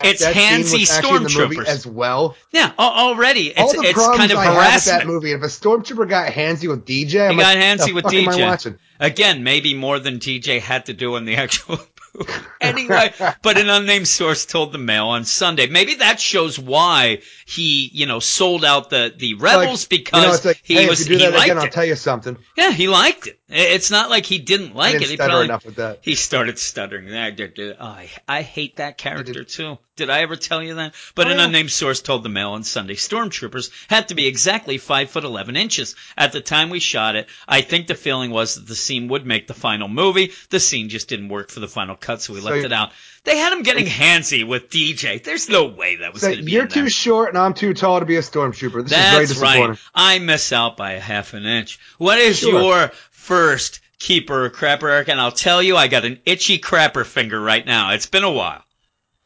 it's 0.01 0.25
handsy 0.25 0.81
was 0.81 0.91
actually 0.91 1.17
in 1.17 1.23
the 1.25 1.29
movie 1.31 1.57
stormtroopers. 1.57 1.67
as 1.67 1.87
well. 1.87 2.37
yeah, 2.53 2.73
al- 2.79 3.09
already 3.09 3.55
All 3.57 3.73
the 3.73 3.81
it's 3.83 3.93
problems 3.95 4.19
kind 4.19 4.33
of 4.33 4.39
I 4.39 4.45
have 4.45 4.75
with 4.75 4.85
that 4.85 5.07
movie. 5.07 5.33
If 5.33 5.43
a 5.43 5.47
stormtrooper 5.47 6.09
got 6.09 6.31
handsy 6.33 6.69
with 6.69 6.85
DJ, 6.87 7.29
I'm 7.29 7.33
He 7.33 7.43
like, 7.43 7.57
got 7.57 7.57
handsy 7.57 7.93
with 7.95 8.05
fuck 8.05 8.15
am 8.15 8.29
I 8.29 8.33
DJ. 8.37 8.41
watching? 8.47 8.79
Again, 9.01 9.43
maybe 9.43 9.75
more 9.75 9.99
than 9.99 10.19
DJ 10.21 10.61
had 10.61 10.87
to 10.87 10.93
do 10.93 11.17
in 11.17 11.25
the 11.25 11.37
actual 11.45 11.77
movie. 11.79 11.91
anyway, 12.61 13.13
but 13.43 13.59
an 13.59 13.69
unnamed 13.69 14.07
source 14.07 14.47
told 14.47 14.71
the 14.71 14.79
Mail 14.79 15.07
on 15.09 15.25
Sunday. 15.25 15.67
Maybe 15.67 15.97
that 15.97 16.21
shows 16.21 16.57
why 16.61 17.23
he, 17.45 17.91
you 17.93 18.07
know, 18.07 18.21
sold 18.21 18.65
out 18.65 18.89
the 18.89 19.13
the 19.17 19.35
rebels 19.35 19.83
Like, 19.83 19.89
because 19.89 20.23
you 20.23 20.29
know, 20.29 20.51
like, 20.51 20.61
he 20.63 20.75
hey, 20.75 20.89
was 20.89 21.01
if 21.01 21.09
you 21.11 21.19
do 21.19 21.25
he 21.25 21.31
that 21.33 21.43
again, 21.43 21.59
I'll 21.59 21.69
tell 21.69 21.85
you 21.85 21.97
something. 21.97 22.39
yeah, 22.57 22.71
he 22.71 22.87
liked 22.87 23.27
it. 23.27 23.41
It's 23.47 23.91
not 23.91 24.09
like 24.09 24.25
he 24.25 24.39
didn't 24.39 24.75
like 24.75 24.93
didn't 24.93 25.05
it. 25.05 25.11
He 25.11 25.17
probably 25.19 25.45
enough 25.45 25.67
with 25.67 25.75
that. 25.77 25.99
he 26.01 26.15
started 26.15 26.59
stuttering. 26.59 27.13
I, 27.15 27.31
did- 27.31 27.53
did- 27.55 27.77
oh, 27.79 27.85
I, 27.85 28.09
I 28.27 28.41
hate 28.43 28.77
that 28.77 28.97
character 28.97 29.45
too. 29.45 29.77
Did 29.97 30.09
I 30.11 30.21
ever 30.23 30.35
tell 30.35 30.63
you 30.63 30.75
that? 30.77 30.95
But 31.15 31.29
Oh, 31.29 31.31
an 31.31 31.39
yeah. 31.39 31.45
unnamed 31.45 31.71
source 31.71 32.01
told 32.01 32.23
the 32.23 32.29
Mail 32.31 32.53
on 32.53 32.65
Sunday 32.65 32.95
stormtroopers 32.95 33.71
had 33.89 34.09
to 34.09 34.15
be 34.15 34.27
exactly 34.27 34.79
five 34.79 35.11
foot 35.11 35.25
eleven 35.25 35.57
inches. 35.57 35.95
At 36.17 36.33
the 36.33 36.41
time 36.41 36.71
we 36.71 36.81
shot 36.81 37.17
it, 37.17 37.29
I 37.47 37.61
think 37.61 37.87
the 37.87 37.95
feeling 37.95 38.31
was 38.31 38.55
that 38.55 38.67
the 38.67 38.75
scene 38.75 39.09
would 39.09 39.27
make 39.27 39.47
the 39.47 39.55
final 39.55 39.89
movie. 39.89 40.33
The 40.49 40.59
scene 40.59 40.89
just 40.89 41.09
didn't 41.09 41.29
work 41.29 41.51
for 41.51 41.61
the 41.61 41.69
final 41.69 41.97
cut, 41.97 42.23
so 42.23 42.33
we 42.33 42.41
So 42.41 42.47
left 42.47 42.59
you- 42.61 42.65
it 42.65 42.73
out. 42.73 42.93
They 43.25 43.39
had 43.39 43.53
him 43.55 43.63
getting 43.63 43.87
handsy 43.87 44.47
with 44.47 44.69
DJ. 44.69 45.23
There's 45.23 45.49
no 45.49 45.65
way 45.67 45.97
that 45.97 46.13
was 46.13 46.21
So 46.23 46.29
going 46.29 46.39
to 46.41 46.45
be. 46.45 46.53
you're 46.53 46.67
too 46.67 46.89
short 46.91 47.31
and 47.31 47.39
I'm 47.39 47.55
too 47.55 47.73
tall 47.73 48.01
to 48.01 48.05
be 48.07 48.17
a 48.17 48.21
stormtrooper. 48.21 48.83
This 48.83 48.93
is 48.93 48.99
very 48.99 49.17
That's 49.27 49.29
disappointing. 49.29 49.69
right. 49.71 49.79
I 49.95 50.19
miss 50.19 50.53
out 50.53 50.77
by 50.77 50.93
a 50.93 51.01
half 51.01 51.33
an 51.35 51.47
inch. 51.47 51.79
What 51.99 52.19
is 52.19 52.41
Sure. 52.41 52.61
your 52.61 52.93
first 53.25 53.81
keeper 53.99 54.51
crapper, 54.51 54.91
Eric? 54.91 55.09
And 55.09 55.21
I'll 55.21 55.33
tell 55.33 55.63
you, 55.63 55.77
I 55.77 55.89
got 55.89 56.05
an 56.05 56.21
itchy 56.25 56.59
crapper 56.59 57.05
finger 57.05 57.41
right 57.41 57.65
now. 57.65 57.93
It's 57.93 58.07
been 58.07 58.25
a 58.25 58.31
while. 58.31 58.63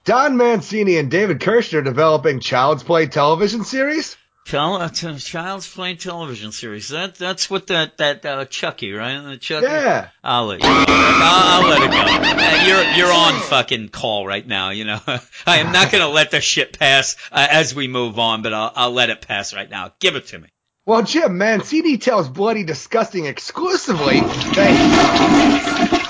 Don 0.05 0.37
Mancini 0.37 0.97
and 0.97 1.11
David 1.11 1.41
Kirschner 1.41 1.83
developing 1.83 2.41
Child's 2.41 2.83
Play 2.83 3.07
television 3.07 3.65
series. 3.65 4.17
Uh, 4.51 4.89
Child's 4.89 5.69
Play 5.69 5.97
television 5.97 6.53
series. 6.53 6.89
That 6.89 7.17
that's 7.17 7.51
what 7.51 7.67
that 7.67 7.99
that 7.99 8.25
uh, 8.25 8.45
Chucky, 8.47 8.93
right? 8.93 9.21
The 9.21 9.37
Chucky. 9.37 9.67
Yeah. 9.67 10.09
I'll 10.25 10.47
let 10.47 10.63
you 10.63 10.69
go. 10.69 10.85
I'll, 10.89 11.65
I'll 11.65 11.69
let 11.69 11.83
it 11.83 11.91
go. 11.91 11.99
Uh, 11.99 12.65
you're 12.67 12.97
you're 12.97 13.13
on 13.13 13.39
fucking 13.43 13.91
call 13.91 14.27
right 14.27 14.47
now. 14.47 14.71
You 14.71 14.85
know, 14.85 15.01
I 15.47 15.59
am 15.59 15.73
not 15.73 15.93
gonna 15.93 16.09
let 16.09 16.31
the 16.31 16.41
shit 16.41 16.79
pass 16.79 17.17
uh, 17.31 17.47
as 17.51 17.75
we 17.75 17.89
move 17.89 18.19
on, 18.19 18.41
but 18.41 18.55
I'll 18.55 18.73
I'll 18.75 18.93
let 18.93 19.11
it 19.11 19.21
pass 19.21 19.53
right 19.53 19.69
now. 19.69 19.93
Give 20.01 20.17
it 20.17 20.29
to 20.29 20.39
me. 20.39 20.49
Well, 20.89 21.03
Jim, 21.03 21.37
Mancini 21.37 21.99
tells 21.99 22.31
Bloody 22.31 22.65
Disgusting 22.65 23.27
exclusively. 23.27 24.21
That 24.55 24.75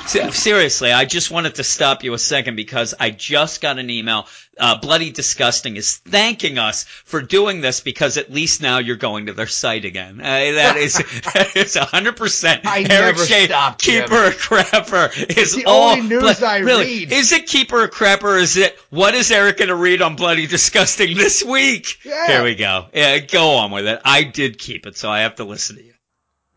Seriously, 0.09 0.91
I 0.91 1.05
just 1.05 1.31
wanted 1.31 1.57
to 1.57 1.65
stop 1.65 2.03
you 2.03 2.15
a 2.15 2.19
second 2.19 2.57
because 2.57 2.95
I 2.99 3.11
just 3.11 3.61
got 3.61 3.79
an 3.79 3.91
email. 3.91 4.27
Uh, 4.59 4.79
Bloody 4.81 5.11
Disgusting 5.11 5.77
is 5.77 5.99
thanking 5.99 6.59
us 6.59 6.85
for 6.85 7.21
doing 7.21 7.61
this 7.61 7.81
because 7.81 8.17
at 8.17 8.33
least 8.33 8.63
now 8.63 8.79
you're 8.79 8.97
going 8.97 9.27
to 9.27 9.35
their 9.35 9.47
site 9.47 9.85
again. 9.85 10.19
Uh, 10.21 10.25
that 10.25 10.77
is 10.79 10.95
that 11.35 11.55
is 11.55 11.77
100%. 11.77 12.61
I 12.65 12.79
Eric 12.79 12.89
never 12.89 13.27
Shea, 13.27 13.47
stop, 13.47 13.79
Jim. 13.79 14.05
Keeper 14.05 14.27
or 14.27 14.31
Crapper 14.31 15.37
is 15.39 15.55
the 15.55 15.67
all. 15.67 15.91
only 15.91 16.09
news 16.09 16.43
I 16.43 16.59
really, 16.59 16.85
read. 16.85 17.13
Is 17.13 17.33
it 17.33 17.47
Keeper 17.47 17.83
or 17.85 17.89
Crapper? 17.89 18.41
Is 18.41 18.57
it 18.57 18.79
what 18.91 19.15
is 19.15 19.31
Eric 19.31 19.59
going 19.59 19.69
to 19.69 19.77
read 19.77 20.01
on 20.01 20.17
Bloody 20.17 20.47
Disgusting 20.47 21.17
this 21.17 21.45
week? 21.45 21.99
Yeah. 22.05 22.27
Here 22.27 22.43
we 22.43 22.55
go. 22.55 22.87
Yeah, 22.95 23.19
go 23.19 23.57
on 23.57 23.71
with 23.71 23.87
it. 23.87 24.01
I 24.05 24.25
did 24.25 24.59
keep 24.59 24.87
it, 24.87 24.97
so 24.97 25.11
I 25.11 25.21
have 25.21 25.37
to 25.37 25.45
listen 25.45 25.77
to 25.77 25.85
you. 25.85 25.93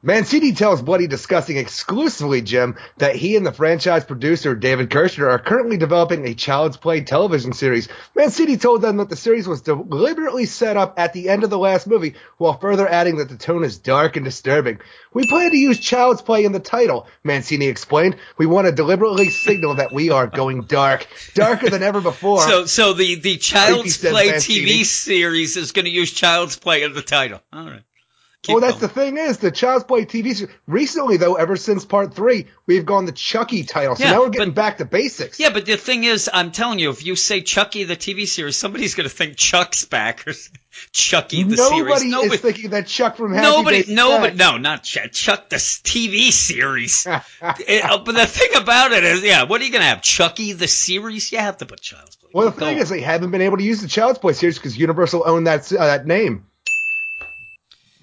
Mancini 0.03 0.53
tells 0.53 0.81
Bloody 0.81 1.05
Disgusting 1.05 1.57
exclusively, 1.57 2.41
Jim, 2.41 2.75
that 2.97 3.15
he 3.15 3.35
and 3.35 3.45
the 3.45 3.51
franchise 3.51 4.03
producer 4.03 4.55
David 4.55 4.89
Kirschner 4.89 5.29
are 5.29 5.37
currently 5.37 5.77
developing 5.77 6.25
a 6.25 6.33
Child's 6.33 6.77
Play 6.77 7.01
television 7.01 7.53
series. 7.53 7.87
Mancini 8.15 8.57
told 8.57 8.81
them 8.81 8.97
that 8.97 9.09
the 9.09 9.15
series 9.15 9.47
was 9.47 9.61
deliberately 9.61 10.45
set 10.47 10.75
up 10.75 10.97
at 10.97 11.13
the 11.13 11.29
end 11.29 11.43
of 11.43 11.51
the 11.51 11.57
last 11.57 11.85
movie, 11.85 12.15
while 12.37 12.57
further 12.57 12.87
adding 12.87 13.17
that 13.17 13.29
the 13.29 13.37
tone 13.37 13.63
is 13.63 13.77
dark 13.77 14.15
and 14.15 14.25
disturbing. 14.25 14.79
We 15.13 15.27
plan 15.27 15.51
to 15.51 15.57
use 15.57 15.79
Child's 15.79 16.23
Play 16.23 16.45
in 16.45 16.51
the 16.51 16.59
title, 16.59 17.05
Mancini 17.23 17.67
explained. 17.67 18.15
We 18.39 18.47
want 18.47 18.65
to 18.65 18.71
deliberately 18.71 19.29
signal 19.29 19.75
that 19.75 19.93
we 19.93 20.09
are 20.09 20.25
going 20.25 20.63
dark, 20.63 21.05
darker 21.35 21.69
than 21.69 21.83
ever 21.83 22.01
before. 22.01 22.41
So, 22.41 22.65
so 22.65 22.93
the 22.93 23.15
the 23.15 23.37
Child's 23.37 23.99
Play. 23.99 24.29
TV 24.31 24.83
series 24.83 25.57
is 25.57 25.73
going 25.73 25.85
to 25.85 25.91
use 25.91 26.11
Child's 26.11 26.55
Play 26.55 26.81
in 26.81 26.93
the 26.93 27.03
title. 27.03 27.41
All 27.53 27.65
right. 27.65 27.83
Keep 28.43 28.55
Oh, 28.55 28.59
that's 28.59 28.73
going. 28.73 28.81
the 28.81 28.87
thing 28.87 29.17
is 29.17 29.37
the 29.37 29.51
Child's 29.51 29.83
Play 29.83 30.05
TV 30.05 30.33
series. 30.35 30.51
Recently, 30.65 31.17
though, 31.17 31.35
ever 31.35 31.55
since 31.55 31.85
part 31.85 32.15
three, 32.15 32.47
we've 32.65 32.87
gone 32.87 33.05
the 33.05 33.11
Chucky 33.11 33.63
title. 33.63 33.95
So 33.95 34.03
Yeah, 34.03 34.11
now 34.13 34.21
we're 34.21 34.29
getting 34.29 34.49
but- 34.49 34.55
back 34.55 34.77
to 34.79 34.85
basics. 34.85 35.39
Yeah, 35.39 35.51
but 35.51 35.67
the 35.67 35.77
thing 35.77 36.05
is, 36.05 36.27
I'm 36.33 36.51
telling 36.51 36.79
you, 36.79 36.89
if 36.89 37.05
you 37.05 37.15
say 37.15 37.41
Chucky 37.41 37.83
the 37.83 37.95
TV 37.95 38.27
series, 38.27 38.57
somebody's 38.57 38.95
going 38.95 39.07
to 39.07 39.13
think 39.15 39.37
Chuck's 39.37 39.85
back 39.85 40.27
or 40.27 40.33
Chucky 40.91 41.43
the 41.43 41.55
Nobody 41.55 41.99
series. 42.09 42.33
is 42.33 42.39
thinking 42.39 42.69
that 42.71 42.87
Chuck 42.87 43.17
from 43.17 43.33
Happy 43.33 43.45
Nobody, 43.45 43.83
Days 43.83 43.89
nobody, 43.89 44.35
no, 44.35 44.57
not 44.57 44.83
Chuck, 44.83 45.11
Chuck 45.11 45.49
the 45.49 45.57
TV 45.57 46.31
series. 46.31 47.05
It- 47.05 47.83
uh, 47.85 47.99
but 48.03 48.15
the 48.15 48.25
thing 48.25 48.55
about 48.55 48.91
it 48.91 49.03
is, 49.03 49.21
yeah, 49.23 49.43
what 49.43 49.61
are 49.61 49.65
you 49.65 49.71
going 49.71 49.81
to 49.81 49.87
have? 49.87 50.01
Chucky 50.01 50.53
the 50.53 50.67
series? 50.67 51.31
You 51.31 51.37
have 51.37 51.57
to 51.57 51.67
put 51.67 51.81
Child's 51.81 52.15
Play. 52.15 52.31
Well, 52.33 52.45
the 52.45 52.51
Keep 52.53 52.59
thing 52.59 52.77
is, 52.79 52.89
they 52.89 53.01
haven't 53.01 53.29
been 53.29 53.41
able 53.41 53.57
to 53.57 53.63
use 53.63 53.81
the 53.81 53.87
Child's 53.87 54.17
Play 54.17 54.33
series 54.33 54.57
because 54.57 54.75
Universal 54.77 55.23
owned 55.27 55.45
that 55.45 55.71
uh, 55.71 55.85
that 55.85 56.07
name. 56.07 56.47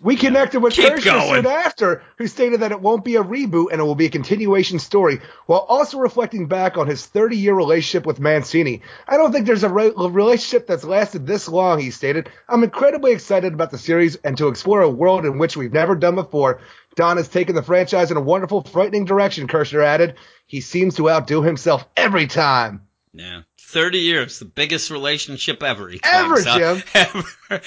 We 0.01 0.15
connected 0.17 0.61
with 0.61 0.75
Keep 0.75 0.95
Kirschner 0.95 1.21
soon 1.21 1.47
after, 1.47 2.03
who 2.19 2.29
stated 2.29 2.61
that 2.61 2.71
it 2.71 2.81
won't 2.81 3.05
be 3.05 3.17
a 3.17 3.25
reboot 3.25 3.73
and 3.73 3.81
it 3.81 3.85
will 3.85 3.97
be 3.97 4.07
a 4.07 4.11
continuation 4.11 4.79
story, 4.79 5.21
while 5.47 5.67
also 5.69 5.99
reflecting 5.99 6.47
back 6.47 6.77
on 6.79 6.87
his 6.87 7.05
30-year 7.07 7.53
relationship 7.53 8.07
with 8.07 8.21
Mancini. 8.21 8.83
I 9.09 9.17
don't 9.17 9.33
think 9.33 9.47
there's 9.47 9.65
a, 9.65 9.69
re- 9.69 9.93
relationship 9.97 10.69
that's 10.69 10.85
lasted 10.85 11.27
this 11.27 11.49
long, 11.49 11.81
he 11.81 11.91
stated. 11.91 12.31
I'm 12.49 12.63
incredibly 12.63 13.11
excited 13.11 13.53
about 13.55 13.73
the 13.73 13.79
series 13.79 14.15
and 14.17 14.39
to 14.39 14.47
explore 14.47 14.83
a 14.83 14.91
world 14.91 15.25
in 15.25 15.39
which 15.39 15.57
we've 15.57 15.73
never 15.73 15.97
done 15.97 16.15
before. 16.15 16.61
Don 16.95 17.17
has 17.17 17.29
taken 17.29 17.57
the 17.57 17.63
franchise 17.63 18.13
in 18.13 18.17
a 18.17 18.21
wonderful, 18.21 18.63
frightening 18.63 19.05
direction, 19.05 19.49
Kirschner 19.49 19.83
added. 19.83 20.15
He 20.47 20.61
seems 20.61 20.95
to 20.97 21.11
outdo 21.11 21.43
himself 21.43 21.85
every 21.97 22.29
time. 22.29 22.83
Yeah. 23.13 23.43
30 23.69 23.99
years, 23.99 24.39
the 24.39 24.47
biggest 24.47 24.91
relationship 24.91 25.63
ever. 25.63 25.93
Ever. 26.03 26.41
Jim. 26.41 26.83
Ever. 26.95 27.23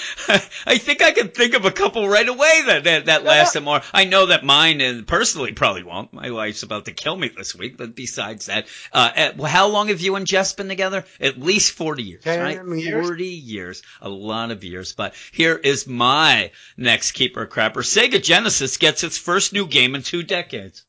I 0.65 0.77
think 0.77 1.03
I 1.03 1.11
can 1.11 1.27
think 1.29 1.53
of 1.53 1.65
a 1.65 1.71
couple 1.71 2.07
right 2.09 2.27
away 2.27 2.61
that 2.65 2.83
that, 2.85 3.05
that 3.05 3.23
lasted 3.23 3.61
more. 3.61 3.81
I 3.93 4.05
know 4.05 4.27
that 4.27 4.43
mine 4.43 4.81
and 4.81 5.05
personally 5.05 5.53
probably 5.53 5.83
won't. 5.83 6.11
My 6.11 6.31
wife's 6.31 6.63
about 6.63 6.85
to 6.85 6.91
kill 6.91 7.15
me 7.15 7.29
this 7.29 7.55
week, 7.55 7.77
but 7.77 7.95
besides 7.95 8.47
that, 8.47 8.65
uh, 8.91 9.11
uh, 9.15 9.31
well, 9.37 9.51
how 9.51 9.67
long 9.67 9.89
have 9.89 10.01
you 10.01 10.15
and 10.15 10.25
Jess 10.25 10.53
been 10.53 10.69
together? 10.69 11.05
At 11.19 11.39
least 11.39 11.73
40 11.73 12.03
years, 12.03 12.25
right? 12.25 12.65
years. 12.65 13.07
40 13.07 13.25
years. 13.25 13.83
A 14.01 14.09
lot 14.09 14.49
of 14.49 14.63
years. 14.63 14.93
But 14.93 15.13
here 15.31 15.55
is 15.55 15.85
my 15.85 16.51
next 16.77 17.11
keeper 17.11 17.45
crapper. 17.45 17.83
Sega 17.83 18.21
Genesis 18.21 18.77
gets 18.77 19.03
its 19.03 19.19
first 19.19 19.53
new 19.53 19.67
game 19.67 19.93
in 19.93 20.01
two 20.01 20.23
decades. 20.23 20.83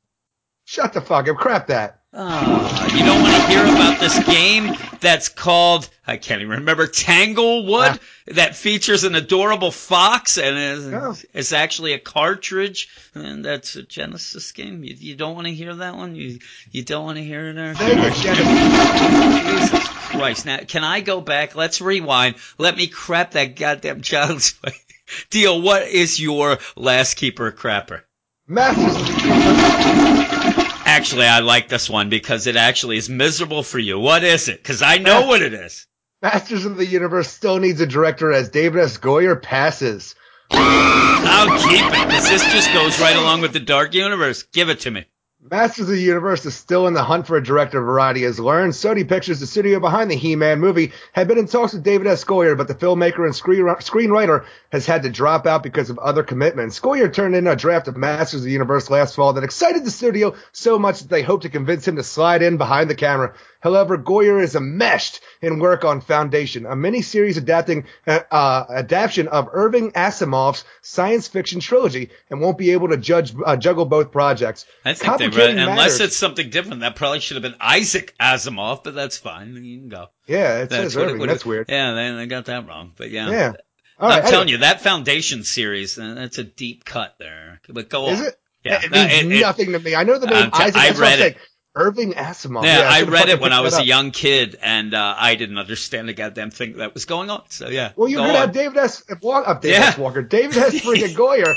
Shut 0.65 0.93
the 0.93 1.01
fuck 1.01 1.29
up. 1.29 1.37
Crap 1.37 1.67
that. 1.69 1.99
Ah, 2.15 2.95
you 2.95 3.05
don't 3.07 3.23
want 3.23 3.35
to 3.35 3.47
hear 3.49 3.65
about 3.65 3.99
this 3.99 4.23
game 4.27 4.77
that's 5.01 5.31
called 5.31 5.89
I 6.07 6.19
can't 6.19 6.43
even 6.43 6.59
remember 6.59 6.87
Tanglewood 6.87 7.89
Ah. 7.89 7.99
that 8.27 8.55
features 8.55 9.05
an 9.05 9.15
adorable 9.15 9.71
fox 9.71 10.37
and 10.37 10.59
is, 10.59 10.87
Oh. 10.93 11.17
it's 11.33 11.53
actually 11.55 11.95
a 11.95 11.99
cartridge 11.99 12.89
and 13.15 13.43
that's 13.43 13.77
a 13.77 13.83
Genesis 13.83 14.53
game. 14.53 14.85
You, 14.85 14.95
you 14.99 15.17
don't 15.17 15.35
want 15.35 15.47
to 15.47 15.55
hear 15.55 15.75
that 15.75 15.97
one. 15.97 16.15
You 16.15 16.39
you 16.71 16.85
don't 16.85 17.05
want 17.07 17.17
to 17.17 17.25
hear 17.25 17.49
it. 17.49 17.57
Sega 17.57 18.13
Jesus 19.43 19.89
Christ! 19.89 20.45
Now 20.45 20.59
can 20.59 20.85
I 20.85 21.01
go 21.01 21.23
back? 21.23 21.55
Let's 21.55 21.81
rewind. 21.81 22.35
Let 22.59 22.77
me 22.77 22.89
crap 22.89 23.31
that 23.33 23.57
goddamn 23.57 24.03
child's. 24.03 24.55
Deal. 25.31 25.61
What 25.63 25.85
is 25.89 26.21
your 26.21 26.59
last 26.77 27.15
keeper 27.15 27.51
crapper? 27.53 28.03
Masters 28.47 28.97
of 28.97 29.07
the 29.07 29.13
Universe. 29.29 30.22
Actually, 30.95 31.27
I 31.27 31.41
like 31.41 31.69
this 31.69 31.89
one 31.89 32.11
because 32.11 32.47
it 32.47 32.55
actually 32.55 32.99
is 32.99 33.09
miserable 33.09 33.63
for 33.63 33.79
you. 33.79 33.99
What 33.99 34.25
is 34.25 34.49
it? 34.49 34.63
Because 34.63 34.83
I 34.83 34.99
know 34.99 35.27
what 35.27 35.41
it 35.41 35.55
is. 35.55 35.87
Masters 36.21 36.67
of 36.67 36.77
the 36.77 36.85
Universe 36.85 37.29
still 37.29 37.59
needs 37.59 37.81
a 37.81 37.87
director 37.87 38.31
as 38.31 38.51
David 38.51 38.83
S. 38.83 38.99
Goyer 38.99 39.41
passes. 39.41 40.15
I'll 40.51 41.59
keep 41.67 41.87
it 41.87 42.07
because 42.07 42.29
this 42.29 42.45
just 42.53 42.71
goes 42.75 43.01
right 43.01 43.17
along 43.17 43.41
with 43.41 43.55
the 43.55 43.61
Dark 43.61 43.95
Universe. 43.95 44.43
Give 44.43 44.69
it 44.69 44.81
to 44.81 44.91
me. 44.91 45.07
Masters 45.51 45.89
of 45.89 45.97
the 45.97 46.01
Universe 46.01 46.47
is 46.47 46.55
still 46.55 46.87
in 46.87 46.95
the 46.95 47.03
hunt 47.03 47.27
for 47.27 47.37
a 47.37 47.43
director, 47.43 47.81
Variety 47.81 48.23
has 48.23 48.39
learned. 48.39 48.75
Sony 48.75 49.07
Pictures, 49.07 49.41
the 49.41 49.47
studio 49.47 49.81
behind 49.81 50.09
the 50.09 50.15
He-Man 50.15 50.61
movie, 50.61 50.93
had 51.15 51.27
been 51.27 51.37
in 51.37 51.49
talks 51.49 51.73
with 51.73 51.83
David 51.83 52.07
S. 52.07 52.23
Goyer, 52.23 52.57
but 52.57 52.69
the 52.69 52.77
filmmaker 52.77 53.25
and 53.25 53.35
screen- 53.35 53.65
screenwriter 53.65 54.45
has 54.71 54.87
had 54.87 55.03
to 55.03 55.11
drop 55.11 55.45
out 55.49 55.65
because 55.65 55.91
of 55.91 55.99
other 55.99 56.23
commitments. 56.23 56.79
Goyer 56.79 57.13
turned 57.13 57.35
in 57.35 57.49
a 57.49 57.57
draft 57.57 57.89
of 57.89 57.97
Masters 57.97 58.43
of 58.43 58.45
the 58.45 58.53
Universe 58.53 58.89
last 58.89 59.17
fall 59.17 59.33
that 59.33 59.43
excited 59.43 59.85
the 59.85 59.91
studio 59.91 60.33
so 60.53 60.79
much 60.79 61.01
that 61.01 61.09
they 61.09 61.23
hoped 61.23 61.43
to 61.43 61.49
convince 61.49 61.89
him 61.89 61.97
to 61.97 62.05
slide 62.05 62.43
in 62.43 62.57
behind 62.57 62.89
the 62.89 62.95
camera. 62.95 63.35
However, 63.63 63.97
Goyer 63.97 64.43
is 64.43 64.57
enmeshed 64.57 65.21
in 65.41 65.59
work 65.61 65.85
on 65.85 66.01
Foundation, 66.01 66.67
a 66.67 66.71
miniseries 66.75 67.37
adapting 67.37 67.87
uh, 68.07 68.21
uh, 68.31 68.65
adaptation 68.69 69.29
of 69.29 69.49
Irving 69.53 69.93
Asimov's 69.93 70.65
science 70.83 71.29
fiction 71.29 71.61
trilogy, 71.61 72.11
and 72.29 72.41
won't 72.41 72.59
be 72.59 72.73
able 72.73 72.89
to 72.89 72.97
judge 72.97 73.33
uh, 73.47 73.57
juggle 73.57 73.85
both 73.87 74.11
projects. 74.11 74.67
I 74.85 74.95
think 74.95 75.19
they 75.19 75.27
read, 75.27 75.33
Complicating 75.33 75.59
unless 75.61 76.01
it's 76.01 76.17
something 76.17 76.51
different. 76.51 76.81
That 76.81 76.97
probably 76.97 77.21
should 77.21 77.37
have 77.37 77.43
been 77.43 77.55
Isaac 77.61 78.15
Asimov, 78.21 78.83
but 78.85 78.95
that's 78.95 79.17
fine. 79.19 79.55
You 79.65 79.79
can 79.79 79.89
go. 79.89 80.09
yeah, 80.27 80.63
it 80.63 80.71
That's 80.71 80.83
says 80.93 80.97
what 80.97 81.09
it 81.09 81.13
Irving. 81.13 81.27
That's 81.29 81.47
weird. 81.47 81.67
Yeah, 81.69 81.93
they, 81.95 82.11
they 82.17 82.27
got 82.27 82.47
that 82.47 82.67
wrong. 82.67 82.93
But 82.97 83.11
yeah. 83.11 83.31
Yeah. 83.31 83.53
All 84.01 84.11
I'm 84.11 84.21
right, 84.21 84.29
telling 84.29 84.49
anyway. 84.49 84.51
you, 84.53 84.59
that 84.59 84.81
Foundation 84.81 85.45
series, 85.45 85.97
uh, 85.97 86.15
that's 86.15 86.39
a 86.39 86.45
deep 86.45 86.85
cut 86.85 87.15
there. 87.21 87.61
But 87.69 87.89
go 87.89 88.09
Is 88.09 88.21
on. 88.21 88.27
it? 88.27 88.35
Yeah. 88.65 88.81
It 88.83 88.91
means 88.91 89.13
it- 89.13 89.33
it- 89.39 89.41
nothing 89.43 89.73
to 89.73 89.79
me. 89.79 89.95
I 89.95 90.03
know 90.03 90.19
the 90.19 90.27
name 90.27 90.51
t- 90.51 90.63
Isaac. 90.63 90.77
I 90.77 90.91
read 90.99 91.21
it. 91.21 91.37
Irving 91.75 92.13
Asimov. 92.13 92.65
Yeah, 92.65 92.87
I 92.89 92.99
should've 93.01 93.13
read 93.15 93.29
it 93.31 93.41
when 93.41 93.53
I 93.53 93.61
was 93.61 93.79
a 93.79 93.85
young 93.85 94.11
kid, 94.11 94.59
and 94.63 94.93
uh, 94.95 95.15
I 95.19 95.35
didn't 95.37 95.57
understand 95.59 96.09
a 96.11 96.13
goddamn 96.13 96.51
thing 96.51 96.77
that 96.77 96.93
was 96.95 97.07
going 97.07 97.31
on. 97.31 97.43
So 97.49 97.69
yeah, 97.69 97.93
Well, 97.97 98.09
you're 98.09 98.21
go 98.21 98.29
on. 98.29 98.35
have 98.35 98.53
David 98.53 98.77
S. 98.77 99.03
Walker, 99.23 99.49
uh, 99.49 99.55
David 99.55 99.75
Yeah. 99.81 99.87
S. 99.89 99.99
Walker, 99.99 100.23
David 100.23 100.57
S. 100.57 100.75
freaking 100.85 101.15
Goyer 101.15 101.55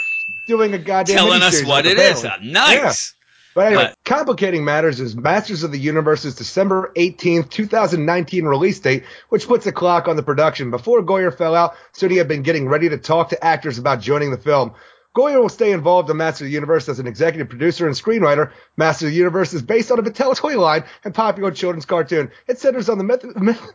doing 0.48 0.74
a 0.74 0.78
goddamn 0.78 1.18
telling 1.18 1.42
us 1.42 1.64
what 1.66 1.86
it 1.86 1.98
is. 1.98 2.24
Uh, 2.24 2.38
nice. 2.42 3.14
But 3.56 3.68
anyway, 3.68 3.84
But- 3.86 3.98
complicating 4.04 4.66
matters 4.66 5.00
is 5.00 5.16
Masters 5.16 5.64
of 5.64 5.72
the 5.72 5.80
Universe's 5.80 6.36
December 6.36 6.92
18th, 6.98 7.50
2019 7.50 8.46
release 8.46 8.80
date, 8.80 9.04
which 9.30 9.48
puts 9.48 9.66
a 9.66 9.72
clock 9.72 10.08
on 10.10 10.16
the 10.18 10.24
production. 10.24 10.72
Before 10.72 11.02
Goyer 11.04 11.36
fell 11.36 11.56
out, 11.56 11.76
Studio 11.94 12.18
had 12.20 12.28
been 12.28 12.44
getting 12.44 12.68
ready 12.68 12.90
to 12.90 12.98
talk 12.98 13.30
to 13.30 13.42
actors 13.44 13.78
about 13.78 14.02
joining 14.02 14.32
the 14.32 14.38
film. 14.38 14.74
Goyer 15.16 15.42
will 15.42 15.50
stay 15.50 15.72
involved 15.72 16.10
in 16.10 16.18
Master 16.18 16.44
of 16.44 16.50
the 16.50 16.54
Universe 16.54 16.90
as 16.90 17.00
an 17.00 17.08
executive 17.08 17.48
producer 17.48 17.88
and 17.88 17.96
screenwriter. 17.96 18.52
Master 18.76 19.06
of 19.06 19.12
the 19.12 19.18
Universe 19.18 19.54
is 19.54 19.62
based 19.62 19.90
on 19.90 19.98
a 19.98 20.04
Mattel 20.04 20.36
toy 20.36 20.60
line 20.60 20.84
and 21.06 21.16
popular 21.16 21.52
children's 21.52 21.86
cartoon. 21.86 22.30
It 22.48 22.60
centers 22.60 22.90
on 22.90 22.98
the 22.98 23.06
myth. 23.06 23.24
myth 23.38 23.74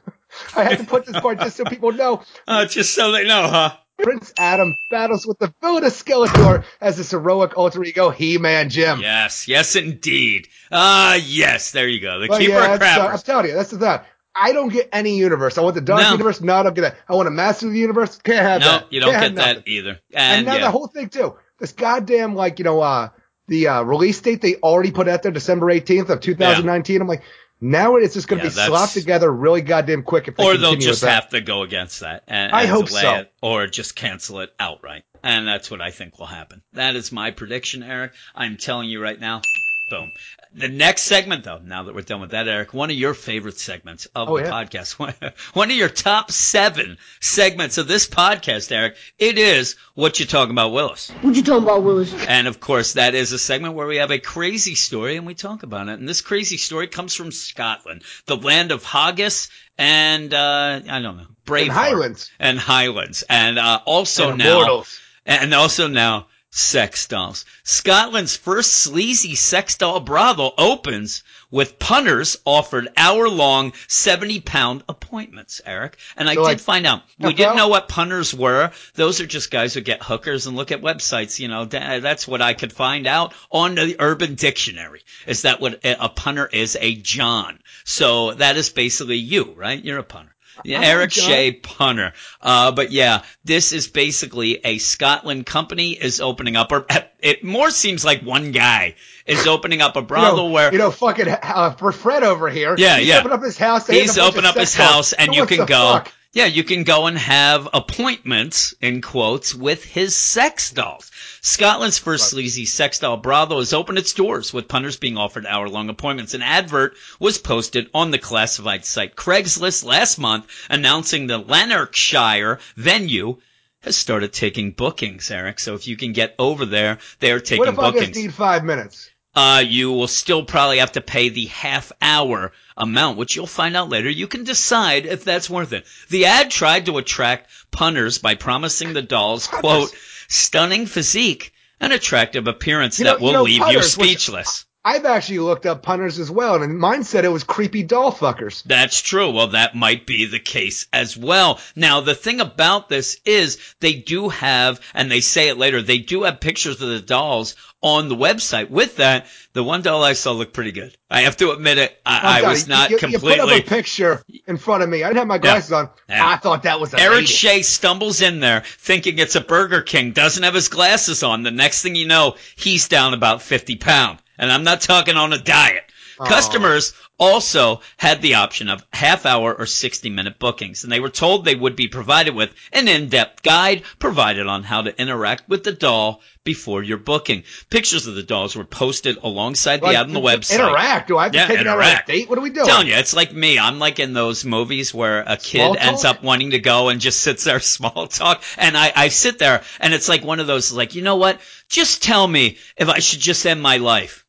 I 0.54 0.64
have 0.64 0.78
to 0.78 0.84
put 0.84 1.06
this 1.06 1.18
part 1.18 1.38
just 1.38 1.56
so 1.56 1.64
people 1.64 1.92
know. 1.92 2.22
Uh, 2.46 2.66
just 2.66 2.94
so 2.94 3.12
they 3.12 3.24
know, 3.24 3.48
huh? 3.48 3.76
Prince 4.02 4.32
Adam 4.38 4.74
battles 4.90 5.26
with 5.26 5.38
the 5.38 5.52
villainous 5.60 6.02
Skeletor 6.02 6.64
as 6.80 6.96
his 6.96 7.10
heroic 7.10 7.56
alter 7.56 7.84
ego, 7.84 8.10
He-Man 8.10 8.68
Jim. 8.70 9.00
Yes, 9.00 9.46
yes, 9.46 9.76
indeed. 9.76 10.48
Ah, 10.72 11.14
yes. 11.14 11.72
There 11.72 11.86
you 11.86 12.00
go. 12.00 12.18
The 12.18 12.28
But 12.28 12.40
keeper 12.40 12.52
yeah, 12.52 12.74
of 12.74 12.80
that's, 12.80 12.98
uh, 12.98 13.06
I'm 13.06 13.18
telling 13.18 13.46
you, 13.46 13.54
that's 13.54 13.70
the 13.70 13.78
thing. 13.78 14.00
I 14.34 14.52
don't 14.52 14.68
get 14.72 14.88
any 14.92 15.16
universe. 15.18 15.58
I 15.58 15.62
want 15.62 15.74
the 15.74 15.80
Dark 15.80 16.02
No. 16.02 16.12
Universe. 16.12 16.40
No, 16.40 16.54
I 16.54 16.62
don't 16.62 16.74
get 16.74 16.82
that. 16.82 16.96
I 17.08 17.14
want 17.14 17.28
a 17.28 17.32
Master 17.32 17.66
of 17.66 17.72
the 17.72 17.78
Universe. 17.78 18.18
Can't 18.18 18.38
have 18.38 18.60
no, 18.60 18.66
that. 18.66 18.92
you 18.92 19.00
don't 19.00 19.12
Can't 19.12 19.34
get 19.36 19.44
that 19.44 19.68
either. 19.68 19.98
And, 20.14 20.38
And, 20.38 20.46
now 20.46 20.54
yeah, 20.54 20.60
the 20.62 20.70
whole 20.70 20.86
thing 20.86 21.08
too. 21.08 21.36
This 21.58 21.72
goddamn 21.72 22.34
like 22.34 22.58
you 22.58 22.64
know 22.64 22.80
uh 22.80 23.08
the 23.48 23.66
uh, 23.68 23.82
release 23.82 24.20
date 24.20 24.40
they 24.40 24.54
already 24.56 24.92
put 24.92 25.08
out 25.08 25.22
there 25.24 25.32
December 25.32 25.66
18th 25.66 26.08
of 26.10 26.20
2019. 26.20 27.00
I'm 27.00 27.08
like, 27.08 27.22
now 27.60 27.96
it's 27.96 28.14
just 28.14 28.28
going 28.28 28.38
to 28.38 28.44
Yeah, 28.46 28.50
be 28.50 28.54
that's- 28.54 28.68
slopped 28.68 28.92
together 28.94 29.30
really 29.30 29.60
goddamn 29.60 30.04
quick 30.04 30.28
if 30.28 30.36
they 30.36 30.44
or 30.44 30.56
they'll 30.56 30.76
just 30.76 31.02
have 31.02 31.28
to 31.30 31.40
go 31.40 31.62
against 31.62 32.00
that 32.00 32.22
and, 32.28 32.52
I 32.52 32.62
and 32.62 32.70
hope 32.70 32.88
so. 32.88 33.14
it, 33.16 33.32
or 33.42 33.66
just 33.66 33.96
cancel 33.96 34.40
it 34.40 34.50
outright. 34.60 35.02
And 35.22 35.46
that's 35.46 35.70
what 35.70 35.80
I 35.82 35.90
think 35.90 36.18
will 36.18 36.26
happen. 36.26 36.62
That 36.74 36.94
is 36.96 37.10
my 37.12 37.32
prediction, 37.32 37.82
Eric. 37.82 38.12
I'm 38.34 38.56
telling 38.56 38.88
you 38.88 39.02
right 39.02 39.18
now. 39.20 39.42
Boom. 39.90 40.12
The 40.54 40.68
next 40.68 41.02
segment, 41.02 41.44
though, 41.44 41.58
now 41.58 41.84
that 41.84 41.94
we're 41.94 42.00
done 42.02 42.20
with 42.20 42.30
that, 42.30 42.48
Eric, 42.48 42.72
one 42.74 42.90
of 42.90 42.96
your 42.96 43.12
favorite 43.14 43.58
segments 43.58 44.06
of 44.14 44.28
Oh, 44.30 44.36
the 44.38 44.44
yeah. 44.44 44.50
podcast, 44.50 44.92
one 45.54 45.70
of 45.70 45.76
your 45.76 45.88
top 45.88 46.30
seven 46.30 46.96
segments 47.20 47.76
of 47.78 47.86
this 47.86 48.06
podcast, 48.08 48.72
Eric, 48.72 48.96
it 49.18 49.36
is 49.38 49.76
what 49.94 50.18
you 50.18 50.26
talking 50.26 50.52
about, 50.52 50.72
Willis. 50.72 51.10
What 51.20 51.36
you 51.36 51.42
talking 51.42 51.62
about, 51.64 51.82
Willis? 51.82 52.12
And 52.26 52.46
of 52.48 52.58
course, 52.60 52.94
that 52.94 53.14
is 53.14 53.32
a 53.32 53.38
segment 53.38 53.74
where 53.74 53.86
we 53.86 53.98
have 53.98 54.10
a 54.10 54.18
crazy 54.18 54.74
story 54.74 55.16
and 55.16 55.26
we 55.26 55.34
talk 55.34 55.62
about 55.62 55.88
it. 55.88 55.98
And 55.98 56.08
this 56.08 56.20
crazy 56.20 56.56
story 56.56 56.86
comes 56.88 57.14
from 57.14 57.30
Scotland, 57.32 58.02
the 58.26 58.36
land 58.36 58.72
of 58.72 58.82
haggis 58.84 59.48
and, 59.78 60.32
uh, 60.34 60.80
I 60.88 61.00
don't 61.00 61.16
know, 61.16 61.26
Braveheart. 61.46 61.62
And 61.62 61.70
Highlands. 61.72 62.30
And 62.38 62.58
Highlands. 62.58 63.24
And, 63.28 63.58
uh, 63.58 63.80
also 63.86 64.30
And 64.30 64.38
now, 64.38 64.56
Immortals. 64.62 65.00
and 65.26 65.54
also 65.54 65.88
now, 65.88 66.26
sex 66.50 67.06
dolls. 67.06 67.44
Scotland's 67.62 68.36
first 68.36 68.72
sleazy 68.72 69.34
sex 69.34 69.76
doll 69.76 70.00
brothel 70.00 70.52
opens 70.58 71.22
with 71.50 71.78
punters 71.78 72.36
offered 72.44 72.88
hour-long 72.96 73.72
70-pound 73.88 74.82
appointments, 74.88 75.60
Eric. 75.64 75.96
And 76.16 76.28
I 76.28 76.34
So, 76.34 76.40
did 76.42 76.46
like, 76.46 76.58
find 76.60 76.86
out. 76.86 77.02
We 77.18 77.32
NFL? 77.32 77.36
didn't 77.36 77.56
know 77.56 77.68
what 77.68 77.88
punters 77.88 78.34
were. 78.34 78.70
Those 78.94 79.20
are 79.20 79.26
just 79.26 79.50
guys 79.50 79.74
who 79.74 79.80
get 79.80 80.02
hookers 80.02 80.46
and 80.46 80.56
look 80.56 80.72
at 80.72 80.80
websites. 80.82 81.38
You 81.38 81.48
know, 81.48 81.64
that's 81.64 82.26
what 82.28 82.42
I 82.42 82.54
could 82.54 82.72
find 82.72 83.06
out 83.06 83.32
on 83.50 83.74
the 83.74 83.96
Urban 83.98 84.34
Dictionary. 84.34 85.02
Is 85.26 85.42
that 85.42 85.60
what 85.60 85.84
a 85.84 86.04
a 86.04 86.08
punter 86.08 86.46
is? 86.46 86.76
A 86.80 86.94
John. 86.94 87.58
So 87.84 88.34
that 88.34 88.56
is 88.56 88.70
basically 88.70 89.16
you, 89.16 89.52
right? 89.56 89.82
You're 89.82 89.98
a 89.98 90.04
punter. 90.04 90.34
Yeah, 90.64 90.82
Eric 90.82 91.10
John. 91.10 91.28
Shea 91.28 91.52
punter. 91.52 92.12
Uh, 92.40 92.72
but 92.72 92.90
yeah, 92.90 93.22
this 93.44 93.72
is 93.72 93.88
basically 93.88 94.60
a 94.64 94.78
Scotland 94.78 95.46
company 95.46 95.92
is 95.92 96.20
opening 96.20 96.56
up, 96.56 96.72
or 96.72 96.86
it 97.20 97.44
more 97.44 97.70
seems 97.70 98.04
like 98.04 98.22
one 98.22 98.52
guy 98.52 98.94
is 99.26 99.46
opening 99.46 99.80
up 99.82 99.96
a 99.96 100.00
You 100.00 100.06
brothel 100.06 100.48
know, 100.48 100.52
where 100.52 100.72
you 100.72 100.78
know, 100.78 100.90
fucking 100.90 101.28
uh, 101.28 101.70
Fred 101.72 102.22
over 102.22 102.48
here. 102.48 102.74
Yeah, 102.78 102.98
he's 102.98 103.08
yeah. 103.08 103.18
Open 103.20 103.32
up 103.32 103.42
his 103.42 103.58
house. 103.58 103.86
he's 103.86 104.16
a 104.16 104.20
bunch 104.20 104.32
opened 104.32 104.46
of 104.46 104.50
up 104.52 104.60
his 104.60 104.74
house 104.74 105.12
and 105.12 105.34
you 105.34 105.46
can 105.46 105.66
go. 105.66 105.92
fuck? 105.94 106.12
Yeah, 106.32 106.46
you 106.46 106.62
can 106.62 106.84
go 106.84 107.06
and 107.06 107.18
have 107.18 107.68
appointments 107.74 108.72
in 108.80 109.02
quotes 109.02 109.52
with 109.52 109.82
his 109.82 110.14
sex 110.14 110.70
dolls. 110.70 111.10
Scotland's 111.40 111.98
first 111.98 112.30
sleazy 112.30 112.66
sex 112.66 113.00
doll 113.00 113.16
brothel 113.16 113.58
has 113.58 113.72
opened 113.72 113.98
its 113.98 114.12
doors 114.12 114.52
with 114.52 114.68
punters 114.68 114.96
being 114.96 115.16
offered 115.16 115.44
hour-long 115.44 115.88
appointments. 115.88 116.34
An 116.34 116.42
advert 116.42 116.94
was 117.18 117.38
posted 117.38 117.90
on 117.92 118.12
the 118.12 118.18
classified 118.18 118.84
site 118.84 119.16
Craigslist 119.16 119.84
last 119.84 120.18
month 120.18 120.46
announcing 120.70 121.26
the 121.26 121.38
Lanarkshire 121.38 122.60
venue 122.76 123.38
has 123.82 123.96
started 123.96 124.32
taking 124.32 124.70
bookings, 124.70 125.32
Eric. 125.32 125.58
So 125.58 125.74
if 125.74 125.88
you 125.88 125.96
can 125.96 126.12
get 126.12 126.36
over 126.38 126.64
there, 126.64 126.98
they 127.18 127.32
are 127.32 127.40
taking 127.40 127.58
What 127.58 127.68
if 127.68 127.78
I 127.80 127.90
bookings 127.90 128.08
just 128.08 128.20
need 128.20 128.34
five 128.34 128.62
minutes? 128.62 129.09
Uh, 129.34 129.62
you 129.66 129.92
will 129.92 130.08
still 130.08 130.44
probably 130.44 130.78
have 130.78 130.92
to 130.92 131.00
pay 131.00 131.28
the 131.28 131.46
half 131.46 131.92
hour 132.02 132.52
amount, 132.76 133.18
which 133.18 133.36
you'll 133.36 133.46
find 133.46 133.76
out 133.76 133.88
later. 133.88 134.10
You 134.10 134.26
can 134.26 134.44
decide 134.44 135.06
if 135.06 135.24
that's 135.24 135.48
worth 135.48 135.72
it. 135.72 135.86
The 136.08 136.26
ad 136.26 136.50
tried 136.50 136.86
to 136.86 136.98
attract 136.98 137.50
punters 137.70 138.18
by 138.18 138.34
promising 138.34 138.92
the 138.92 139.02
dolls, 139.02 139.46
quote, 139.46 139.94
stunning 140.28 140.86
physique 140.86 141.52
and 141.80 141.92
attractive 141.92 142.46
appearance 142.48 142.98
You 142.98 143.04
know- 143.04 143.12
that 143.12 143.20
will 143.20 143.28
you 143.48 143.60
know, 143.60 143.66
leave 143.66 143.72
you 143.72 143.82
speechless. 143.82 144.64
I've 144.82 145.04
actually 145.04 145.40
looked 145.40 145.66
up 145.66 145.82
punters 145.82 146.18
as 146.18 146.30
well, 146.30 146.62
and 146.62 146.78
mine 146.78 147.04
said 147.04 147.26
it 147.26 147.28
was 147.28 147.44
creepy 147.44 147.82
doll 147.82 148.12
fuckers. 148.12 148.62
That's 148.62 149.02
true. 149.02 149.30
Well, 149.30 149.48
that 149.48 149.74
might 149.74 150.06
be 150.06 150.24
the 150.24 150.38
case 150.38 150.86
as 150.90 151.18
well. 151.18 151.60
Now, 151.76 152.00
the 152.00 152.14
thing 152.14 152.40
about 152.40 152.88
this 152.88 153.20
is 153.26 153.58
they 153.80 153.92
do 153.92 154.30
have, 154.30 154.80
and 154.94 155.10
they 155.10 155.20
say 155.20 155.48
it 155.48 155.58
later, 155.58 155.82
they 155.82 155.98
do 155.98 156.22
have 156.22 156.40
pictures 156.40 156.80
of 156.80 156.88
the 156.88 157.00
dolls 157.00 157.56
on 157.82 158.08
the 158.08 158.16
website. 158.16 158.70
With 158.70 158.96
that, 158.96 159.26
the 159.52 159.62
one 159.62 159.82
doll 159.82 160.02
I 160.02 160.14
saw 160.14 160.32
looked 160.32 160.54
pretty 160.54 160.72
good. 160.72 160.96
I 161.10 161.22
have 161.22 161.36
to 161.38 161.50
admit 161.50 161.76
it. 161.76 162.00
I, 162.06 162.40
I 162.40 162.48
was 162.48 162.66
not 162.66 162.88
you, 162.88 162.98
you, 163.02 163.08
You 163.08 163.18
put 163.18 163.38
up 163.38 163.50
a 163.50 163.60
picture 163.60 164.22
in 164.46 164.56
front 164.56 164.82
of 164.82 164.88
me. 164.88 165.02
I 165.02 165.08
didn't 165.08 165.18
have 165.18 165.28
my 165.28 165.38
glasses 165.38 165.72
on. 165.72 165.90
Yeah. 166.08 166.26
I 166.26 166.36
thought 166.36 166.62
that 166.62 166.80
was 166.80 166.94
a 166.94 167.00
Eric 167.00 167.14
lady. 167.16 167.26
Shea 167.26 167.62
stumbles 167.62 168.22
in 168.22 168.40
there 168.40 168.62
thinking 168.64 169.18
it's 169.18 169.36
a 169.36 169.42
Burger 169.42 169.82
King, 169.82 170.12
doesn't 170.12 170.42
have 170.42 170.54
his 170.54 170.68
glasses 170.68 171.22
on. 171.22 171.42
The 171.42 171.50
next 171.50 171.82
thing 171.82 171.96
you 171.96 172.06
know, 172.06 172.36
he's 172.56 172.88
down 172.88 173.12
about 173.12 173.42
50 173.42 173.76
pounds. 173.76 174.20
And 174.40 174.50
I'm 174.50 174.64
not 174.64 174.80
talking 174.80 175.14
on 175.16 175.32
a 175.32 175.38
diet. 175.38 175.84
Oh. 176.18 176.24
Customers 176.26 176.92
also 177.18 177.80
had 177.96 178.20
the 178.20 178.34
option 178.34 178.68
of 178.68 178.84
half 178.92 179.24
hour 179.24 179.54
or 179.54 179.64
60 179.64 180.10
minute 180.10 180.38
bookings, 180.38 180.82
and 180.84 180.92
they 180.92 181.00
were 181.00 181.08
told 181.08 181.44
they 181.44 181.54
would 181.54 181.76
be 181.76 181.88
provided 181.88 182.34
with 182.34 182.52
an 182.72 182.88
in-depth 182.88 183.42
guide 183.42 183.82
provided 183.98 184.46
on 184.46 184.62
how 184.62 184.82
to 184.82 185.00
interact 185.00 185.48
with 185.48 185.64
the 185.64 185.72
doll 185.72 186.20
before 186.44 186.82
your 186.82 186.98
booking. 186.98 187.44
Pictures 187.70 188.06
of 188.06 188.14
the 188.16 188.22
dolls 188.22 188.54
were 188.56 188.64
posted 188.64 189.16
alongside 189.22 189.80
Like, 189.82 189.92
the 189.92 189.98
ad 190.00 190.06
on 190.06 190.12
the 190.12 190.20
website. 190.20 190.56
Interact. 190.56 191.08
Do 191.08 191.16
I 191.16 191.24
have 191.24 191.32
to 191.32 191.38
Yeah, 191.38 191.46
take 191.46 191.60
it 191.60 191.66
out 191.66 191.78
on 191.78 191.84
interact. 191.84 192.08
a 192.08 192.12
date? 192.12 192.28
What 192.28 192.38
are 192.38 192.42
we 192.42 192.50
doing? 192.50 192.66
telling 192.66 192.86
you, 192.88 192.94
it's 192.94 193.14
like 193.16 193.32
me. 193.32 193.58
I'm 193.58 193.78
like 193.78 193.98
in 193.98 194.12
those 194.12 194.44
movies 194.44 194.92
where 194.92 195.20
a 195.26 195.36
kid 195.38 195.76
ends 195.76 196.04
up 196.04 196.22
wanting 196.22 196.50
to 196.50 196.58
go 196.58 196.88
and 196.90 197.00
just 197.00 197.20
sits 197.20 197.44
there 197.44 197.60
small 197.60 198.06
talk. 198.08 198.42
And 198.58 198.76
I, 198.76 198.92
I 198.94 199.08
sit 199.08 199.38
there 199.38 199.62
and 199.80 199.94
it's 199.94 200.08
like 200.08 200.22
one 200.24 200.40
of 200.40 200.46
those 200.46 200.70
like, 200.72 200.94
you 200.94 201.02
know 201.02 201.16
what? 201.16 201.40
Just 201.70 202.02
tell 202.02 202.26
me 202.26 202.58
if 202.76 202.88
I 202.90 202.98
should 202.98 203.20
just 203.20 203.44
end 203.46 203.62
my 203.62 203.78
life. 203.78 204.26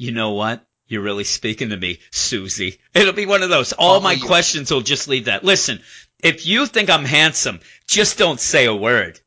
You 0.00 0.12
know 0.12 0.30
what? 0.30 0.64
You're 0.88 1.02
really 1.02 1.24
speaking 1.24 1.68
to 1.68 1.76
me, 1.76 1.98
Susie. 2.10 2.78
It'll 2.94 3.12
be 3.12 3.26
one 3.26 3.42
of 3.42 3.50
those. 3.50 3.74
All 3.74 3.96
Oh, 3.96 4.00
my 4.00 4.14
you- 4.14 4.24
questions 4.24 4.70
will 4.70 4.80
just 4.80 5.08
leave 5.08 5.26
that. 5.26 5.44
Listen, 5.44 5.82
if 6.22 6.46
you 6.46 6.64
think 6.64 6.88
I'm 6.88 7.04
handsome, 7.04 7.60
just 7.86 8.16
don't 8.16 8.40
say 8.40 8.64
a 8.64 8.74
word. 8.74 9.20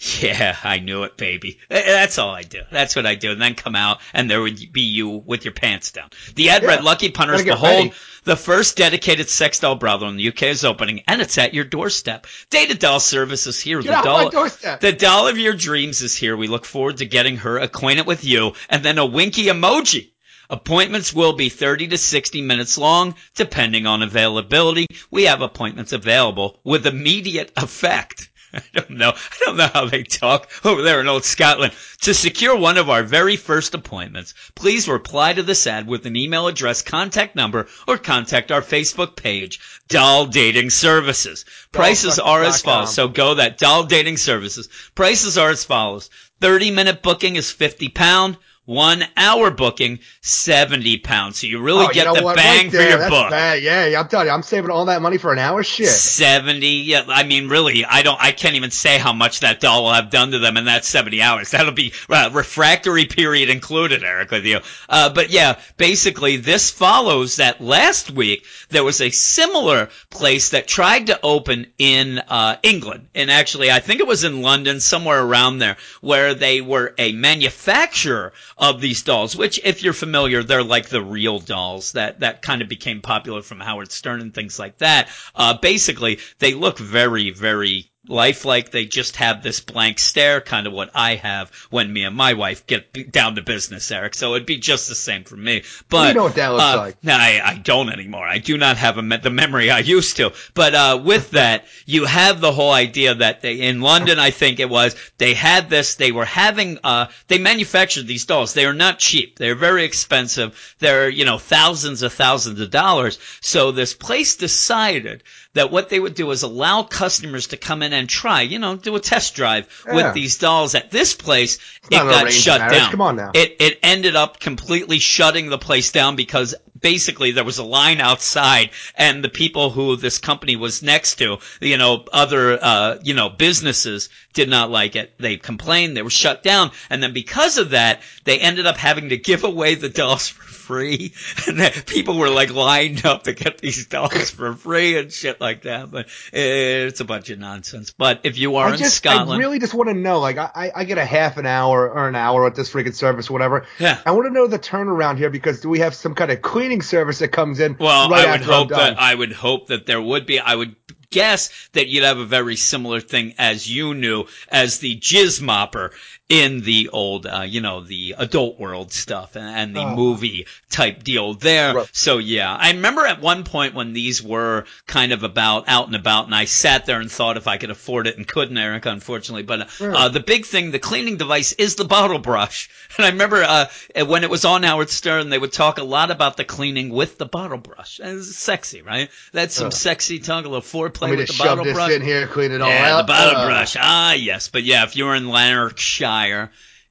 Yeah, 0.20 0.56
I 0.62 0.78
knew 0.78 1.02
it, 1.04 1.16
baby. 1.16 1.58
That's 1.68 2.18
all 2.18 2.30
I 2.30 2.42
do. 2.42 2.62
That's 2.70 2.94
what 2.94 3.04
I 3.06 3.14
do. 3.16 3.32
And 3.32 3.42
then 3.42 3.54
come 3.54 3.74
out, 3.74 4.00
and 4.12 4.30
there 4.30 4.40
would 4.40 4.72
be 4.72 4.82
you 4.82 5.08
with 5.08 5.44
your 5.44 5.54
pants 5.54 5.90
down. 5.92 6.08
The 6.34 6.50
ad 6.50 6.62
Yeah. 6.62 6.68
read 6.68 6.84
Lucky 6.84 7.10
Punters 7.10 7.42
Behold, 7.42 7.62
ready. 7.86 7.92
the 8.24 8.36
first 8.36 8.76
dedicated 8.76 9.28
sex 9.28 9.58
doll 9.58 9.74
brothel 9.74 10.08
in 10.08 10.16
the 10.16 10.28
UK 10.28 10.44
is 10.44 10.64
opening, 10.64 11.02
and 11.08 11.20
it's 11.20 11.36
at 11.38 11.52
your 11.54 11.64
doorstep. 11.64 12.26
Data 12.50 12.74
Doll 12.74 13.00
Service 13.00 13.46
is 13.48 13.60
here. 13.60 13.82
Get 13.82 13.96
the 13.96 14.08
doll, 14.08 14.30
doorstep. 14.30 14.80
The 14.80 14.92
doll 14.92 15.26
of 15.28 15.38
your 15.38 15.54
dreams 15.54 16.00
is 16.00 16.16
here. 16.16 16.36
We 16.36 16.46
look 16.46 16.64
forward 16.64 16.98
to 16.98 17.06
getting 17.06 17.38
her 17.38 17.58
acquainted 17.58 18.06
with 18.06 18.24
you, 18.24 18.52
and 18.68 18.84
then 18.84 18.98
a 18.98 19.06
winky 19.06 19.46
emoji. 19.46 20.12
Appointments 20.50 21.12
will 21.12 21.34
be 21.34 21.50
30 21.50 21.88
to 21.88 21.98
60 21.98 22.40
minutes 22.40 22.78
long, 22.78 23.14
depending 23.34 23.86
on 23.86 24.02
availability. 24.02 24.86
We 25.10 25.24
have 25.24 25.42
appointments 25.42 25.92
available 25.92 26.60
with 26.64 26.86
immediate 26.86 27.52
effect. 27.56 28.27
I 28.54 28.62
don't 28.72 28.90
know. 28.90 29.10
I 29.10 29.36
don't 29.44 29.56
know 29.56 29.70
how 29.72 29.86
they 29.86 30.02
talk 30.02 30.50
over 30.64 30.82
there 30.82 31.00
in 31.00 31.08
old 31.08 31.24
Scotland. 31.24 31.74
To 32.02 32.14
secure 32.14 32.56
one 32.56 32.78
of 32.78 32.88
our 32.88 33.02
very 33.02 33.36
first 33.36 33.74
appointments, 33.74 34.34
please 34.54 34.88
reply 34.88 35.34
to 35.34 35.42
this 35.42 35.66
ad 35.66 35.86
with 35.86 36.06
an 36.06 36.16
email 36.16 36.46
address, 36.46 36.80
contact 36.80 37.36
number, 37.36 37.66
or 37.86 37.98
contact 37.98 38.50
our 38.50 38.62
Facebook 38.62 39.16
page, 39.16 39.60
Doll 39.88 40.26
Dating 40.26 40.70
Services. 40.70 41.44
Prices 41.72 42.18
are 42.18 42.42
as 42.42 42.62
follows. 42.62 42.94
So 42.94 43.08
go 43.08 43.34
that 43.34 43.58
Doll 43.58 43.84
Dating 43.84 44.16
Services. 44.16 44.68
Prices 44.94 45.36
are 45.36 45.50
as 45.50 45.64
follows. 45.64 46.08
30 46.40 46.70
minute 46.70 47.02
booking 47.02 47.36
is 47.36 47.50
50 47.50 47.88
pound. 47.88 48.38
One 48.68 49.02
hour 49.16 49.50
booking, 49.50 50.00
70 50.20 50.98
pounds. 50.98 51.38
So 51.38 51.46
you 51.46 51.58
really 51.62 51.86
Oh, 51.86 51.88
you 51.88 51.94
get 51.94 52.04
know 52.04 52.14
the 52.16 52.22
what? 52.22 52.36
bang 52.36 52.66
Right 52.66 52.70
for 52.70 52.82
your 52.82 52.98
that's 52.98 53.10
buck. 53.10 53.30
bad. 53.30 53.62
Yeah, 53.62 53.86
yeah, 53.86 53.98
I'm 53.98 54.08
telling 54.08 54.26
you, 54.26 54.32
I'm 54.34 54.42
saving 54.42 54.70
all 54.70 54.84
that 54.84 55.00
money 55.00 55.16
for 55.16 55.32
an 55.32 55.38
hour. 55.38 55.62
Shit. 55.62 55.88
70 55.88 56.66
yeah 56.66 57.04
i 57.08 57.22
mean 57.24 57.48
really 57.48 57.84
i 57.86 58.02
don't 58.02 58.20
i 58.20 58.30
can't 58.30 58.56
even 58.56 58.70
say 58.70 58.98
how 58.98 59.12
much 59.14 59.40
that 59.40 59.58
doll 59.60 59.84
will 59.84 59.92
have 59.94 60.10
done 60.10 60.32
to 60.32 60.38
them 60.38 60.56
in 60.58 60.66
that 60.66 60.84
70 60.84 61.22
hours 61.22 61.50
that'll 61.50 61.72
be 61.72 61.92
uh, 62.10 62.28
refractory 62.32 63.06
period 63.06 63.48
included 63.48 64.02
eric 64.04 64.30
with 64.30 64.44
you 64.44 64.60
uh, 64.90 65.08
but 65.12 65.30
yeah 65.30 65.58
basically 65.78 66.36
this 66.36 66.70
follows 66.70 67.36
that 67.36 67.60
last 67.62 68.10
week 68.10 68.44
there 68.68 68.84
was 68.84 69.00
a 69.00 69.10
similar 69.10 69.88
place 70.10 70.50
that 70.50 70.68
tried 70.68 71.06
to 71.06 71.18
open 71.22 71.66
in 71.78 72.18
uh, 72.18 72.56
england 72.62 73.08
and 73.14 73.30
actually 73.30 73.70
i 73.70 73.80
think 73.80 74.00
it 74.00 74.06
was 74.06 74.24
in 74.24 74.42
london 74.42 74.78
somewhere 74.80 75.22
around 75.22 75.58
there 75.58 75.76
where 76.02 76.34
they 76.34 76.60
were 76.60 76.94
a 76.98 77.12
manufacturer 77.12 78.32
of 78.58 78.80
these 78.80 79.02
dolls 79.02 79.36
which 79.36 79.60
if 79.64 79.82
you're 79.82 79.92
familiar 79.92 80.42
they're 80.42 80.62
like 80.62 80.88
the 80.88 81.02
real 81.02 81.38
dolls 81.38 81.92
that 81.92 82.20
that 82.20 82.42
kind 82.42 82.60
of 82.62 82.68
became 82.68 83.00
popular 83.00 83.42
from 83.42 83.60
howard 83.60 83.92
stern 83.92 84.20
and 84.20 84.34
things 84.34 84.58
like 84.58 84.78
that. 84.78 85.08
Uh, 85.34 85.56
basically 85.58 86.18
they 86.38 86.54
look 86.54 86.78
very 86.78 87.30
very 87.30 87.90
lifelike 88.08 88.70
they 88.70 88.84
just 88.84 89.16
have 89.16 89.42
this 89.42 89.60
blank 89.60 89.98
stare 89.98 90.40
kind 90.40 90.66
of 90.66 90.72
what 90.72 90.90
i 90.94 91.14
have 91.14 91.50
when 91.70 91.92
me 91.92 92.04
and 92.04 92.16
my 92.16 92.32
wife 92.34 92.66
get 92.66 93.10
down 93.12 93.34
to 93.34 93.42
business 93.42 93.90
eric 93.90 94.14
so 94.14 94.34
it'd 94.34 94.46
be 94.46 94.56
just 94.56 94.88
the 94.88 94.94
same 94.94 95.24
for 95.24 95.36
me 95.36 95.62
but 95.88 96.08
You 96.08 96.14
know 96.14 96.22
what 96.24 96.34
that 96.36 96.48
looks 96.48 96.64
uh, 96.64 96.76
like. 96.76 97.04
no, 97.04 97.14
I, 97.14 97.40
I 97.44 97.54
don't 97.54 97.90
anymore. 97.90 98.26
I 98.26 98.38
do 98.38 98.56
not 98.58 98.76
have 98.76 98.98
a 98.98 99.02
me- 99.02 99.16
the 99.18 99.30
memory 99.30 99.70
I 99.70 99.78
used 99.80 100.16
to. 100.16 100.32
But 100.54 100.74
uh, 100.74 101.00
with 101.02 101.30
that, 101.32 101.64
you 101.86 102.04
have 102.04 102.40
the 102.40 102.52
whole 102.52 102.72
idea 102.72 103.14
that 103.14 103.40
they, 103.42 103.60
in 103.60 103.80
London, 103.80 104.18
I 104.18 104.30
think 104.30 104.60
it 104.60 104.68
was, 104.68 104.94
they 105.18 105.34
had 105.34 105.70
this. 105.70 105.94
They 105.96 106.12
were 106.12 106.24
having. 106.24 106.78
Uh, 106.84 107.06
they 107.28 107.38
manufactured 107.38 108.06
these 108.06 108.26
dolls. 108.26 108.54
They 108.54 108.66
are 108.66 108.74
not 108.74 108.98
cheap. 108.98 109.38
They're 109.38 109.54
very 109.54 109.84
expensive. 109.84 110.76
They're 110.78 111.08
you 111.08 111.24
know 111.24 111.38
thousands 111.38 112.02
of 112.02 112.12
thousands 112.12 112.60
of 112.60 112.70
dollars. 112.70 113.18
So 113.40 113.72
this 113.72 113.94
place 113.94 114.36
decided 114.36 115.22
that 115.54 115.70
what 115.70 115.88
they 115.88 115.98
would 115.98 116.14
do 116.14 116.30
is 116.30 116.42
allow 116.42 116.82
customers 116.82 117.48
to 117.48 117.56
come 117.56 117.82
in 117.82 117.92
and 117.92 118.08
try, 118.08 118.42
you 118.42 118.58
know, 118.58 118.76
do 118.76 118.94
a 118.96 119.00
test 119.00 119.34
drive 119.34 119.66
Yeah. 119.86 119.94
with 119.94 120.14
these 120.14 120.38
dolls. 120.38 120.74
At 120.74 120.90
this 120.90 121.14
place, 121.14 121.58
it 121.90 121.96
got 121.96 122.30
shut 122.30 122.60
marriage. 122.60 122.78
down. 122.78 122.90
Come 122.90 123.00
on 123.00 123.16
now. 123.16 123.30
It 123.34 123.56
it 123.58 123.78
ended 123.82 124.14
up 124.14 124.38
completely 124.40 124.98
shutting 124.98 125.48
the 125.48 125.58
place 125.58 125.90
down 125.90 126.16
because 126.16 126.54
basically 126.80 127.32
there 127.32 127.44
was 127.44 127.58
a 127.58 127.64
line 127.64 128.00
outside 128.00 128.70
and 128.96 129.22
the 129.22 129.28
people 129.28 129.70
who 129.70 129.96
this 129.96 130.18
company 130.18 130.56
was 130.56 130.82
next 130.82 131.16
to, 131.16 131.38
you 131.60 131.76
know, 131.76 132.04
other 132.12 132.58
uh, 132.62 132.98
you 133.02 133.14
know, 133.14 133.28
businesses 133.28 134.08
did 134.34 134.48
not 134.48 134.70
like 134.70 134.96
it. 134.96 135.12
They 135.18 135.36
complained, 135.36 135.96
they 135.96 136.02
were 136.02 136.10
shut 136.10 136.42
down, 136.42 136.70
and 136.90 137.02
then 137.02 137.12
because 137.12 137.58
of 137.58 137.70
that, 137.70 138.02
they 138.24 138.38
ended 138.38 138.66
up 138.66 138.76
having 138.76 139.08
to 139.08 139.16
give 139.16 139.44
away 139.44 139.74
the 139.74 139.88
dolls 139.88 140.28
for 140.28 140.42
free. 140.68 141.12
And 141.48 141.86
people 141.86 142.18
were 142.18 142.28
like 142.28 142.52
lined 142.52 143.06
up 143.06 143.22
to 143.24 143.32
get 143.32 143.58
these 143.58 143.86
dolls 143.86 144.30
for 144.30 144.54
free 144.54 144.98
and 144.98 145.10
shit 145.10 145.40
like 145.40 145.62
that. 145.62 145.90
But 145.90 146.08
it's 146.32 147.00
a 147.00 147.04
bunch 147.04 147.30
of 147.30 147.38
nonsense. 147.38 147.90
But 147.90 148.20
if 148.24 148.36
you 148.36 148.56
are 148.56 148.68
I 148.68 148.72
in 148.72 148.78
just, 148.78 148.96
Scotland, 148.96 149.30
I 149.30 149.38
really 149.38 149.58
just 149.58 149.72
want 149.72 149.88
to 149.88 149.94
know. 149.94 150.20
Like, 150.20 150.36
I, 150.36 150.70
I- 150.74 150.84
get 150.88 150.98
a 150.98 151.04
half 151.04 151.36
an 151.36 151.46
hour 151.46 151.88
or 151.90 152.08
an 152.08 152.14
hour 152.14 152.46
at 152.46 152.54
this 152.54 152.72
freaking 152.72 152.94
service, 152.94 153.30
or 153.30 153.34
whatever. 153.34 153.66
Yeah. 153.78 154.00
I 154.04 154.12
want 154.12 154.26
to 154.26 154.32
know 154.32 154.46
the 154.46 154.58
turnaround 154.58 155.18
here 155.18 155.30
because 155.30 155.60
do 155.60 155.68
we 155.68 155.78
have 155.80 155.94
some 155.94 156.14
kind 156.14 156.30
of 156.30 156.42
cleaning 156.68 156.82
service 156.82 157.20
that 157.20 157.28
comes 157.28 157.60
in? 157.60 157.76
Well, 157.78 158.10
right 158.10 158.26
I 158.26 158.32
would 158.32 158.42
hope 158.42 158.68
that 158.68 159.00
I 159.00 159.14
would 159.14 159.32
hope 159.32 159.68
that 159.68 159.86
there 159.86 160.02
would 160.02 160.26
be. 160.26 160.38
I 160.38 160.54
would 160.54 160.76
guess 161.10 161.50
that 161.72 161.88
you'd 161.88 162.04
have 162.04 162.18
a 162.18 162.26
very 162.26 162.56
similar 162.56 163.00
thing 163.00 163.34
as 163.38 163.66
you 163.66 163.94
knew 163.94 164.26
as 164.50 164.78
the 164.78 165.00
jizz 165.00 165.40
mopper 165.40 165.92
in 166.28 166.60
the 166.60 166.90
old, 166.92 167.24
uh, 167.26 167.40
you 167.40 167.60
know, 167.62 167.80
the 167.80 168.14
adult 168.18 168.58
world 168.60 168.92
stuff 168.92 169.34
and, 169.34 169.46
and 169.48 169.74
the 169.74 169.80
Oh. 169.80 169.96
movie 169.96 170.46
type 170.70 171.02
deal 171.02 171.32
there. 171.32 171.74
Right. 171.74 171.88
So 171.92 172.18
yeah, 172.18 172.54
I 172.54 172.72
remember 172.72 173.06
at 173.06 173.22
one 173.22 173.44
point 173.44 173.74
when 173.74 173.94
these 173.94 174.22
were 174.22 174.66
kind 174.86 175.12
of 175.12 175.22
about 175.22 175.64
out 175.68 175.86
and 175.86 175.96
about, 175.96 176.26
and 176.26 176.34
I 176.34 176.44
sat 176.44 176.84
there 176.84 177.00
and 177.00 177.10
thought 177.10 177.38
if 177.38 177.46
I 177.46 177.56
could 177.56 177.70
afford 177.70 178.06
it 178.06 178.18
and 178.18 178.28
couldn't, 178.28 178.58
Eric, 178.58 178.84
unfortunately. 178.84 179.42
But 179.44 179.60
uh, 179.62 179.64
Right. 179.80 179.96
uh, 179.96 180.08
the 180.10 180.20
big 180.20 180.44
thing, 180.44 180.70
the 180.70 180.78
cleaning 180.78 181.16
device, 181.16 181.52
is 181.52 181.76
the 181.76 181.84
bottle 181.86 182.18
brush. 182.18 182.68
And 182.98 183.04
I 183.06 183.10
remember 183.10 183.44
uh, 183.44 183.66
when 184.06 184.24
it 184.24 184.30
was 184.30 184.44
on 184.44 184.64
Howard 184.64 184.90
Stern, 184.90 185.28
they 185.30 185.38
would 185.38 185.52
talk 185.52 185.78
a 185.78 185.84
lot 185.84 186.10
about 186.10 186.36
the 186.36 186.44
cleaning 186.44 186.88
with 186.90 187.16
the 187.16 187.26
bottle 187.26 187.58
brush. 187.58 188.00
And 188.02 188.18
it's 188.18 188.34
sexy, 188.36 188.82
right? 188.82 189.08
That's 189.32 189.54
some 189.54 189.68
Uh. 189.68 189.70
sexy 189.70 190.20
a 190.26 190.34
little 190.34 190.60
foreplay 190.60 191.16
with 191.16 191.28
the 191.28 191.34
bottle 191.38 191.64
this 191.64 191.74
brush. 191.74 191.92
in 191.92 192.02
here, 192.02 192.26
clean 192.26 192.50
it 192.50 192.60
all 192.60 192.68
yeah, 192.68 192.96
out. 192.96 193.06
the 193.06 193.12
bottle 193.12 193.36
Uh, 193.40 193.46
brush. 193.46 193.76
Ah, 193.78 194.14
yes. 194.14 194.48
But 194.48 194.64
yeah, 194.64 194.82
if 194.84 194.96
you're 194.96 195.14
in 195.14 195.28
Lanarkshire, 195.28 196.17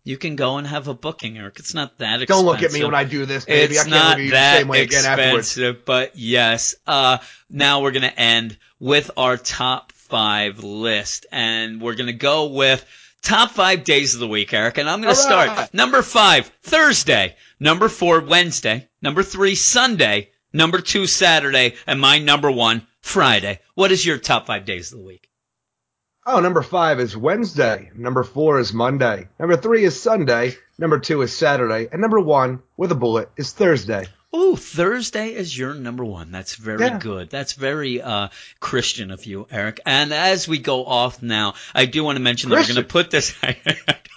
you 0.07 0.15
can 0.17 0.37
go 0.37 0.57
and 0.57 0.65
have 0.65 0.87
a 0.87 0.93
booking, 0.93 1.37
Eric. 1.37 1.59
It's 1.59 1.73
not 1.73 1.97
that 1.97 2.21
expensive. 2.21 2.27
Don't 2.27 2.45
look 2.45 2.63
at 2.63 2.71
me 2.71 2.81
when 2.81 2.95
I 2.95 3.03
do 3.03 3.25
this, 3.25 3.43
baby. 3.43 3.75
It's 3.75 3.81
I 3.81 3.83
can't 3.83 3.89
not 3.89 4.09
look 4.09 4.19
at 4.19 4.23
the 4.23 4.29
that 4.29 4.57
same 4.59 4.67
way 4.69 4.81
again 4.83 4.99
expensive, 4.99 5.83
but 5.83 6.15
yes. 6.15 6.75
Uh, 6.87 7.17
now 7.49 7.81
we're 7.81 7.91
gonna 7.91 8.13
end 8.15 8.57
with 8.79 9.11
our 9.17 9.35
top 9.35 9.91
five 9.91 10.63
list, 10.63 11.25
and 11.29 11.81
we're 11.81 11.95
gonna 11.95 12.13
go 12.13 12.45
with 12.45 12.85
top 13.21 13.51
five 13.51 13.83
days 13.83 14.13
of 14.13 14.21
the 14.21 14.27
week, 14.29 14.53
Eric. 14.53 14.77
And 14.77 14.89
I'm 14.89 15.01
gonna 15.01 15.13
start 15.13 15.49
right. 15.49 15.73
number 15.73 16.01
five, 16.01 16.49
Thursday. 16.63 17.35
Number 17.59 17.89
four, 17.89 18.21
Wednesday. 18.21 18.87
Number 19.01 19.23
three, 19.23 19.55
Sunday. 19.55 20.29
Number 20.53 20.79
two, 20.79 21.05
Saturday, 21.05 21.75
and 21.85 21.99
my 21.99 22.19
number 22.19 22.49
one, 22.49 22.87
Friday. 23.01 23.59
What 23.75 23.91
is 23.91 24.05
your 24.05 24.17
top 24.17 24.47
five 24.47 24.63
days 24.63 24.93
of 24.93 24.99
the 24.99 25.05
week? 25.05 25.29
Oh, 26.29 26.41
number 26.41 26.61
five 26.61 26.99
is 26.99 27.15
Wednesday. 27.15 27.89
Number 27.95 28.21
four 28.21 28.59
is 28.59 28.73
Monday. 28.73 29.29
Number 29.39 29.55
three 29.55 29.85
is 29.85 29.97
Sunday. 29.97 30.57
Number 30.77 30.99
two 30.99 31.21
is 31.21 31.31
Saturday. 31.31 31.87
And 31.89 32.01
number 32.01 32.19
one, 32.19 32.61
with 32.75 32.91
a 32.91 32.95
bullet, 32.95 33.29
is 33.37 33.53
Thursday. 33.53 34.07
Ooh, 34.37 34.55
Thursday 34.55 35.33
is 35.33 35.57
your 35.57 35.73
number 35.73 36.05
one. 36.05 36.31
That's 36.31 36.53
very 36.55 36.85
Yeah. 36.85 36.99
good. 36.99 37.29
That's 37.31 37.53
very 37.53 37.99
uh, 38.01 38.27
Christian 38.59 39.09
of 39.09 39.25
you, 39.25 39.47
Eric. 39.49 39.79
And 39.85 40.13
as 40.13 40.47
we 40.47 40.59
go 40.59 40.85
off 40.85 41.23
now, 41.23 41.55
I 41.73 41.85
do 41.85 42.03
want 42.03 42.17
to 42.17 42.21
mention 42.21 42.49
that 42.51 42.57
we're 42.57 42.63
going 42.73 42.75
to 42.75 42.83
put 42.83 43.09
this. 43.09 43.33
I 43.43 43.57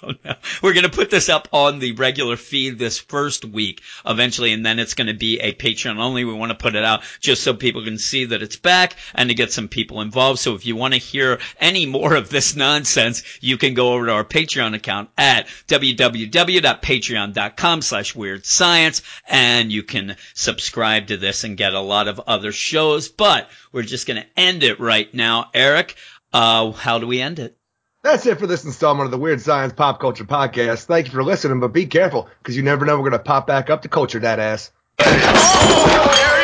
don't 0.01 0.23
know. 0.23 0.35
We're 0.61 0.73
going 0.73 0.83
to 0.83 0.89
put 0.91 1.09
this 1.09 1.27
up 1.29 1.47
on 1.51 1.79
the 1.79 1.93
regular 1.93 2.37
feed 2.37 2.77
this 2.77 2.99
first 2.99 3.43
week, 3.45 3.81
eventually, 4.05 4.51
and 4.53 4.63
then 4.65 4.77
it's 4.79 4.93
going 4.93 5.07
to 5.07 5.13
be 5.15 5.39
a 5.39 5.53
Patreon 5.53 5.97
only. 5.97 6.23
We 6.23 6.33
want 6.33 6.51
to 6.51 6.57
put 6.57 6.75
it 6.75 6.83
out 6.83 7.01
just 7.19 7.41
so 7.43 7.53
people 7.55 7.83
can 7.83 7.97
see 7.97 8.25
that 8.25 8.43
it's 8.43 8.57
back 8.57 8.95
and 9.15 9.29
to 9.29 9.35
get 9.35 9.51
some 9.51 9.67
people 9.69 10.01
involved. 10.01 10.37
So 10.39 10.53
if 10.55 10.65
you 10.67 10.75
want 10.75 10.93
to 10.93 10.99
hear 10.99 11.39
any 11.59 11.85
more 11.87 12.13
of 12.15 12.29
this 12.29 12.55
nonsense, 12.55 13.23
you 13.41 13.57
can 13.57 13.73
go 13.73 13.93
over 13.93 14.05
to 14.05 14.11
our 14.11 14.23
Patreon 14.25 14.75
account 14.75 15.09
at 15.17 15.47
www.patreon.com 15.67 17.81
slash 17.81 18.15
weird 18.15 18.45
science 18.45 19.01
and 19.27 19.71
you 19.71 19.81
can 20.11 20.23
subscribe 20.33 21.07
to 21.07 21.17
this 21.17 21.43
and 21.43 21.57
get 21.57 21.73
a 21.73 21.79
lot 21.79 22.07
of 22.07 22.19
other 22.21 22.51
shows. 22.51 23.09
But 23.09 23.49
we're 23.71 23.83
just 23.83 24.07
going 24.07 24.21
to 24.21 24.27
end 24.37 24.63
it 24.63 24.79
right 24.79 25.13
now. 25.13 25.49
Eric, 25.53 25.95
uh, 26.33 26.71
how 26.71 26.99
do 26.99 27.07
we 27.07 27.21
end 27.21 27.39
it? 27.39 27.57
That's 28.03 28.25
it 28.25 28.39
for 28.39 28.47
this 28.47 28.65
installment 28.65 29.05
of 29.05 29.11
the 29.11 29.19
Weird 29.19 29.41
Science 29.41 29.73
Pop 29.73 29.99
Culture 29.99 30.23
Podcast. 30.23 30.85
Thank 30.85 31.07
you 31.07 31.11
for 31.13 31.23
listening, 31.23 31.59
but 31.59 31.67
be 31.67 31.85
careful, 31.85 32.27
because 32.39 32.57
you 32.57 32.63
never 32.63 32.83
know 32.83 32.95
we're 32.95 33.09
going 33.09 33.11
to 33.11 33.19
pop 33.19 33.45
back 33.45 33.69
up 33.69 33.83
to 33.83 33.89
culture 33.89 34.19
that 34.19 34.39
ass. 34.39 34.71
Oh, 34.99 36.40